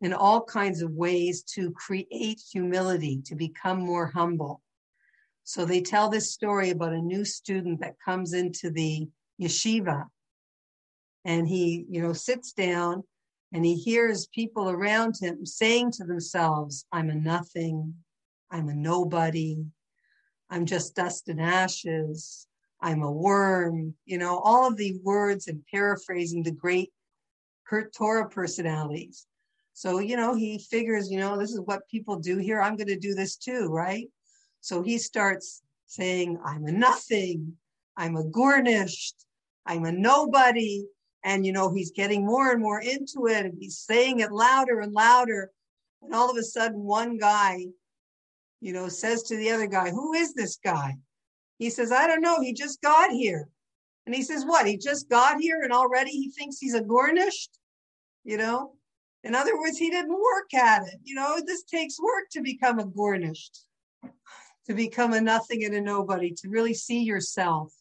in 0.00 0.12
all 0.12 0.42
kinds 0.42 0.82
of 0.82 0.90
ways 0.90 1.42
to 1.42 1.70
create 1.70 2.42
humility, 2.52 3.22
to 3.24 3.34
become 3.34 3.78
more 3.78 4.06
humble. 4.06 4.60
So 5.44 5.64
they 5.64 5.80
tell 5.80 6.08
this 6.08 6.32
story 6.32 6.70
about 6.70 6.92
a 6.92 7.00
new 7.00 7.24
student 7.24 7.80
that 7.80 7.94
comes 8.04 8.32
into 8.32 8.70
the 8.70 9.08
yeshiva 9.40 10.06
and 11.24 11.48
he, 11.48 11.86
you 11.88 12.02
know, 12.02 12.12
sits 12.12 12.52
down 12.52 13.04
and 13.52 13.64
he 13.64 13.76
hears 13.76 14.26
people 14.28 14.70
around 14.70 15.16
him 15.20 15.44
saying 15.46 15.92
to 15.92 16.04
themselves, 16.04 16.86
I'm 16.92 17.10
a 17.10 17.14
nothing, 17.14 17.94
I'm 18.50 18.68
a 18.68 18.74
nobody, 18.74 19.64
I'm 20.50 20.66
just 20.66 20.94
dust 20.94 21.28
and 21.28 21.40
ashes, 21.40 22.46
I'm 22.80 23.02
a 23.02 23.10
worm, 23.10 23.94
you 24.04 24.18
know, 24.18 24.38
all 24.38 24.68
of 24.68 24.76
the 24.76 24.98
words 25.02 25.48
and 25.48 25.64
paraphrasing 25.72 26.42
the 26.42 26.52
great 26.52 26.92
Kurt 27.66 27.94
Torah 27.94 28.28
personalities. 28.28 29.26
So, 29.72 29.98
you 29.98 30.16
know, 30.16 30.34
he 30.34 30.58
figures, 30.58 31.10
you 31.10 31.18
know, 31.18 31.38
this 31.38 31.50
is 31.50 31.60
what 31.60 31.88
people 31.88 32.16
do 32.16 32.38
here. 32.38 32.60
I'm 32.60 32.76
going 32.76 32.88
to 32.88 32.98
do 32.98 33.14
this 33.14 33.36
too, 33.36 33.66
right? 33.66 34.06
So 34.60 34.82
he 34.82 34.98
starts 34.98 35.62
saying, 35.86 36.38
I'm 36.44 36.64
a 36.66 36.72
nothing, 36.72 37.54
I'm 37.96 38.16
a 38.16 38.24
gornisht, 38.24 39.14
I'm 39.66 39.84
a 39.84 39.92
nobody, 39.92 40.84
and, 41.24 41.46
you 41.46 41.52
know, 41.52 41.72
he's 41.72 41.90
getting 41.90 42.24
more 42.24 42.52
and 42.52 42.60
more 42.60 42.80
into 42.80 43.26
it 43.26 43.46
and 43.46 43.54
he's 43.58 43.78
saying 43.78 44.20
it 44.20 44.30
louder 44.30 44.80
and 44.80 44.92
louder. 44.92 45.50
And 46.02 46.14
all 46.14 46.30
of 46.30 46.36
a 46.36 46.42
sudden, 46.42 46.80
one 46.80 47.16
guy, 47.16 47.64
you 48.60 48.74
know, 48.74 48.88
says 48.88 49.22
to 49.24 49.36
the 49.36 49.50
other 49.50 49.66
guy, 49.66 49.90
Who 49.90 50.12
is 50.12 50.34
this 50.34 50.58
guy? 50.62 50.96
He 51.58 51.70
says, 51.70 51.90
I 51.90 52.06
don't 52.06 52.20
know. 52.20 52.40
He 52.42 52.52
just 52.52 52.82
got 52.82 53.10
here. 53.10 53.48
And 54.04 54.14
he 54.14 54.22
says, 54.22 54.44
What? 54.44 54.66
He 54.66 54.76
just 54.76 55.08
got 55.08 55.40
here 55.40 55.62
and 55.62 55.72
already 55.72 56.10
he 56.10 56.30
thinks 56.30 56.58
he's 56.58 56.74
a 56.74 56.82
gornisht? 56.82 57.48
You 58.22 58.36
know? 58.36 58.74
In 59.22 59.34
other 59.34 59.58
words, 59.58 59.78
he 59.78 59.88
didn't 59.88 60.12
work 60.12 60.52
at 60.52 60.86
it. 60.86 61.00
You 61.02 61.14
know, 61.14 61.40
this 61.44 61.64
takes 61.64 61.98
work 61.98 62.24
to 62.32 62.42
become 62.42 62.78
a 62.78 62.84
gornisht, 62.84 63.64
to 64.66 64.74
become 64.74 65.14
a 65.14 65.20
nothing 65.22 65.64
and 65.64 65.74
a 65.74 65.80
nobody, 65.80 66.32
to 66.32 66.50
really 66.50 66.74
see 66.74 67.02
yourself. 67.02 67.72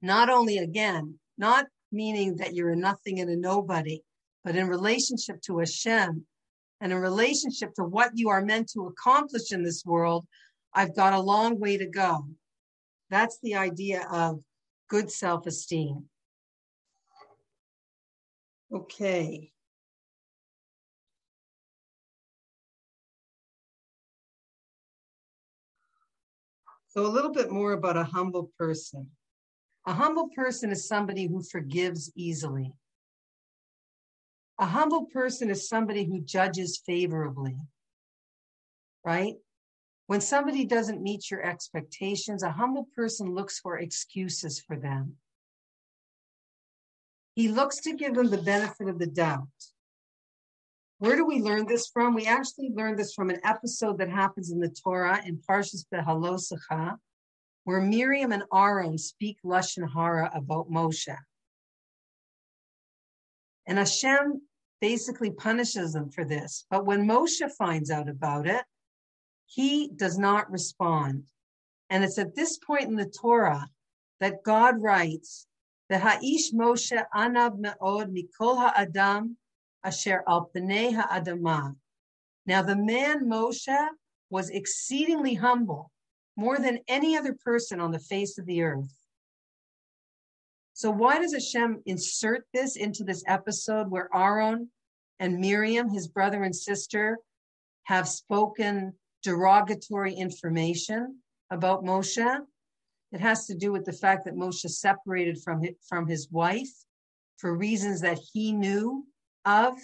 Not 0.00 0.30
only 0.30 0.56
again, 0.58 1.18
not 1.36 1.66
meaning 1.94 2.36
that 2.36 2.54
you're 2.54 2.72
a 2.72 2.76
nothing 2.76 3.20
and 3.20 3.30
a 3.30 3.36
nobody, 3.36 4.02
but 4.44 4.56
in 4.56 4.68
relationship 4.68 5.40
to 5.42 5.58
Hashem 5.58 6.26
and 6.80 6.92
in 6.92 6.98
relationship 6.98 7.72
to 7.74 7.84
what 7.84 8.10
you 8.14 8.28
are 8.28 8.44
meant 8.44 8.68
to 8.74 8.86
accomplish 8.86 9.52
in 9.52 9.62
this 9.62 9.84
world, 9.86 10.26
I've 10.74 10.94
got 10.94 11.14
a 11.14 11.20
long 11.20 11.58
way 11.58 11.78
to 11.78 11.86
go. 11.86 12.26
That's 13.10 13.38
the 13.42 13.54
idea 13.54 14.06
of 14.10 14.42
good 14.90 15.10
self 15.10 15.46
esteem. 15.46 16.06
Okay. 18.72 19.52
So, 26.88 27.06
a 27.06 27.08
little 27.08 27.32
bit 27.32 27.50
more 27.50 27.72
about 27.72 27.96
a 27.96 28.04
humble 28.04 28.52
person. 28.58 29.10
A 29.86 29.92
humble 29.92 30.28
person 30.34 30.70
is 30.70 30.88
somebody 30.88 31.26
who 31.26 31.42
forgives 31.42 32.10
easily. 32.16 32.72
A 34.58 34.66
humble 34.66 35.06
person 35.06 35.50
is 35.50 35.68
somebody 35.68 36.04
who 36.04 36.20
judges 36.20 36.80
favorably, 36.86 37.56
right? 39.04 39.34
When 40.06 40.20
somebody 40.20 40.64
doesn't 40.64 41.02
meet 41.02 41.30
your 41.30 41.42
expectations, 41.42 42.42
a 42.42 42.52
humble 42.52 42.88
person 42.94 43.34
looks 43.34 43.58
for 43.58 43.78
excuses 43.78 44.60
for 44.60 44.76
them. 44.76 45.16
He 47.34 47.48
looks 47.48 47.80
to 47.80 47.94
give 47.94 48.14
them 48.14 48.30
the 48.30 48.42
benefit 48.42 48.88
of 48.88 48.98
the 48.98 49.06
doubt. 49.06 49.48
Where 50.98 51.16
do 51.16 51.26
we 51.26 51.40
learn 51.40 51.66
this 51.66 51.88
from? 51.88 52.14
We 52.14 52.26
actually 52.26 52.70
learned 52.70 52.98
this 52.98 53.12
from 53.12 53.28
an 53.28 53.40
episode 53.44 53.98
that 53.98 54.08
happens 54.08 54.50
in 54.50 54.60
the 54.60 54.68
Torah 54.68 55.20
in 55.26 55.38
Parshas 55.38 55.84
Behalosecha, 55.92 56.96
where 57.64 57.80
Miriam 57.80 58.32
and 58.32 58.44
Aaron 58.54 58.98
speak 58.98 59.38
Lashon 59.44 59.88
Hara 59.92 60.30
about 60.34 60.70
Moshe. 60.70 61.16
And 63.66 63.78
Hashem 63.78 64.42
basically 64.80 65.30
punishes 65.30 65.94
them 65.94 66.10
for 66.10 66.24
this. 66.24 66.66
But 66.70 66.84
when 66.84 67.08
Moshe 67.08 67.50
finds 67.52 67.90
out 67.90 68.08
about 68.08 68.46
it, 68.46 68.62
he 69.46 69.90
does 69.96 70.18
not 70.18 70.50
respond. 70.50 71.24
And 71.88 72.04
it's 72.04 72.18
at 72.18 72.34
this 72.34 72.58
point 72.58 72.84
in 72.84 72.96
the 72.96 73.06
Torah 73.06 73.68
that 74.20 74.42
God 74.44 74.80
writes, 74.80 75.46
the 75.88 75.98
Ha'ish 75.98 76.52
Moshe 76.52 77.02
anav 77.14 77.58
me'od 77.58 78.10
mikol 78.10 78.58
ha'adam 78.58 79.36
asher 79.82 80.22
al 80.26 80.50
pnei 80.54 80.94
ha'adamah. 80.94 81.76
Now 82.46 82.62
the 82.62 82.76
man 82.76 83.26
Moshe 83.26 83.88
was 84.30 84.50
exceedingly 84.50 85.34
humble, 85.34 85.92
more 86.36 86.58
than 86.58 86.80
any 86.88 87.16
other 87.16 87.36
person 87.44 87.80
on 87.80 87.92
the 87.92 87.98
face 87.98 88.38
of 88.38 88.46
the 88.46 88.62
earth. 88.62 88.92
So 90.72 90.90
why 90.90 91.20
does 91.20 91.32
Hashem 91.32 91.82
insert 91.86 92.46
this 92.52 92.76
into 92.76 93.04
this 93.04 93.22
episode 93.28 93.90
where 93.90 94.08
Aaron 94.12 94.70
and 95.20 95.38
Miriam, 95.38 95.88
his 95.88 96.08
brother 96.08 96.42
and 96.42 96.54
sister, 96.54 97.18
have 97.84 98.08
spoken 98.08 98.94
derogatory 99.22 100.14
information 100.14 101.20
about 101.50 101.84
Moshe? 101.84 102.40
It 103.12 103.20
has 103.20 103.46
to 103.46 103.54
do 103.54 103.70
with 103.70 103.84
the 103.84 103.92
fact 103.92 104.24
that 104.24 104.34
Moshe 104.34 104.68
separated 104.68 105.40
from 105.40 105.62
from 105.88 106.08
his 106.08 106.28
wife 106.32 106.72
for 107.36 107.56
reasons 107.56 108.00
that 108.00 108.18
he 108.32 108.52
knew 108.52 109.06
of, 109.44 109.78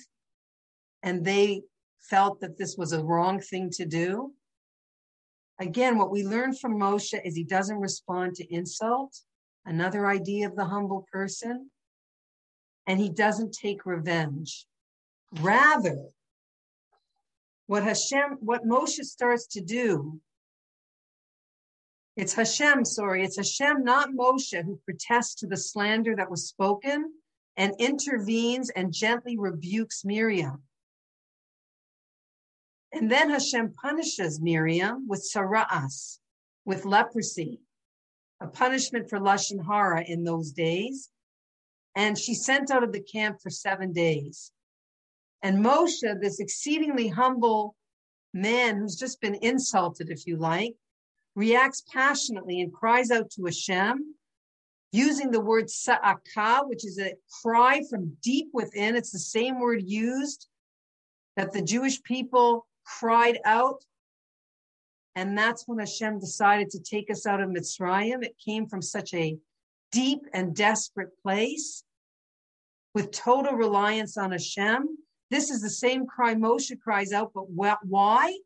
and 1.05 1.25
they 1.25 1.63
felt 2.01 2.41
that 2.41 2.59
this 2.59 2.77
was 2.77 2.93
a 2.93 3.05
wrong 3.05 3.41
thing 3.41 3.71
to 3.71 3.87
do. 3.87 4.33
Again, 5.61 5.99
what 5.99 6.11
we 6.11 6.27
learn 6.27 6.55
from 6.55 6.79
Moshe 6.79 7.21
is 7.23 7.37
he 7.37 7.45
doesn't 7.45 7.79
respond 7.79 8.35
to 8.37 8.55
insult, 8.55 9.15
another 9.67 10.07
idea 10.07 10.49
of 10.49 10.57
the 10.57 10.65
humble 10.65 11.07
person, 11.13 11.71
and 12.87 12.99
he 12.99 13.11
doesn't 13.11 13.53
take 13.53 13.85
revenge. 13.85 14.67
Rather, 15.41 16.07
what 17.67 17.83
Hashem, 17.85 18.39
what 18.41 18.65
Moshe 18.65 19.05
starts 19.05 19.47
to 19.49 19.61
do, 19.61 20.19
it's 22.17 22.33
Hashem, 22.33 22.87
sorry, 22.87 23.23
it's 23.23 23.37
Hashem, 23.37 23.85
not 23.85 24.11
Moshe, 24.11 24.65
who 24.65 24.81
protests 24.87 25.35
to 25.37 25.47
the 25.47 25.59
slander 25.59 26.17
that 26.17 26.31
was 26.31 26.49
spoken 26.49 27.13
and 27.59 27.75
intervenes 27.79 28.71
and 28.71 28.95
gently 28.95 29.37
rebukes 29.37 30.07
Miriam. 30.07 30.63
And 32.93 33.11
then 33.11 33.31
Hashem 33.31 33.75
punishes 33.81 34.41
Miriam 34.41 35.07
with 35.09 35.29
tzara'as, 35.33 36.19
with 36.65 36.85
leprosy, 36.85 37.61
a 38.41 38.49
punishment 38.49 39.09
for 39.09 39.19
Lashon 39.21 39.65
Hara 39.65 40.03
in 40.05 40.25
those 40.25 40.51
days. 40.51 41.11
And 41.97 42.19
she's 42.19 42.45
sent 42.45 42.71
out 42.71 42.83
of 42.83 42.93
the 42.93 43.03
camp 43.03 43.41
for 43.43 43.51
seven 43.51 43.93
days. 43.93 44.53
And 45.43 45.65
Moshe, 45.65 46.21
this 46.21 46.41
exceedingly 46.41 47.09
humble 47.09 47.75
man 48.35 48.77
who's 48.77 48.97
just 48.97 49.21
been 49.21 49.37
insulted, 49.37 50.11
if 50.11 50.27
you 50.27 50.37
like, 50.37 50.75
reacts 51.35 51.83
passionately 51.93 52.61
and 52.61 52.73
cries 52.73 53.11
out 53.11 53.31
to 53.31 53.45
Hashem, 53.45 54.15
using 54.93 55.31
the 55.31 55.41
word 55.41 55.71
sa'aka, 55.71 56.63
which 56.67 56.85
is 56.85 56.99
a 56.99 57.15
cry 57.43 57.83
from 57.89 58.17
deep 58.23 58.49
within. 58.53 58.97
It's 58.97 59.13
the 59.13 59.19
same 59.19 59.61
word 59.61 59.83
used 59.85 60.49
that 61.37 61.53
the 61.53 61.63
Jewish 61.63 62.03
people 62.03 62.67
cried 62.99 63.39
out. 63.45 63.85
And 65.15 65.37
that's 65.37 65.67
when 65.67 65.79
Hashem 65.79 66.21
decided 66.21 66.71
to 66.71 66.81
take 66.81 67.11
us 67.11 67.27
out 67.27 67.41
of 67.41 67.51
Mitzrayim. 67.51 68.25
It 68.25 68.37
came 68.45 68.67
from 68.67 68.83
such 68.83 69.13
a 69.15 69.37
deep 69.93 70.27
and 70.33 70.55
desperate 70.55 71.11
place 71.23 71.85
with 72.95 73.11
total 73.11 73.55
reliance 73.55 74.17
on 74.17 74.33
Hashem. 74.33 74.97
This 75.31 75.51
is 75.51 75.63
the 75.63 75.71
same 75.71 76.07
cry 76.07 76.35
Moshe 76.35 76.79
cries 76.81 77.13
out, 77.13 77.33
but 77.35 77.51
why? 77.51 78.39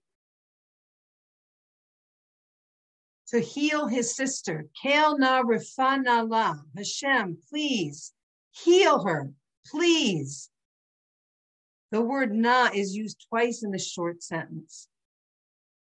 To 3.29 3.41
heal 3.41 3.87
his 3.87 4.15
sister. 4.15 4.67
Kel 4.81 5.19
na 5.19 5.43
la. 5.43 6.55
Hashem, 6.77 7.39
please 7.49 8.13
heal 8.53 9.05
her, 9.05 9.33
please. 9.67 10.51
The 11.95 12.03
word 12.03 12.35
na 12.35 12.71
is 12.75 12.97
used 12.97 13.25
twice 13.29 13.63
in 13.63 13.71
the 13.71 13.79
short 13.79 14.21
sentence. 14.21 14.89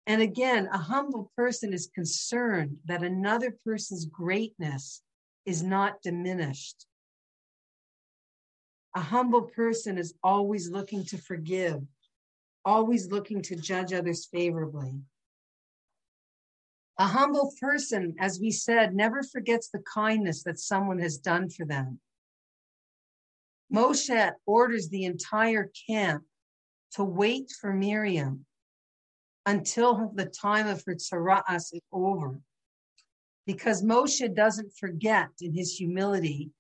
And 0.06 0.22
again, 0.22 0.70
a 0.72 0.78
humble 0.78 1.32
person 1.36 1.74
is 1.74 1.90
concerned 1.96 2.78
that 2.86 3.02
another 3.02 3.58
person's 3.66 4.06
greatness 4.06 5.02
is 5.48 5.64
not 5.64 6.04
diminished. 6.04 6.86
A 8.96 9.00
humble 9.00 9.42
person 9.42 9.98
is 9.98 10.14
always 10.22 10.70
looking 10.70 11.06
to 11.06 11.18
forgive, 11.18 11.82
always 12.64 13.08
looking 13.08 13.42
to 13.42 13.56
judge 13.56 13.92
others 13.92 14.28
favorably. 14.32 14.94
A 17.00 17.08
humble 17.08 17.52
person, 17.60 18.14
as 18.20 18.40
we 18.40 18.52
said, 18.52 18.94
never 18.94 19.24
forgets 19.24 19.70
the 19.70 19.82
kindness 19.92 20.44
that 20.44 20.60
someone 20.60 21.00
has 21.00 21.18
done 21.18 21.50
for 21.50 21.66
them. 21.66 22.00
Moshe 23.74 24.32
orders 24.46 24.90
the 24.90 25.06
entire 25.06 25.72
camp 25.88 26.24
to 26.94 27.04
wait 27.04 27.52
for 27.60 27.74
Miriam 27.74 28.46
until 29.46 30.12
the 30.16 30.26
time 30.26 30.68
of 30.68 30.84
her 30.86 30.96
tzara'as 30.96 31.74
is 31.74 31.82
over. 31.92 32.40
Because 33.46 33.84
Moshe 33.84 34.34
doesn't 34.34 34.74
forget 34.78 35.30
in 35.40 35.54
his 35.54 35.76
humility 35.76 36.52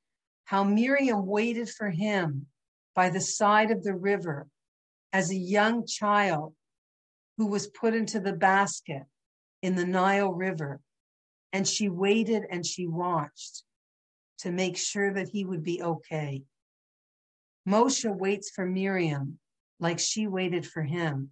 how 0.45 0.63
Miriam 0.63 1.25
waited 1.25 1.69
for 1.69 1.89
him 1.89 2.47
by 2.93 3.09
the 3.09 3.21
side 3.21 3.71
of 3.71 3.83
the 3.83 3.95
river 3.95 4.47
as 5.11 5.31
a 5.31 5.35
young 5.35 5.85
child 5.85 6.53
who 7.37 7.47
was 7.47 7.67
put 7.67 7.93
into 7.93 8.19
the 8.19 8.33
basket 8.33 9.03
in 9.61 9.75
the 9.75 9.85
Nile 9.85 10.31
River. 10.31 10.79
And 11.51 11.67
she 11.67 11.89
waited 11.89 12.43
and 12.49 12.65
she 12.65 12.87
watched 12.87 13.63
to 14.39 14.51
make 14.51 14.77
sure 14.77 15.13
that 15.13 15.29
he 15.29 15.45
would 15.45 15.63
be 15.63 15.81
okay. 15.81 16.43
Moshe 17.67 18.05
waits 18.05 18.51
for 18.51 18.65
Miriam 18.65 19.39
like 19.79 19.99
she 19.99 20.27
waited 20.27 20.65
for 20.65 20.83
him. 20.83 21.31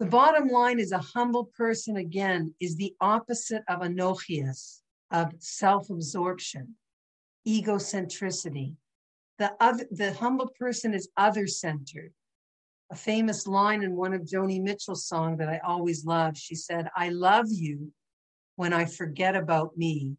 The 0.00 0.06
bottom 0.06 0.48
line 0.48 0.80
is 0.80 0.92
a 0.92 0.98
humble 0.98 1.44
person, 1.56 1.96
again, 1.96 2.54
is 2.60 2.76
the 2.76 2.94
opposite 3.00 3.62
of 3.68 3.80
anochias, 3.80 4.80
of 5.10 5.32
self 5.38 5.88
absorption, 5.88 6.74
egocentricity. 7.46 8.74
The, 9.38 9.52
other, 9.60 9.86
the 9.90 10.12
humble 10.14 10.50
person 10.58 10.94
is 10.94 11.08
other 11.16 11.46
centered. 11.46 12.12
A 12.90 12.96
famous 12.96 13.46
line 13.46 13.82
in 13.82 13.96
one 13.96 14.12
of 14.12 14.22
Joni 14.22 14.60
Mitchell's 14.60 15.06
songs 15.06 15.38
that 15.38 15.48
I 15.48 15.58
always 15.58 16.04
love 16.04 16.36
she 16.36 16.54
said, 16.54 16.88
I 16.96 17.08
love 17.08 17.46
you 17.48 17.92
when 18.56 18.72
I 18.72 18.84
forget 18.84 19.34
about 19.34 19.76
me 19.76 20.16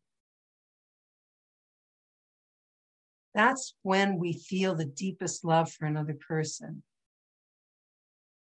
That's 3.36 3.76
when 3.84 4.18
we 4.18 4.32
feel 4.32 4.76
the 4.76 4.86
deepest 4.86 5.44
love 5.44 5.70
for 5.70 5.86
another 5.86 6.14
person. 6.14 6.84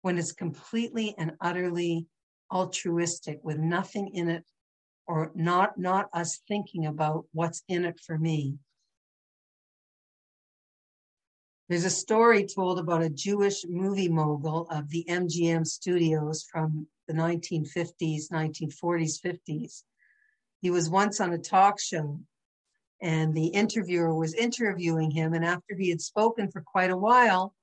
When 0.02 0.18
it's 0.18 0.32
completely 0.32 1.14
and 1.16 1.36
utterly 1.40 2.08
altruistic 2.52 3.38
with 3.44 3.58
nothing 3.58 4.08
in 4.12 4.28
it 4.28 4.44
or 5.06 5.30
not, 5.36 5.78
not 5.78 6.08
us 6.12 6.40
thinking 6.48 6.86
about 6.86 7.26
what's 7.32 7.62
in 7.68 7.84
it 7.84 8.00
for 8.04 8.18
me. 8.18 8.58
There's 11.68 11.84
a 11.84 11.90
story 11.90 12.44
told 12.44 12.80
about 12.80 13.04
a 13.04 13.08
Jewish 13.08 13.64
movie 13.68 14.08
mogul 14.08 14.66
of 14.68 14.90
the 14.90 15.06
MGM 15.08 15.64
studios 15.64 16.44
from 16.50 16.88
the 17.06 17.14
1950s, 17.14 18.32
1940s, 18.32 19.20
50s. 19.24 19.84
He 20.60 20.70
was 20.70 20.90
once 20.90 21.20
on 21.20 21.32
a 21.32 21.38
talk 21.38 21.78
show 21.80 22.20
and 23.02 23.34
the 23.34 23.48
interviewer 23.48 24.14
was 24.14 24.32
interviewing 24.32 25.10
him. 25.10 25.34
And 25.34 25.44
after 25.44 25.74
he 25.76 25.90
had 25.90 26.00
spoken 26.00 26.50
for 26.50 26.62
quite 26.62 26.90
a 26.90 26.96
while, 26.96 27.54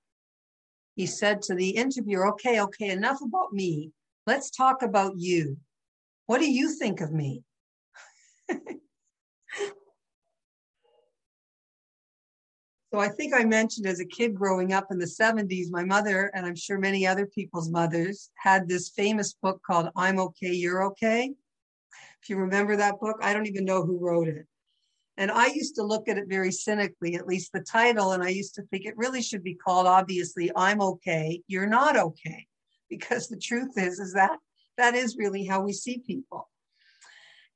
he 0.96 1.06
said 1.06 1.42
to 1.44 1.56
the 1.56 1.70
interviewer, 1.70 2.28
Okay, 2.28 2.60
okay, 2.62 2.90
enough 2.90 3.22
about 3.22 3.54
me. 3.54 3.92
Let's 4.28 4.52
talk 4.52 4.82
about 4.82 5.14
you. 5.18 5.58
What 6.26 6.40
do 6.40 6.52
you 6.52 6.76
think 6.76 7.02
of 7.02 7.12
me? 7.12 7.44
So 12.92 12.98
I 12.98 13.08
think 13.08 13.36
I 13.36 13.44
mentioned 13.44 13.86
as 13.86 14.00
a 14.00 14.06
kid 14.06 14.34
growing 14.34 14.74
up 14.74 14.88
in 14.90 14.98
the 14.98 15.06
70s, 15.06 15.70
my 15.70 15.84
mother, 15.84 16.32
and 16.34 16.44
I'm 16.44 16.56
sure 16.56 16.80
many 16.80 17.06
other 17.06 17.28
people's 17.28 17.70
mothers, 17.70 18.32
had 18.36 18.68
this 18.68 18.90
famous 18.90 19.36
book 19.44 19.62
called 19.62 19.90
I'm 19.96 20.20
Okay, 20.20 20.54
You're 20.54 20.84
Okay. 20.86 21.32
If 22.24 22.30
you 22.30 22.38
remember 22.38 22.76
that 22.76 23.00
book, 23.00 23.18
I 23.22 23.32
don't 23.32 23.46
even 23.46 23.64
know 23.64 23.84
who 23.84 24.00
wrote 24.00 24.28
it. 24.28 24.48
And 25.20 25.30
I 25.30 25.48
used 25.48 25.76
to 25.76 25.84
look 25.84 26.08
at 26.08 26.18
it 26.18 26.30
very 26.30 26.50
cynically, 26.50 27.16
at 27.16 27.28
least 27.28 27.52
the 27.52 27.60
title, 27.60 28.14
and 28.14 28.24
I 28.24 28.30
used 28.30 28.56
to 28.56 28.62
think 28.64 28.86
it 28.86 28.96
really 28.96 29.22
should 29.22 29.44
be 29.44 29.54
called, 29.54 29.86
obviously, 29.86 30.50
I'm 30.56 30.82
okay, 30.82 31.44
you're 31.48 31.68
not 31.68 31.96
okay. 31.96 32.48
Because 32.90 33.28
the 33.28 33.38
truth 33.38 33.74
is, 33.78 34.00
is 34.00 34.14
that 34.14 34.40
that 34.78 34.96
is 34.96 35.16
really 35.16 35.46
how 35.46 35.62
we 35.62 35.74
see 35.74 36.00
people. 36.00 36.50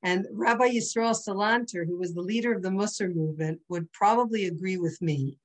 And 0.04 0.26
Rabbi 0.30 0.68
Yisrael 0.68 1.16
Salanter, 1.16 1.84
who 1.84 1.98
was 1.98 2.14
the 2.14 2.20
leader 2.20 2.52
of 2.52 2.62
the 2.62 2.68
Mussar 2.68 3.12
movement, 3.12 3.60
would 3.68 3.90
probably 3.90 4.44
agree 4.44 4.76
with 4.76 5.02
me 5.02 5.40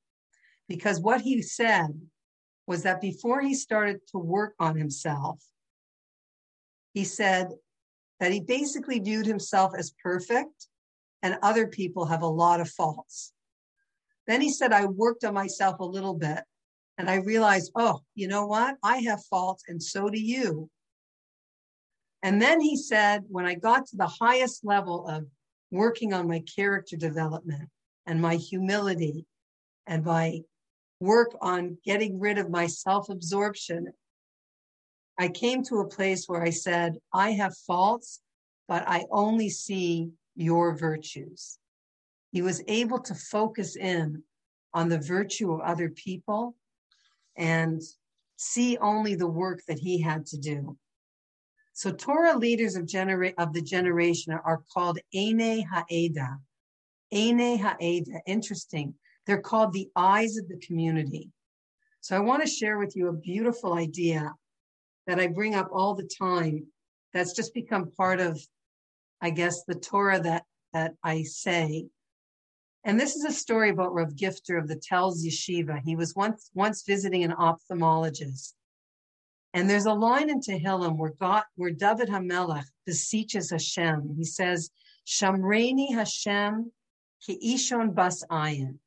because 0.67 1.01
what 1.01 1.21
he 1.21 1.41
said 1.41 1.99
was 2.67 2.83
that 2.83 3.01
before 3.01 3.41
he 3.41 3.55
started 3.55 4.01
to 4.11 4.19
work 4.19 4.53
on 4.59 4.77
himself, 4.77 5.43
he 6.93 7.03
said 7.03 7.47
that 8.19 8.31
he 8.31 8.41
basically 8.41 8.99
viewed 8.99 9.25
himself 9.25 9.71
as 9.75 9.95
perfect 10.03 10.68
and 11.21 11.37
other 11.41 11.67
people 11.67 12.05
have 12.05 12.21
a 12.21 12.27
lot 12.27 12.61
of 12.61 12.69
faults. 12.69 13.33
Then 14.27 14.41
he 14.41 14.51
said, 14.51 14.71
I 14.73 14.85
worked 14.85 15.23
on 15.23 15.33
myself 15.33 15.79
a 15.79 15.85
little 15.85 16.13
bit 16.13 16.43
and 16.97 17.09
I 17.09 17.15
realized, 17.15 17.71
oh, 17.75 18.01
you 18.15 18.27
know 18.27 18.45
what? 18.45 18.75
I 18.83 18.97
have 18.97 19.23
faults 19.25 19.63
and 19.67 19.81
so 19.81 20.09
do 20.09 20.19
you. 20.19 20.69
And 22.21 22.41
then 22.41 22.59
he 22.59 22.75
said, 22.75 23.23
when 23.29 23.45
I 23.45 23.55
got 23.55 23.87
to 23.87 23.97
the 23.97 24.07
highest 24.07 24.65
level 24.65 25.07
of 25.07 25.25
working 25.71 26.13
on 26.13 26.27
my 26.27 26.43
character 26.55 26.97
development 26.97 27.69
and 28.05 28.21
my 28.21 28.35
humility 28.35 29.25
and 29.87 30.03
my 30.03 30.41
work 30.99 31.35
on 31.41 31.77
getting 31.85 32.19
rid 32.19 32.37
of 32.37 32.49
my 32.49 32.67
self 32.67 33.09
absorption, 33.09 33.87
I 35.17 35.29
came 35.29 35.63
to 35.63 35.79
a 35.79 35.87
place 35.87 36.25
where 36.27 36.43
I 36.43 36.49
said, 36.49 36.97
I 37.13 37.31
have 37.31 37.55
faults, 37.67 38.21
but 38.67 38.83
I 38.87 39.05
only 39.11 39.49
see 39.49 40.11
your 40.39 40.75
virtues. 40.75 41.57
He 42.31 42.41
was 42.41 42.63
able 42.67 42.99
to 42.99 43.15
focus 43.15 43.75
in 43.75 44.23
on 44.73 44.87
the 44.87 44.99
virtue 44.99 45.51
of 45.51 45.61
other 45.61 45.89
people 45.89 46.55
and 47.35 47.81
see 48.37 48.77
only 48.77 49.15
the 49.15 49.27
work 49.27 49.61
that 49.67 49.79
he 49.79 50.01
had 50.01 50.25
to 50.27 50.37
do. 50.37 50.77
So 51.73 51.91
Torah 51.91 52.37
leaders 52.37 52.75
of, 52.75 52.85
genera- 52.85 53.33
of 53.37 53.53
the 53.53 53.61
generation 53.61 54.33
are 54.33 54.63
called 54.73 54.99
Ene 55.13 55.65
Ha'eda. 55.65 56.37
Ene 57.13 57.57
Ha'eda. 57.57 58.21
Interesting. 58.25 58.93
They're 59.25 59.41
called 59.41 59.73
the 59.73 59.89
eyes 59.95 60.37
of 60.37 60.47
the 60.47 60.57
community. 60.57 61.31
So 62.01 62.15
I 62.15 62.19
want 62.19 62.43
to 62.43 62.49
share 62.49 62.77
with 62.77 62.95
you 62.95 63.07
a 63.07 63.13
beautiful 63.13 63.73
idea 63.73 64.33
that 65.07 65.19
I 65.19 65.27
bring 65.27 65.55
up 65.55 65.69
all 65.73 65.95
the 65.95 66.09
time 66.17 66.65
that's 67.13 67.33
just 67.33 67.53
become 67.53 67.91
part 67.97 68.19
of, 68.19 68.39
I 69.21 69.29
guess, 69.29 69.63
the 69.65 69.75
Torah 69.75 70.19
that, 70.21 70.43
that 70.73 70.93
I 71.03 71.23
say. 71.23 71.87
And 72.83 72.99
this 72.99 73.15
is 73.15 73.25
a 73.25 73.31
story 73.31 73.69
about 73.69 73.93
Rav 73.93 74.13
Gifter 74.13 74.57
of 74.57 74.67
the 74.67 74.77
Telz 74.77 75.25
Yeshiva. 75.25 75.81
He 75.83 75.95
was 75.95 76.15
once, 76.15 76.49
once 76.53 76.83
visiting 76.85 77.23
an 77.23 77.31
ophthalmologist 77.33 78.53
and 79.53 79.69
there's 79.69 79.85
a 79.85 79.93
line 79.93 80.29
in 80.29 80.41
Tehillim 80.41 80.97
where 80.97 81.13
God, 81.19 81.43
where 81.55 81.71
David 81.71 82.09
Hamelech 82.09 82.65
beseeches 82.85 83.49
Hashem. 83.49 84.15
He 84.15 84.23
says, 84.23 84.69
"Shamreini 85.07 85.93
Hashem 85.93 86.71
ki 87.25 87.55
ishon 87.55 87.95
bas 87.95 88.23
ayin." 88.29 88.79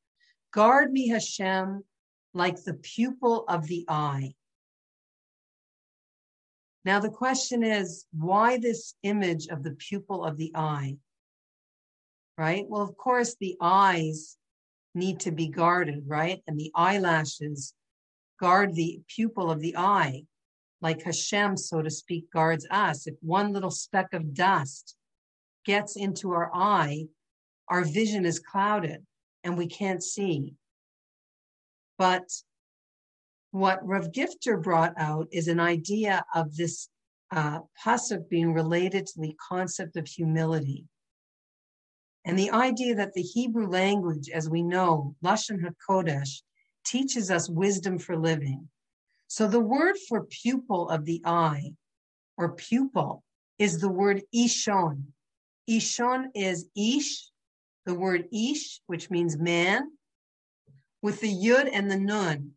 Guard 0.52 0.92
me, 0.92 1.08
Hashem, 1.08 1.84
like 2.32 2.62
the 2.62 2.74
pupil 2.74 3.44
of 3.48 3.66
the 3.66 3.84
eye. 3.88 4.34
Now 6.84 6.98
the 7.00 7.10
question 7.10 7.62
is, 7.62 8.06
why 8.12 8.58
this 8.58 8.94
image 9.02 9.46
of 9.48 9.62
the 9.62 9.72
pupil 9.72 10.24
of 10.24 10.36
the 10.36 10.52
eye? 10.54 10.96
Right? 12.36 12.64
Well, 12.68 12.82
of 12.82 12.96
course, 12.96 13.36
the 13.40 13.56
eyes 13.60 14.36
need 14.94 15.20
to 15.20 15.30
be 15.30 15.48
guarded, 15.48 16.04
right? 16.06 16.42
And 16.46 16.58
the 16.58 16.72
eyelashes 16.74 17.74
guard 18.40 18.74
the 18.74 19.00
pupil 19.08 19.50
of 19.50 19.60
the 19.60 19.76
eye 19.76 20.24
like 20.82 21.02
Hashem, 21.02 21.56
so 21.56 21.80
to 21.80 21.90
speak, 21.90 22.30
guards 22.32 22.66
us. 22.70 23.06
If 23.06 23.14
one 23.20 23.52
little 23.52 23.70
speck 23.70 24.12
of 24.12 24.34
dust 24.34 24.96
gets 25.64 25.96
into 25.96 26.32
our 26.32 26.50
eye, 26.52 27.06
our 27.68 27.84
vision 27.84 28.26
is 28.26 28.40
clouded 28.40 29.06
and 29.44 29.56
we 29.56 29.68
can't 29.68 30.02
see. 30.02 30.54
But 31.98 32.24
what 33.52 33.86
Rav 33.86 34.12
Gifter 34.12 34.60
brought 34.60 34.94
out 34.96 35.28
is 35.30 35.46
an 35.46 35.60
idea 35.60 36.24
of 36.34 36.56
this 36.56 36.88
uh, 37.30 37.60
pasuk 37.84 38.28
being 38.28 38.52
related 38.52 39.06
to 39.06 39.20
the 39.20 39.36
concept 39.48 39.96
of 39.96 40.08
humility. 40.08 40.86
And 42.24 42.38
the 42.38 42.50
idea 42.50 42.94
that 42.94 43.12
the 43.12 43.22
Hebrew 43.22 43.66
language, 43.66 44.30
as 44.30 44.48
we 44.48 44.62
know, 44.62 45.14
Lashon 45.22 45.60
HaKodesh, 45.60 46.42
teaches 46.84 47.30
us 47.30 47.48
wisdom 47.50 47.98
for 47.98 48.16
living. 48.16 48.68
So 49.28 49.46
the 49.46 49.60
word 49.60 49.96
for 50.08 50.24
pupil 50.24 50.88
of 50.88 51.04
the 51.04 51.20
eye 51.24 51.74
or 52.38 52.54
pupil 52.54 53.22
is 53.58 53.80
the 53.80 53.88
word 53.88 54.22
ishon. 54.34 55.04
Ishon 55.68 56.26
is 56.34 56.66
ish, 56.76 57.30
the 57.84 57.94
word 57.94 58.28
ish, 58.32 58.80
which 58.86 59.10
means 59.10 59.36
man, 59.36 59.90
with 61.02 61.20
the 61.20 61.32
yud 61.32 61.68
and 61.72 61.90
the 61.90 61.98
nun, 61.98 62.52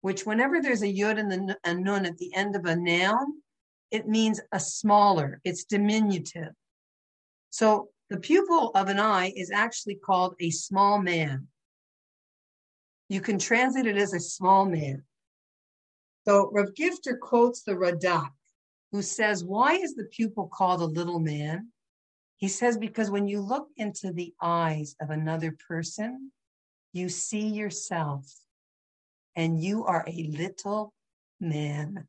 which 0.00 0.24
whenever 0.24 0.60
there's 0.60 0.82
a 0.82 0.86
yud 0.86 1.18
and 1.18 1.56
a 1.64 1.74
nun 1.74 2.06
at 2.06 2.18
the 2.18 2.34
end 2.34 2.56
of 2.56 2.64
a 2.64 2.76
noun, 2.76 3.42
it 3.90 4.08
means 4.08 4.40
a 4.52 4.60
smaller, 4.60 5.40
it's 5.44 5.64
diminutive. 5.64 6.52
So 7.50 7.88
the 8.08 8.18
pupil 8.18 8.70
of 8.74 8.88
an 8.88 8.98
eye 8.98 9.32
is 9.36 9.50
actually 9.50 9.96
called 9.96 10.34
a 10.40 10.50
small 10.50 11.00
man. 11.00 11.48
You 13.08 13.20
can 13.20 13.38
translate 13.38 13.86
it 13.86 13.96
as 13.96 14.14
a 14.14 14.20
small 14.20 14.64
man. 14.64 15.04
So 16.26 16.50
Rav 16.52 16.68
Gifter 16.78 17.18
quotes 17.18 17.62
the 17.62 17.72
Radak, 17.72 18.30
who 18.92 19.02
says, 19.02 19.44
Why 19.44 19.74
is 19.74 19.94
the 19.94 20.04
pupil 20.04 20.48
called 20.52 20.80
a 20.80 20.84
little 20.84 21.18
man? 21.18 21.68
He 22.36 22.48
says, 22.48 22.78
Because 22.78 23.10
when 23.10 23.26
you 23.26 23.40
look 23.40 23.68
into 23.76 24.12
the 24.12 24.32
eyes 24.40 24.94
of 25.00 25.10
another 25.10 25.56
person, 25.68 26.30
you 26.92 27.08
see 27.08 27.48
yourself, 27.48 28.26
and 29.36 29.62
you 29.62 29.84
are 29.84 30.04
a 30.06 30.28
little 30.30 30.92
man 31.40 32.06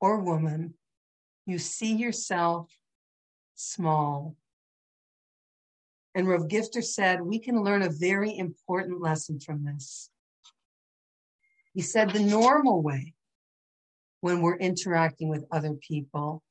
or 0.00 0.18
woman. 0.18 0.74
You 1.46 1.58
see 1.58 1.94
yourself 1.94 2.70
small. 3.54 4.36
And 6.14 6.26
Rav 6.28 6.42
Gifter 6.42 6.82
said, 6.82 7.20
We 7.20 7.38
can 7.38 7.62
learn 7.62 7.82
a 7.82 7.90
very 7.90 8.36
important 8.36 9.00
lesson 9.00 9.38
from 9.38 9.64
this. 9.64 10.10
He 11.74 11.82
said, 11.82 12.10
The 12.10 12.20
normal 12.20 12.82
way 12.82 13.14
when 14.20 14.42
we're 14.42 14.56
interacting 14.56 15.28
with 15.28 15.46
other 15.50 15.74
people 15.74 16.42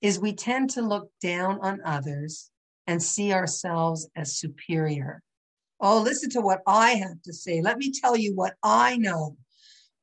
is 0.00 0.18
we 0.18 0.32
tend 0.32 0.70
to 0.70 0.82
look 0.82 1.10
down 1.22 1.58
on 1.60 1.80
others 1.84 2.50
and 2.86 3.02
see 3.02 3.32
ourselves 3.32 4.08
as 4.16 4.36
superior. 4.36 5.22
Oh, 5.80 6.00
listen 6.00 6.30
to 6.30 6.40
what 6.40 6.60
I 6.66 6.92
have 6.92 7.22
to 7.24 7.32
say. 7.32 7.60
Let 7.60 7.78
me 7.78 7.92
tell 7.92 8.16
you 8.16 8.34
what 8.34 8.54
I 8.62 8.96
know. 8.96 9.36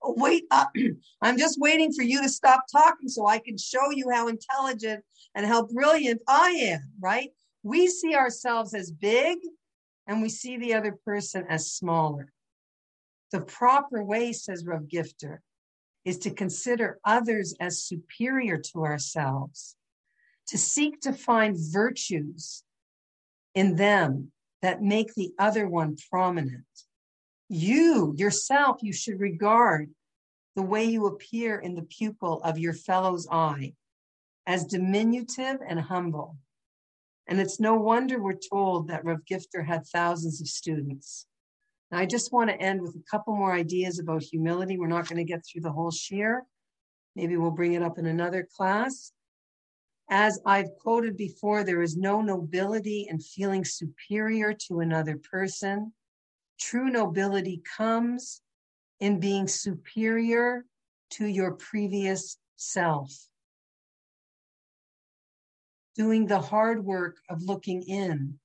Wait 0.04 0.46
up. 0.52 0.72
Uh, 0.78 0.82
I'm 1.22 1.38
just 1.38 1.60
waiting 1.60 1.92
for 1.94 2.04
you 2.04 2.22
to 2.22 2.30
stop 2.30 2.66
talking 2.72 3.10
so 3.10 3.28
I 3.28 3.40
can 3.40 3.58
show 3.58 3.92
you 3.92 4.10
how 4.12 4.28
intelligent 4.28 5.04
and 5.36 5.46
how 5.46 5.68
brilliant 5.68 6.22
I 6.28 6.50
am, 6.50 6.92
right? 7.00 7.30
We 7.64 7.88
see 7.88 8.16
ourselves 8.16 8.74
as 8.74 8.92
big 8.92 9.40
and 10.08 10.22
we 10.22 10.30
see 10.30 10.58
the 10.58 10.74
other 10.74 10.98
person 11.06 11.46
as 11.50 11.72
smaller. 11.72 12.32
The 13.32 13.42
proper 13.42 14.04
way, 14.04 14.34
says 14.34 14.66
Rav 14.66 14.84
Gifter, 14.84 15.40
is 16.04 16.18
to 16.20 16.32
consider 16.32 17.00
others 17.04 17.54
as 17.60 17.84
superior 17.84 18.58
to 18.58 18.86
ourselves, 18.86 19.76
to 20.48 20.58
seek 20.58 21.02
to 21.02 21.14
find 21.14 21.56
virtues 21.60 22.64
in 23.54 23.76
them 23.76 24.32
that 24.62 24.82
make 24.82 25.14
the 25.14 25.32
other 25.38 25.68
one 25.68 25.96
prominent. 26.10 26.66
You, 27.50 28.14
yourself, 28.16 28.78
you 28.82 28.94
should 28.94 29.20
regard 29.20 29.90
the 30.56 30.62
way 30.62 30.86
you 30.86 31.08
appear 31.08 31.60
in 31.60 31.74
the 31.76 31.82
pupil 31.84 32.42
of 32.44 32.60
your 32.60 32.74
fellow's 32.74 33.28
eye 33.32 33.74
as 34.46 34.66
diminutive 34.66 35.58
and 35.68 35.80
humble. 35.80 36.38
And 37.28 37.40
it's 37.40 37.60
no 37.60 37.76
wonder 37.76 38.22
we're 38.22 38.34
told 38.34 38.88
that 38.88 39.06
Rav 39.06 39.20
Gifter 39.30 39.66
had 39.66 39.86
thousands 39.86 40.42
of 40.42 40.48
students. 40.48 41.28
Now, 41.92 42.00
I 42.00 42.06
just 42.06 42.32
want 42.32 42.50
to 42.50 42.60
end 42.60 42.82
with 42.82 42.96
a 42.96 43.04
couple 43.10 43.36
more 43.36 43.54
ideas 43.54 44.00
about 44.00 44.24
humility. 44.24 44.78
We're 44.78 44.88
not 44.88 45.08
going 45.08 45.18
to 45.18 45.32
get 45.32 45.44
through 45.46 45.62
the 45.62 45.72
whole 45.72 45.92
shiur. 45.92 46.42
Maybe 47.16 47.38
we'll 47.38 47.52
bring 47.52 47.74
it 47.74 47.84
up 47.84 47.98
in 47.98 48.06
another 48.06 48.48
class. 48.56 49.12
As 50.10 50.40
I've 50.46 50.76
quoted 50.80 51.18
before, 51.18 51.64
there 51.64 51.82
is 51.82 51.98
no 51.98 52.22
nobility 52.22 53.08
in 53.10 53.20
feeling 53.20 53.64
superior 53.64 54.54
to 54.68 54.80
another 54.80 55.20
person. 55.32 55.94
True 56.60 56.90
nobility 56.90 57.62
comes 57.78 58.42
in 59.00 59.20
being 59.20 59.48
superior 59.48 60.66
to 61.12 61.26
your 61.26 61.54
previous 61.54 62.38
self. 62.58 63.12
Doing 65.96 66.28
the 66.28 66.40
hard 66.40 66.84
work 66.84 67.18
of 67.30 67.42
looking 67.42 67.84
in 67.84 68.40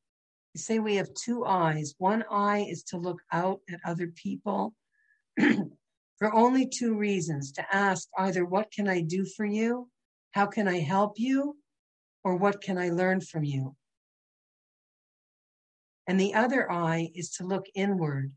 You 0.54 0.60
say 0.60 0.78
we 0.78 0.96
have 0.96 1.12
two 1.14 1.44
eyes. 1.44 1.94
One 1.98 2.24
eye 2.30 2.66
is 2.68 2.84
to 2.84 2.96
look 2.96 3.20
out 3.32 3.60
at 3.68 3.80
other 3.84 4.08
people 4.08 4.74
for 5.38 6.32
only 6.32 6.68
two 6.68 6.94
reasons 6.96 7.52
to 7.52 7.74
ask 7.74 8.08
either, 8.16 8.44
What 8.44 8.70
can 8.70 8.88
I 8.88 9.00
do 9.00 9.26
for 9.36 9.44
you? 9.44 9.90
How 10.30 10.46
can 10.46 10.68
I 10.68 10.78
help 10.78 11.18
you? 11.18 11.56
Or 12.22 12.36
what 12.36 12.60
can 12.60 12.78
I 12.78 12.90
learn 12.90 13.20
from 13.20 13.44
you? 13.44 13.76
And 16.06 16.20
the 16.20 16.34
other 16.34 16.70
eye 16.70 17.10
is 17.14 17.30
to 17.36 17.46
look 17.46 17.66
inward 17.74 18.32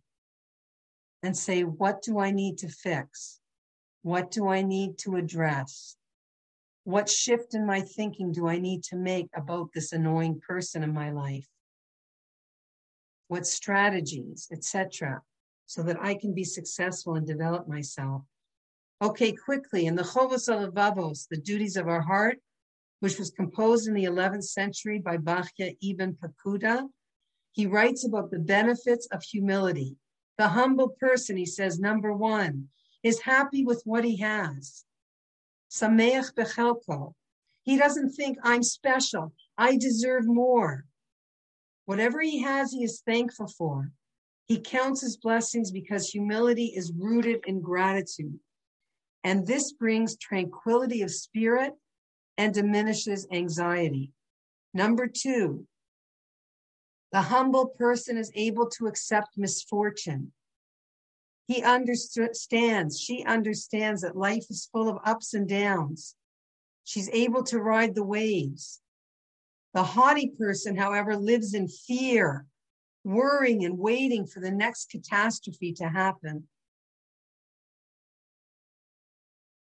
and 1.23 1.35
say, 1.35 1.63
what 1.63 2.01
do 2.01 2.19
I 2.19 2.31
need 2.31 2.57
to 2.59 2.69
fix? 2.69 3.39
What 4.03 4.31
do 4.31 4.47
I 4.47 4.61
need 4.61 4.97
to 4.99 5.15
address? 5.17 5.97
What 6.83 7.09
shift 7.09 7.53
in 7.53 7.65
my 7.65 7.81
thinking 7.81 8.31
do 8.31 8.47
I 8.47 8.59
need 8.59 8.83
to 8.85 8.95
make 8.95 9.27
about 9.35 9.69
this 9.73 9.91
annoying 9.91 10.39
person 10.39 10.83
in 10.83 10.93
my 10.93 11.11
life? 11.11 11.47
What 13.27 13.45
strategies, 13.45 14.47
etc., 14.53 15.21
so 15.65 15.83
that 15.83 16.01
I 16.01 16.15
can 16.15 16.33
be 16.33 16.45
successful 16.45 17.15
and 17.15 17.27
develop 17.27 17.67
myself? 17.67 18.21
Okay, 19.01 19.33
quickly, 19.33 19.85
in 19.85 19.95
the 19.95 20.03
Chovos 20.03 20.47
HaLevavos, 20.47 21.27
the 21.29 21.35
duties 21.35 21.75
of 21.75 21.89
our 21.89 21.99
heart, 21.99 22.39
which 23.01 23.19
was 23.19 23.31
composed 23.31 23.89
in 23.89 23.93
the 23.93 24.05
11th 24.05 24.45
century 24.45 24.99
by 24.99 25.17
Bachya 25.17 25.75
ibn 25.81 26.15
Pakuda, 26.15 26.87
he 27.57 27.65
writes 27.65 28.05
about 28.05 28.29
the 28.29 28.37
benefits 28.37 29.07
of 29.07 29.23
humility. 29.23 29.95
The 30.37 30.49
humble 30.49 30.89
person, 30.89 31.35
he 31.35 31.47
says, 31.47 31.79
number 31.79 32.13
one, 32.13 32.67
is 33.01 33.19
happy 33.21 33.65
with 33.65 33.81
what 33.83 34.03
he 34.03 34.17
has. 34.17 34.85
Sameach 35.71 36.35
bechelko. 36.35 37.15
He 37.63 37.75
doesn't 37.75 38.11
think 38.11 38.37
I'm 38.43 38.61
special. 38.61 39.33
I 39.57 39.75
deserve 39.75 40.27
more. 40.27 40.85
Whatever 41.85 42.21
he 42.21 42.43
has, 42.43 42.71
he 42.71 42.83
is 42.83 43.01
thankful 43.03 43.47
for. 43.47 43.91
He 44.45 44.59
counts 44.59 45.01
his 45.01 45.17
blessings 45.17 45.71
because 45.71 46.11
humility 46.11 46.73
is 46.75 46.93
rooted 46.95 47.39
in 47.47 47.61
gratitude. 47.61 48.39
And 49.23 49.47
this 49.47 49.73
brings 49.73 50.15
tranquility 50.15 51.01
of 51.01 51.09
spirit 51.09 51.73
and 52.37 52.53
diminishes 52.53 53.25
anxiety. 53.31 54.11
Number 54.75 55.07
two, 55.07 55.65
the 57.11 57.21
humble 57.21 57.67
person 57.67 58.17
is 58.17 58.31
able 58.35 58.69
to 58.71 58.87
accept 58.87 59.37
misfortune. 59.37 60.31
He 61.47 61.63
understands, 61.63 62.99
she 62.99 63.23
understands 63.23 64.01
that 64.01 64.17
life 64.17 64.45
is 64.49 64.69
full 64.71 64.89
of 64.89 64.99
ups 65.05 65.33
and 65.33 65.47
downs. 65.47 66.15
She's 66.83 67.09
able 67.09 67.43
to 67.45 67.59
ride 67.59 67.95
the 67.95 68.03
waves. 68.03 68.81
The 69.73 69.83
haughty 69.83 70.33
person, 70.37 70.75
however, 70.75 71.15
lives 71.15 71.53
in 71.53 71.69
fear, 71.69 72.45
worrying 73.03 73.63
and 73.63 73.77
waiting 73.77 74.25
for 74.25 74.41
the 74.41 74.51
next 74.51 74.89
catastrophe 74.89 75.71
to 75.73 75.87
happen. 75.87 76.47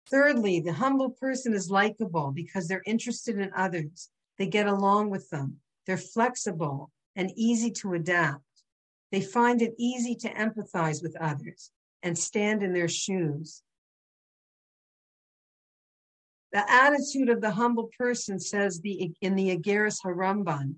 Thirdly, 0.10 0.60
the 0.60 0.74
humble 0.74 1.12
person 1.12 1.54
is 1.54 1.70
likable 1.70 2.32
because 2.32 2.68
they're 2.68 2.84
interested 2.86 3.38
in 3.38 3.52
others. 3.56 4.10
They 4.38 4.48
get 4.48 4.68
along 4.68 5.12
with 5.12 5.30
them. 5.30 5.58
They're 5.86 5.98
flexible 5.98 6.92
and 7.16 7.32
easy 7.36 7.72
to 7.72 7.94
adapt. 7.94 8.42
They 9.12 9.22
find 9.22 9.62
it 9.62 9.76
easy 9.78 10.16
to 10.16 10.34
empathize 10.34 11.02
with 11.02 11.16
others 11.20 11.72
and 12.04 12.18
stand 12.18 12.64
in 12.64 12.74
their 12.74 12.88
shoes. 12.88 13.64
The 16.52 16.70
attitude 16.72 17.30
of 17.30 17.42
the 17.42 17.52
humble 17.52 17.90
person 17.98 18.40
says 18.40 18.80
the 18.80 19.12
in 19.22 19.36
the 19.36 19.58
Agaris 19.58 19.98
Haramban, 20.06 20.76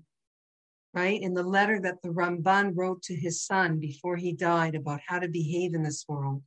right? 0.92 1.20
In 1.20 1.34
the 1.34 1.42
letter 1.42 1.80
that 1.80 2.02
the 2.02 2.08
Ramban 2.08 2.72
wrote 2.74 3.02
to 3.02 3.14
his 3.14 3.42
son 3.42 3.78
before 3.78 4.16
he 4.16 4.32
died 4.32 4.74
about 4.74 5.00
how 5.06 5.18
to 5.18 5.28
behave 5.28 5.74
in 5.74 5.82
this 5.82 6.04
world. 6.08 6.42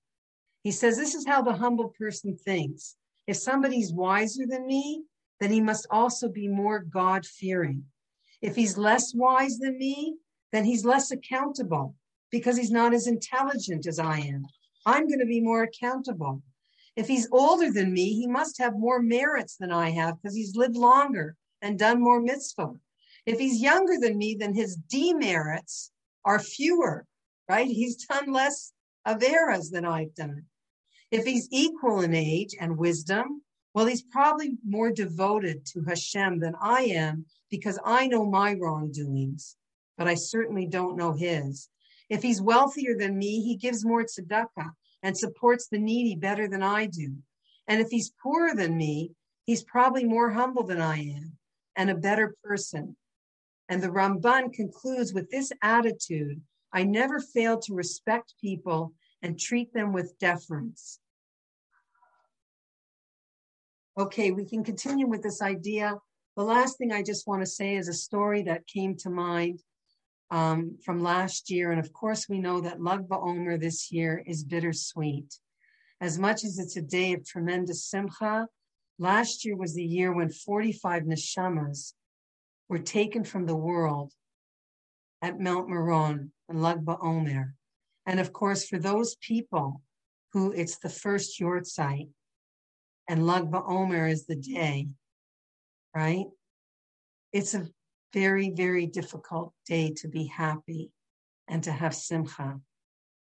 He 0.63 0.71
says, 0.71 0.97
This 0.97 1.15
is 1.15 1.25
how 1.25 1.41
the 1.41 1.53
humble 1.53 1.93
person 1.97 2.37
thinks. 2.37 2.95
If 3.27 3.37
somebody's 3.37 3.93
wiser 3.93 4.45
than 4.47 4.65
me, 4.65 5.03
then 5.39 5.51
he 5.51 5.61
must 5.61 5.87
also 5.89 6.27
be 6.29 6.47
more 6.47 6.79
God 6.79 7.25
fearing. 7.25 7.85
If 8.41 8.55
he's 8.55 8.77
less 8.77 9.13
wise 9.13 9.59
than 9.59 9.77
me, 9.77 10.15
then 10.51 10.65
he's 10.65 10.85
less 10.85 11.11
accountable 11.11 11.95
because 12.31 12.57
he's 12.57 12.71
not 12.71 12.93
as 12.93 13.07
intelligent 13.07 13.85
as 13.85 13.99
I 13.99 14.19
am. 14.19 14.45
I'm 14.85 15.07
going 15.07 15.19
to 15.19 15.25
be 15.25 15.41
more 15.41 15.63
accountable. 15.63 16.41
If 16.95 17.07
he's 17.07 17.27
older 17.31 17.71
than 17.71 17.93
me, 17.93 18.13
he 18.13 18.27
must 18.27 18.57
have 18.57 18.77
more 18.77 19.01
merits 19.01 19.55
than 19.57 19.71
I 19.71 19.91
have 19.91 20.21
because 20.21 20.35
he's 20.35 20.55
lived 20.55 20.75
longer 20.75 21.35
and 21.61 21.77
done 21.77 22.01
more 22.01 22.19
mitzvah. 22.19 22.73
If 23.25 23.39
he's 23.39 23.61
younger 23.61 23.99
than 23.99 24.17
me, 24.17 24.35
then 24.37 24.53
his 24.53 24.75
demerits 24.75 25.91
are 26.25 26.39
fewer, 26.39 27.05
right? 27.47 27.67
He's 27.67 28.05
done 28.05 28.31
less 28.31 28.73
averas 29.07 29.71
than 29.71 29.85
I've 29.85 30.15
done. 30.15 30.45
If 31.11 31.25
he's 31.25 31.47
equal 31.51 32.01
in 32.01 32.13
age 32.13 32.55
and 32.59 32.77
wisdom, 32.77 33.43
well, 33.73 33.85
he's 33.85 34.01
probably 34.01 34.57
more 34.67 34.91
devoted 34.91 35.65
to 35.67 35.83
Hashem 35.83 36.39
than 36.39 36.55
I 36.61 36.83
am 36.83 37.25
because 37.51 37.77
I 37.85 38.07
know 38.07 38.25
my 38.25 38.53
wrongdoings, 38.53 39.57
but 39.97 40.07
I 40.07 40.15
certainly 40.15 40.65
don't 40.65 40.97
know 40.97 41.13
his. 41.13 41.69
If 42.09 42.23
he's 42.23 42.41
wealthier 42.41 42.95
than 42.97 43.17
me, 43.17 43.41
he 43.41 43.55
gives 43.55 43.85
more 43.85 44.03
tzedakah 44.03 44.71
and 45.03 45.17
supports 45.17 45.67
the 45.67 45.77
needy 45.77 46.15
better 46.15 46.47
than 46.47 46.63
I 46.63 46.87
do. 46.87 47.17
And 47.67 47.79
if 47.79 47.89
he's 47.89 48.13
poorer 48.23 48.55
than 48.55 48.75
me, 48.75 49.11
he's 49.45 49.63
probably 49.63 50.05
more 50.05 50.31
humble 50.31 50.63
than 50.63 50.81
I 50.81 50.97
am 50.97 51.37
and 51.75 51.89
a 51.89 51.95
better 51.95 52.35
person. 52.43 52.95
And 53.69 53.81
the 53.81 53.89
Ramban 53.89 54.53
concludes 54.53 55.13
with 55.13 55.29
this 55.29 55.51
attitude 55.61 56.41
I 56.73 56.83
never 56.83 57.19
fail 57.19 57.59
to 57.59 57.73
respect 57.73 58.33
people 58.39 58.93
and 59.21 59.37
treat 59.37 59.73
them 59.73 59.91
with 59.91 60.17
deference. 60.19 60.99
Okay, 63.99 64.31
we 64.31 64.45
can 64.45 64.63
continue 64.63 65.05
with 65.05 65.21
this 65.21 65.41
idea. 65.41 65.95
The 66.37 66.43
last 66.43 66.77
thing 66.77 66.93
I 66.93 67.03
just 67.03 67.27
want 67.27 67.41
to 67.41 67.45
say 67.45 67.75
is 67.75 67.89
a 67.89 67.93
story 67.93 68.43
that 68.43 68.65
came 68.65 68.95
to 68.97 69.09
mind 69.09 69.59
um, 70.29 70.77
from 70.83 71.03
last 71.03 71.49
year. 71.49 71.71
And 71.71 71.79
of 71.79 71.91
course, 71.91 72.29
we 72.29 72.39
know 72.39 72.61
that 72.61 72.81
Lag 72.81 73.07
BaOmer 73.09 73.59
this 73.59 73.91
year 73.91 74.23
is 74.25 74.45
bittersweet. 74.45 75.37
As 75.99 76.17
much 76.17 76.45
as 76.45 76.57
it's 76.57 76.77
a 76.77 76.81
day 76.81 77.13
of 77.13 77.25
tremendous 77.25 77.85
simcha, 77.85 78.47
last 78.97 79.43
year 79.43 79.57
was 79.57 79.75
the 79.75 79.83
year 79.83 80.13
when 80.13 80.29
45 80.29 81.03
neshamas 81.03 81.93
were 82.69 82.79
taken 82.79 83.25
from 83.25 83.45
the 83.45 83.55
world 83.55 84.13
at 85.21 85.39
Mount 85.39 85.67
Meron 85.67 86.31
and 86.47 86.61
Lag 86.61 86.85
BaOmer. 86.85 87.51
And 88.05 88.21
of 88.21 88.31
course, 88.31 88.65
for 88.65 88.79
those 88.79 89.15
people 89.15 89.81
who 90.31 90.53
it's 90.53 90.77
the 90.77 90.89
first 90.89 91.39
yahrzeit, 91.41 92.09
and 93.09 93.27
Lag 93.27 93.51
BaOmer 93.51 94.09
is 94.09 94.25
the 94.25 94.37
day, 94.37 94.87
right? 95.95 96.25
It's 97.33 97.53
a 97.53 97.67
very, 98.13 98.49
very 98.49 98.85
difficult 98.85 99.53
day 99.65 99.93
to 99.97 100.07
be 100.07 100.25
happy 100.25 100.91
and 101.47 101.63
to 101.63 101.71
have 101.71 101.95
simcha. 101.95 102.59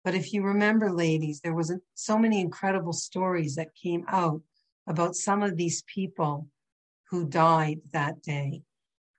But 0.04 0.16
if 0.16 0.34
you 0.34 0.44
remember, 0.44 0.92
ladies, 0.92 1.40
there 1.42 1.54
was 1.54 1.74
so 1.94 2.18
many 2.18 2.42
incredible 2.42 2.94
stories 2.94 3.56
that 3.56 3.76
came 3.82 4.04
out 4.08 4.42
about 4.88 5.16
some 5.16 5.42
of 5.42 5.56
these 5.56 5.84
people 5.84 6.48
who 7.10 7.26
died 7.26 7.80
that 7.94 8.22
day. 8.22 8.64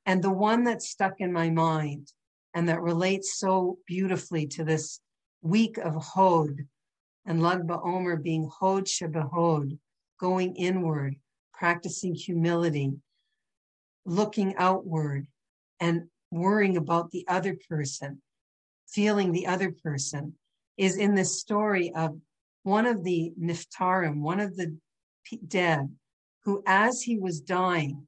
And 0.05 0.23
the 0.23 0.33
one 0.33 0.65
that 0.65 0.83
stuck 0.83 1.15
in 1.21 1.33
my 1.33 1.49
mind 1.49 2.13
and 2.53 2.69
that 2.69 2.83
relates 2.83 3.39
so 3.39 3.79
beautifully 3.87 4.47
to 4.49 4.65
this 4.65 5.01
week 5.41 5.79
of 5.79 5.95
Hod 5.95 6.67
and 7.25 7.43
Lag 7.43 7.67
BaOmer 7.67 8.23
being 8.23 8.51
Hod 8.61 8.87
Shebehod, 8.87 9.79
going 10.21 10.55
inward, 10.57 11.17
practicing 11.55 12.15
humility, 12.15 12.93
looking 14.07 14.55
outward, 14.57 15.27
and 15.81 16.09
worrying 16.31 16.77
about 16.77 17.11
the 17.11 17.25
other 17.29 17.57
person, 17.69 18.21
feeling 18.89 19.33
the 19.33 19.47
other 19.47 19.73
person, 19.83 20.35
is 20.77 20.97
in 20.97 21.15
this 21.15 21.41
story 21.41 21.93
of 21.95 22.19
one 22.63 22.87
of 22.87 23.05
the 23.05 23.33
Niftarim, 23.41 24.21
one 24.21 24.41
of 24.41 24.57
the 24.57 24.77
dead, 25.47 25.95
who, 26.45 26.63
as 26.67 27.03
he 27.03 27.19
was 27.19 27.41
dying, 27.41 28.07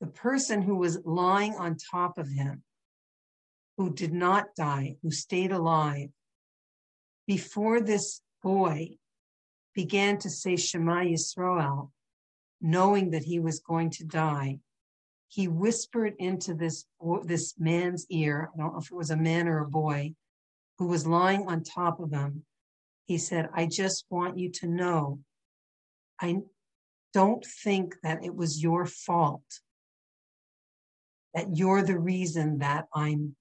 the 0.00 0.06
person 0.06 0.62
who 0.62 0.76
was 0.76 0.98
lying 1.04 1.54
on 1.54 1.76
top 1.90 2.18
of 2.18 2.28
him, 2.28 2.62
who 3.76 3.92
did 3.92 4.12
not 4.12 4.54
die, 4.56 4.96
who 5.02 5.10
stayed 5.10 5.52
alive, 5.52 6.08
before 7.26 7.80
this 7.80 8.22
boy 8.42 8.90
began 9.74 10.18
to 10.18 10.30
say 10.30 10.56
Shema 10.56 11.02
Yisrael, 11.02 11.90
knowing 12.60 13.10
that 13.10 13.24
he 13.24 13.40
was 13.40 13.60
going 13.60 13.90
to 13.90 14.04
die, 14.04 14.58
he 15.28 15.46
whispered 15.46 16.14
into 16.18 16.54
this, 16.54 16.86
this 17.24 17.54
man's 17.58 18.06
ear, 18.10 18.50
I 18.54 18.58
don't 18.58 18.72
know 18.72 18.78
if 18.78 18.90
it 18.90 18.96
was 18.96 19.10
a 19.10 19.16
man 19.16 19.46
or 19.46 19.58
a 19.60 19.68
boy, 19.68 20.14
who 20.78 20.86
was 20.86 21.06
lying 21.06 21.46
on 21.46 21.62
top 21.62 22.00
of 22.00 22.12
him. 22.12 22.44
He 23.06 23.18
said, 23.18 23.48
I 23.54 23.66
just 23.66 24.06
want 24.10 24.38
you 24.38 24.50
to 24.52 24.66
know, 24.66 25.20
I 26.20 26.38
don't 27.12 27.44
think 27.44 27.96
that 28.02 28.24
it 28.24 28.34
was 28.34 28.62
your 28.62 28.86
fault, 28.86 29.60
that 31.34 31.56
you're 31.56 31.82
the 31.82 31.98
reason 31.98 32.58
that 32.58 32.86
I'm 32.94 33.34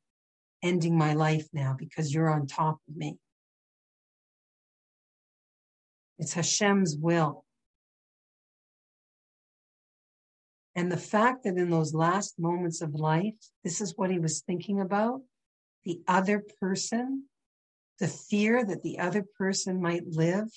ending 0.63 0.97
my 0.97 1.13
life 1.13 1.47
now 1.53 1.75
because 1.77 2.13
you're 2.13 2.29
on 2.29 2.47
top 2.47 2.79
of 2.87 2.95
me. 2.95 3.17
It's 6.17 6.33
Hashem's 6.33 6.95
will. 6.99 7.45
And 10.77 10.91
the 10.91 10.95
fact 10.95 11.43
that 11.43 11.57
in 11.57 11.71
those 11.71 11.95
last 11.95 12.37
moments 12.37 12.83
of 12.83 12.93
life, 12.93 13.33
this 13.63 13.81
is 13.81 13.97
what 13.97 14.11
he 14.11 14.19
was 14.19 14.41
thinking 14.41 14.79
about 14.79 15.21
the 15.85 16.01
other 16.07 16.43
person, 16.61 17.23
the 17.97 18.07
fear 18.07 18.63
that 18.63 18.83
the 18.83 18.99
other 18.99 19.25
person 19.39 19.81
might 19.81 20.05
live 20.05 20.49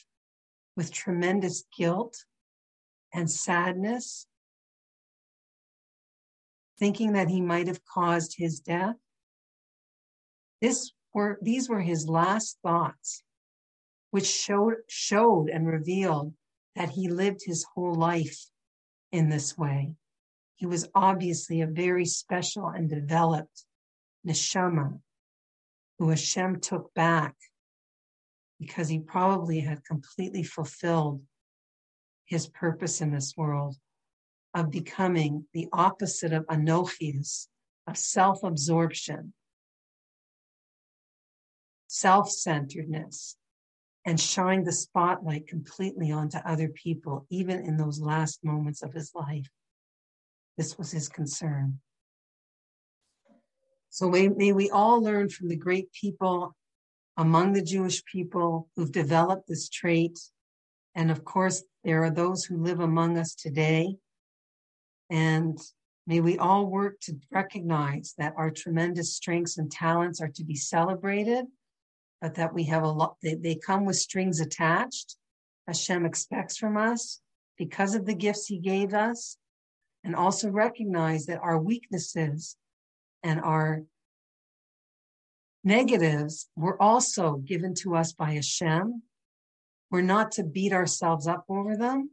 with 0.77 0.93
tremendous 0.93 1.65
guilt 1.75 2.27
and 3.15 3.31
sadness, 3.31 4.27
thinking 6.79 7.15
that 7.15 7.31
he 7.31 7.41
might 7.41 7.67
have 7.67 7.85
caused 7.87 8.35
his 8.37 8.61
death. 8.61 8.97
This 10.61 10.93
were, 11.15 11.39
these 11.41 11.67
were 11.71 11.81
his 11.81 12.07
last 12.07 12.59
thoughts, 12.63 13.23
which 14.11 14.27
showed, 14.27 14.75
showed 14.87 15.49
and 15.49 15.67
revealed 15.67 16.35
that 16.77 16.91
he 16.91 17.09
lived 17.09 17.41
his 17.47 17.65
whole 17.75 17.95
life 17.95 18.51
in 19.13 19.31
this 19.31 19.57
way. 19.57 19.95
He 20.61 20.67
was 20.67 20.87
obviously 20.95 21.63
a 21.63 21.67
very 21.67 22.05
special 22.05 22.69
and 22.69 22.87
developed 22.87 23.65
neshama 24.27 25.01
who 25.99 26.11
Hashem 26.11 26.61
took 26.61 26.93
back 26.93 27.35
because 28.59 28.87
he 28.87 28.99
probably 28.99 29.61
had 29.61 29.83
completely 29.87 30.43
fulfilled 30.43 31.23
his 32.27 32.47
purpose 32.47 33.01
in 33.01 33.11
this 33.11 33.33
world 33.39 33.77
of 34.53 34.71
becoming 34.71 35.47
the 35.55 35.67
opposite 35.73 36.35
of 36.35 36.45
anochias, 36.49 37.49
of 37.87 37.97
self 37.97 38.43
absorption, 38.43 39.33
self 41.87 42.31
centeredness, 42.31 43.35
and 44.05 44.21
shine 44.21 44.65
the 44.65 44.73
spotlight 44.73 45.47
completely 45.47 46.13
onto 46.13 46.37
other 46.37 46.69
people, 46.69 47.25
even 47.31 47.65
in 47.65 47.79
those 47.79 47.99
last 47.99 48.45
moments 48.45 48.83
of 48.83 48.93
his 48.93 49.15
life. 49.15 49.49
This 50.61 50.77
was 50.77 50.91
his 50.91 51.09
concern. 51.09 51.79
So 53.89 54.11
may, 54.11 54.29
may 54.29 54.53
we 54.53 54.69
all 54.69 55.03
learn 55.03 55.31
from 55.31 55.49
the 55.49 55.57
great 55.57 55.91
people 55.91 56.55
among 57.17 57.55
the 57.55 57.63
Jewish 57.63 58.05
people 58.05 58.69
who've 58.77 58.93
developed 58.93 59.49
this 59.49 59.71
trait. 59.71 60.19
And 60.95 61.11
of 61.11 61.25
course, 61.25 61.63
there 61.83 62.05
are 62.05 62.11
those 62.11 62.45
who 62.45 62.63
live 62.63 62.81
among 62.81 63.17
us 63.17 63.35
today. 63.35 63.97
And 65.09 65.59
may 66.07 66.21
we 66.21 66.37
all 66.37 66.67
work 66.67 67.01
to 67.05 67.19
recognize 67.31 68.13
that 68.19 68.35
our 68.37 68.51
tremendous 68.51 69.15
strengths 69.15 69.57
and 69.57 69.73
talents 69.73 70.21
are 70.21 70.29
to 70.35 70.45
be 70.45 70.57
celebrated 70.57 71.47
but 72.21 72.35
that 72.35 72.53
we 72.53 72.65
have 72.65 72.83
a 72.83 72.87
lot, 72.87 73.17
they, 73.23 73.35
they 73.35 73.55
come 73.55 73.87
with 73.87 73.97
strings 73.97 74.41
attached. 74.41 75.17
Hashem 75.67 76.05
expects 76.05 76.59
from 76.59 76.77
us 76.77 77.23
because 77.57 77.95
of 77.95 78.05
the 78.05 78.15
gifts 78.15 78.45
he 78.45 78.59
gave 78.59 78.93
us, 78.93 79.39
and 80.05 80.15
also 80.17 80.49
recognize 80.49 81.27
that 81.27 81.41
our 81.41 81.59
weaknesses 81.59 82.57
and 83.23 83.41
our 83.41 83.83
negatives 85.63 86.49
were 86.57 86.81
also 86.81 87.37
given 87.37 87.75
to 87.75 87.95
us 87.95 88.13
by 88.13 88.33
Hashem. 88.33 89.03
We're 89.91 90.01
not 90.01 90.33
to 90.33 90.45
beat 90.45 90.73
ourselves 90.73 91.27
up 91.27 91.45
over 91.49 91.77
them, 91.77 92.11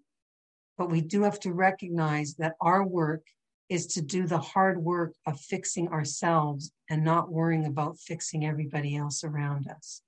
but 0.77 0.89
we 0.89 1.01
do 1.01 1.23
have 1.23 1.39
to 1.41 1.53
recognize 1.53 2.35
that 2.35 2.55
our 2.59 2.85
work 2.85 3.21
is 3.69 3.85
to 3.87 4.01
do 4.01 4.25
the 4.25 4.39
hard 4.39 4.81
work 4.81 5.13
of 5.25 5.39
fixing 5.39 5.89
ourselves 5.89 6.71
and 6.89 7.03
not 7.03 7.31
worrying 7.31 7.65
about 7.65 7.99
fixing 7.99 8.45
everybody 8.45 8.95
else 8.95 9.23
around 9.23 9.67
us. 9.67 10.01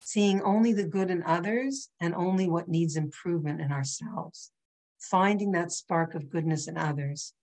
Seeing 0.00 0.42
only 0.42 0.72
the 0.72 0.84
good 0.84 1.10
in 1.10 1.22
others 1.22 1.88
and 2.00 2.14
only 2.14 2.48
what 2.48 2.68
needs 2.68 2.96
improvement 2.96 3.60
in 3.60 3.72
ourselves. 3.72 4.50
Finding 5.10 5.52
that 5.52 5.72
spark 5.72 6.14
of 6.14 6.30
goodness 6.30 6.68
in 6.68 6.76
others 6.76 7.34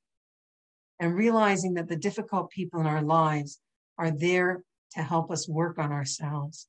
and 1.00 1.16
realizing 1.16 1.76
that 1.76 1.88
the 1.88 1.96
difficult 1.96 2.50
people 2.50 2.80
in 2.80 2.88
our 2.88 3.02
lives 3.02 3.60
are 3.98 4.12
there 4.12 4.64
to 4.94 5.02
help 5.02 5.30
us 5.30 5.48
work 5.48 5.78
on 5.78 5.92
ourselves, 5.92 6.68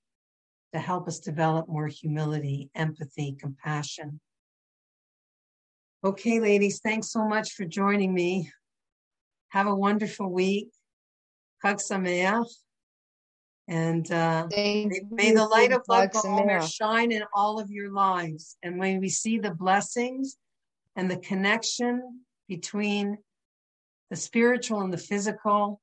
to 0.75 0.81
help 0.81 1.09
us 1.09 1.19
develop 1.21 1.69
more 1.69 1.87
humility, 1.87 2.71
empathy, 2.75 3.37
compassion, 3.41 4.21
Okay, 6.03 6.41
ladies, 6.41 6.81
thanks 6.83 7.13
so 7.13 7.29
much 7.29 7.53
for 7.53 7.67
joining 7.67 8.15
me. 8.15 8.51
Have 9.51 9.67
a 9.67 9.75
wonderful 9.75 10.33
week. 10.33 10.71
Chag 11.63 11.79
Sameach. 11.79 12.51
And 13.69 14.11
uh, 14.11 14.47
may, 14.51 14.89
may, 15.11 15.33
the 15.33 15.45
light 15.45 15.73
of 15.73 15.83
love 15.89 16.71
shine 16.71 17.13
in 17.13 17.23
all 17.35 17.61
of 17.61 17.71
your 17.71 17.91
lives. 17.91 18.57
And 18.63 18.79
when 18.79 18.99
we 18.99 19.11
see 19.11 19.39
the 19.39 19.51
blessings 19.51 20.39
and 20.97 21.11
the 21.11 21.17
connection 21.17 22.21
between 22.49 23.19
the 24.11 24.17
spiritual 24.17 24.81
and 24.81 24.93
the 24.93 24.99
physical, 24.99 25.81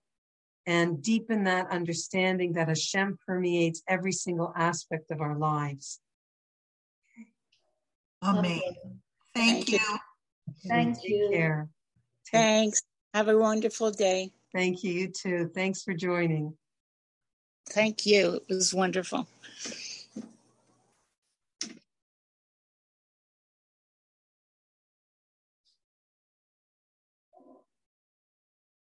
and 0.65 1.01
deepen 1.01 1.45
that 1.45 1.71
understanding 1.71 2.53
that 2.53 2.67
Hashem 2.67 3.17
permeates 3.25 3.81
every 3.87 4.11
single 4.11 4.51
aspect 4.55 5.11
of 5.11 5.21
our 5.21 5.37
lives. 5.37 6.01
Amen. 8.21 8.59
Thank, 9.33 9.67
Thank 9.67 9.71
you. 9.71 9.79
Thank 10.67 10.95
Take 10.97 11.09
you. 11.09 11.29
Care. 11.31 11.69
Thanks. 12.31 12.81
Have 13.13 13.29
a 13.29 13.37
wonderful 13.37 13.91
day. 13.91 14.33
Thank 14.53 14.83
you. 14.83 14.91
You 14.91 15.07
too. 15.07 15.51
Thanks 15.53 15.83
for 15.83 15.93
joining. 15.93 16.53
Thank 17.69 18.05
you. 18.05 18.41
It 18.49 18.53
was 18.53 18.73
wonderful. 18.73 19.27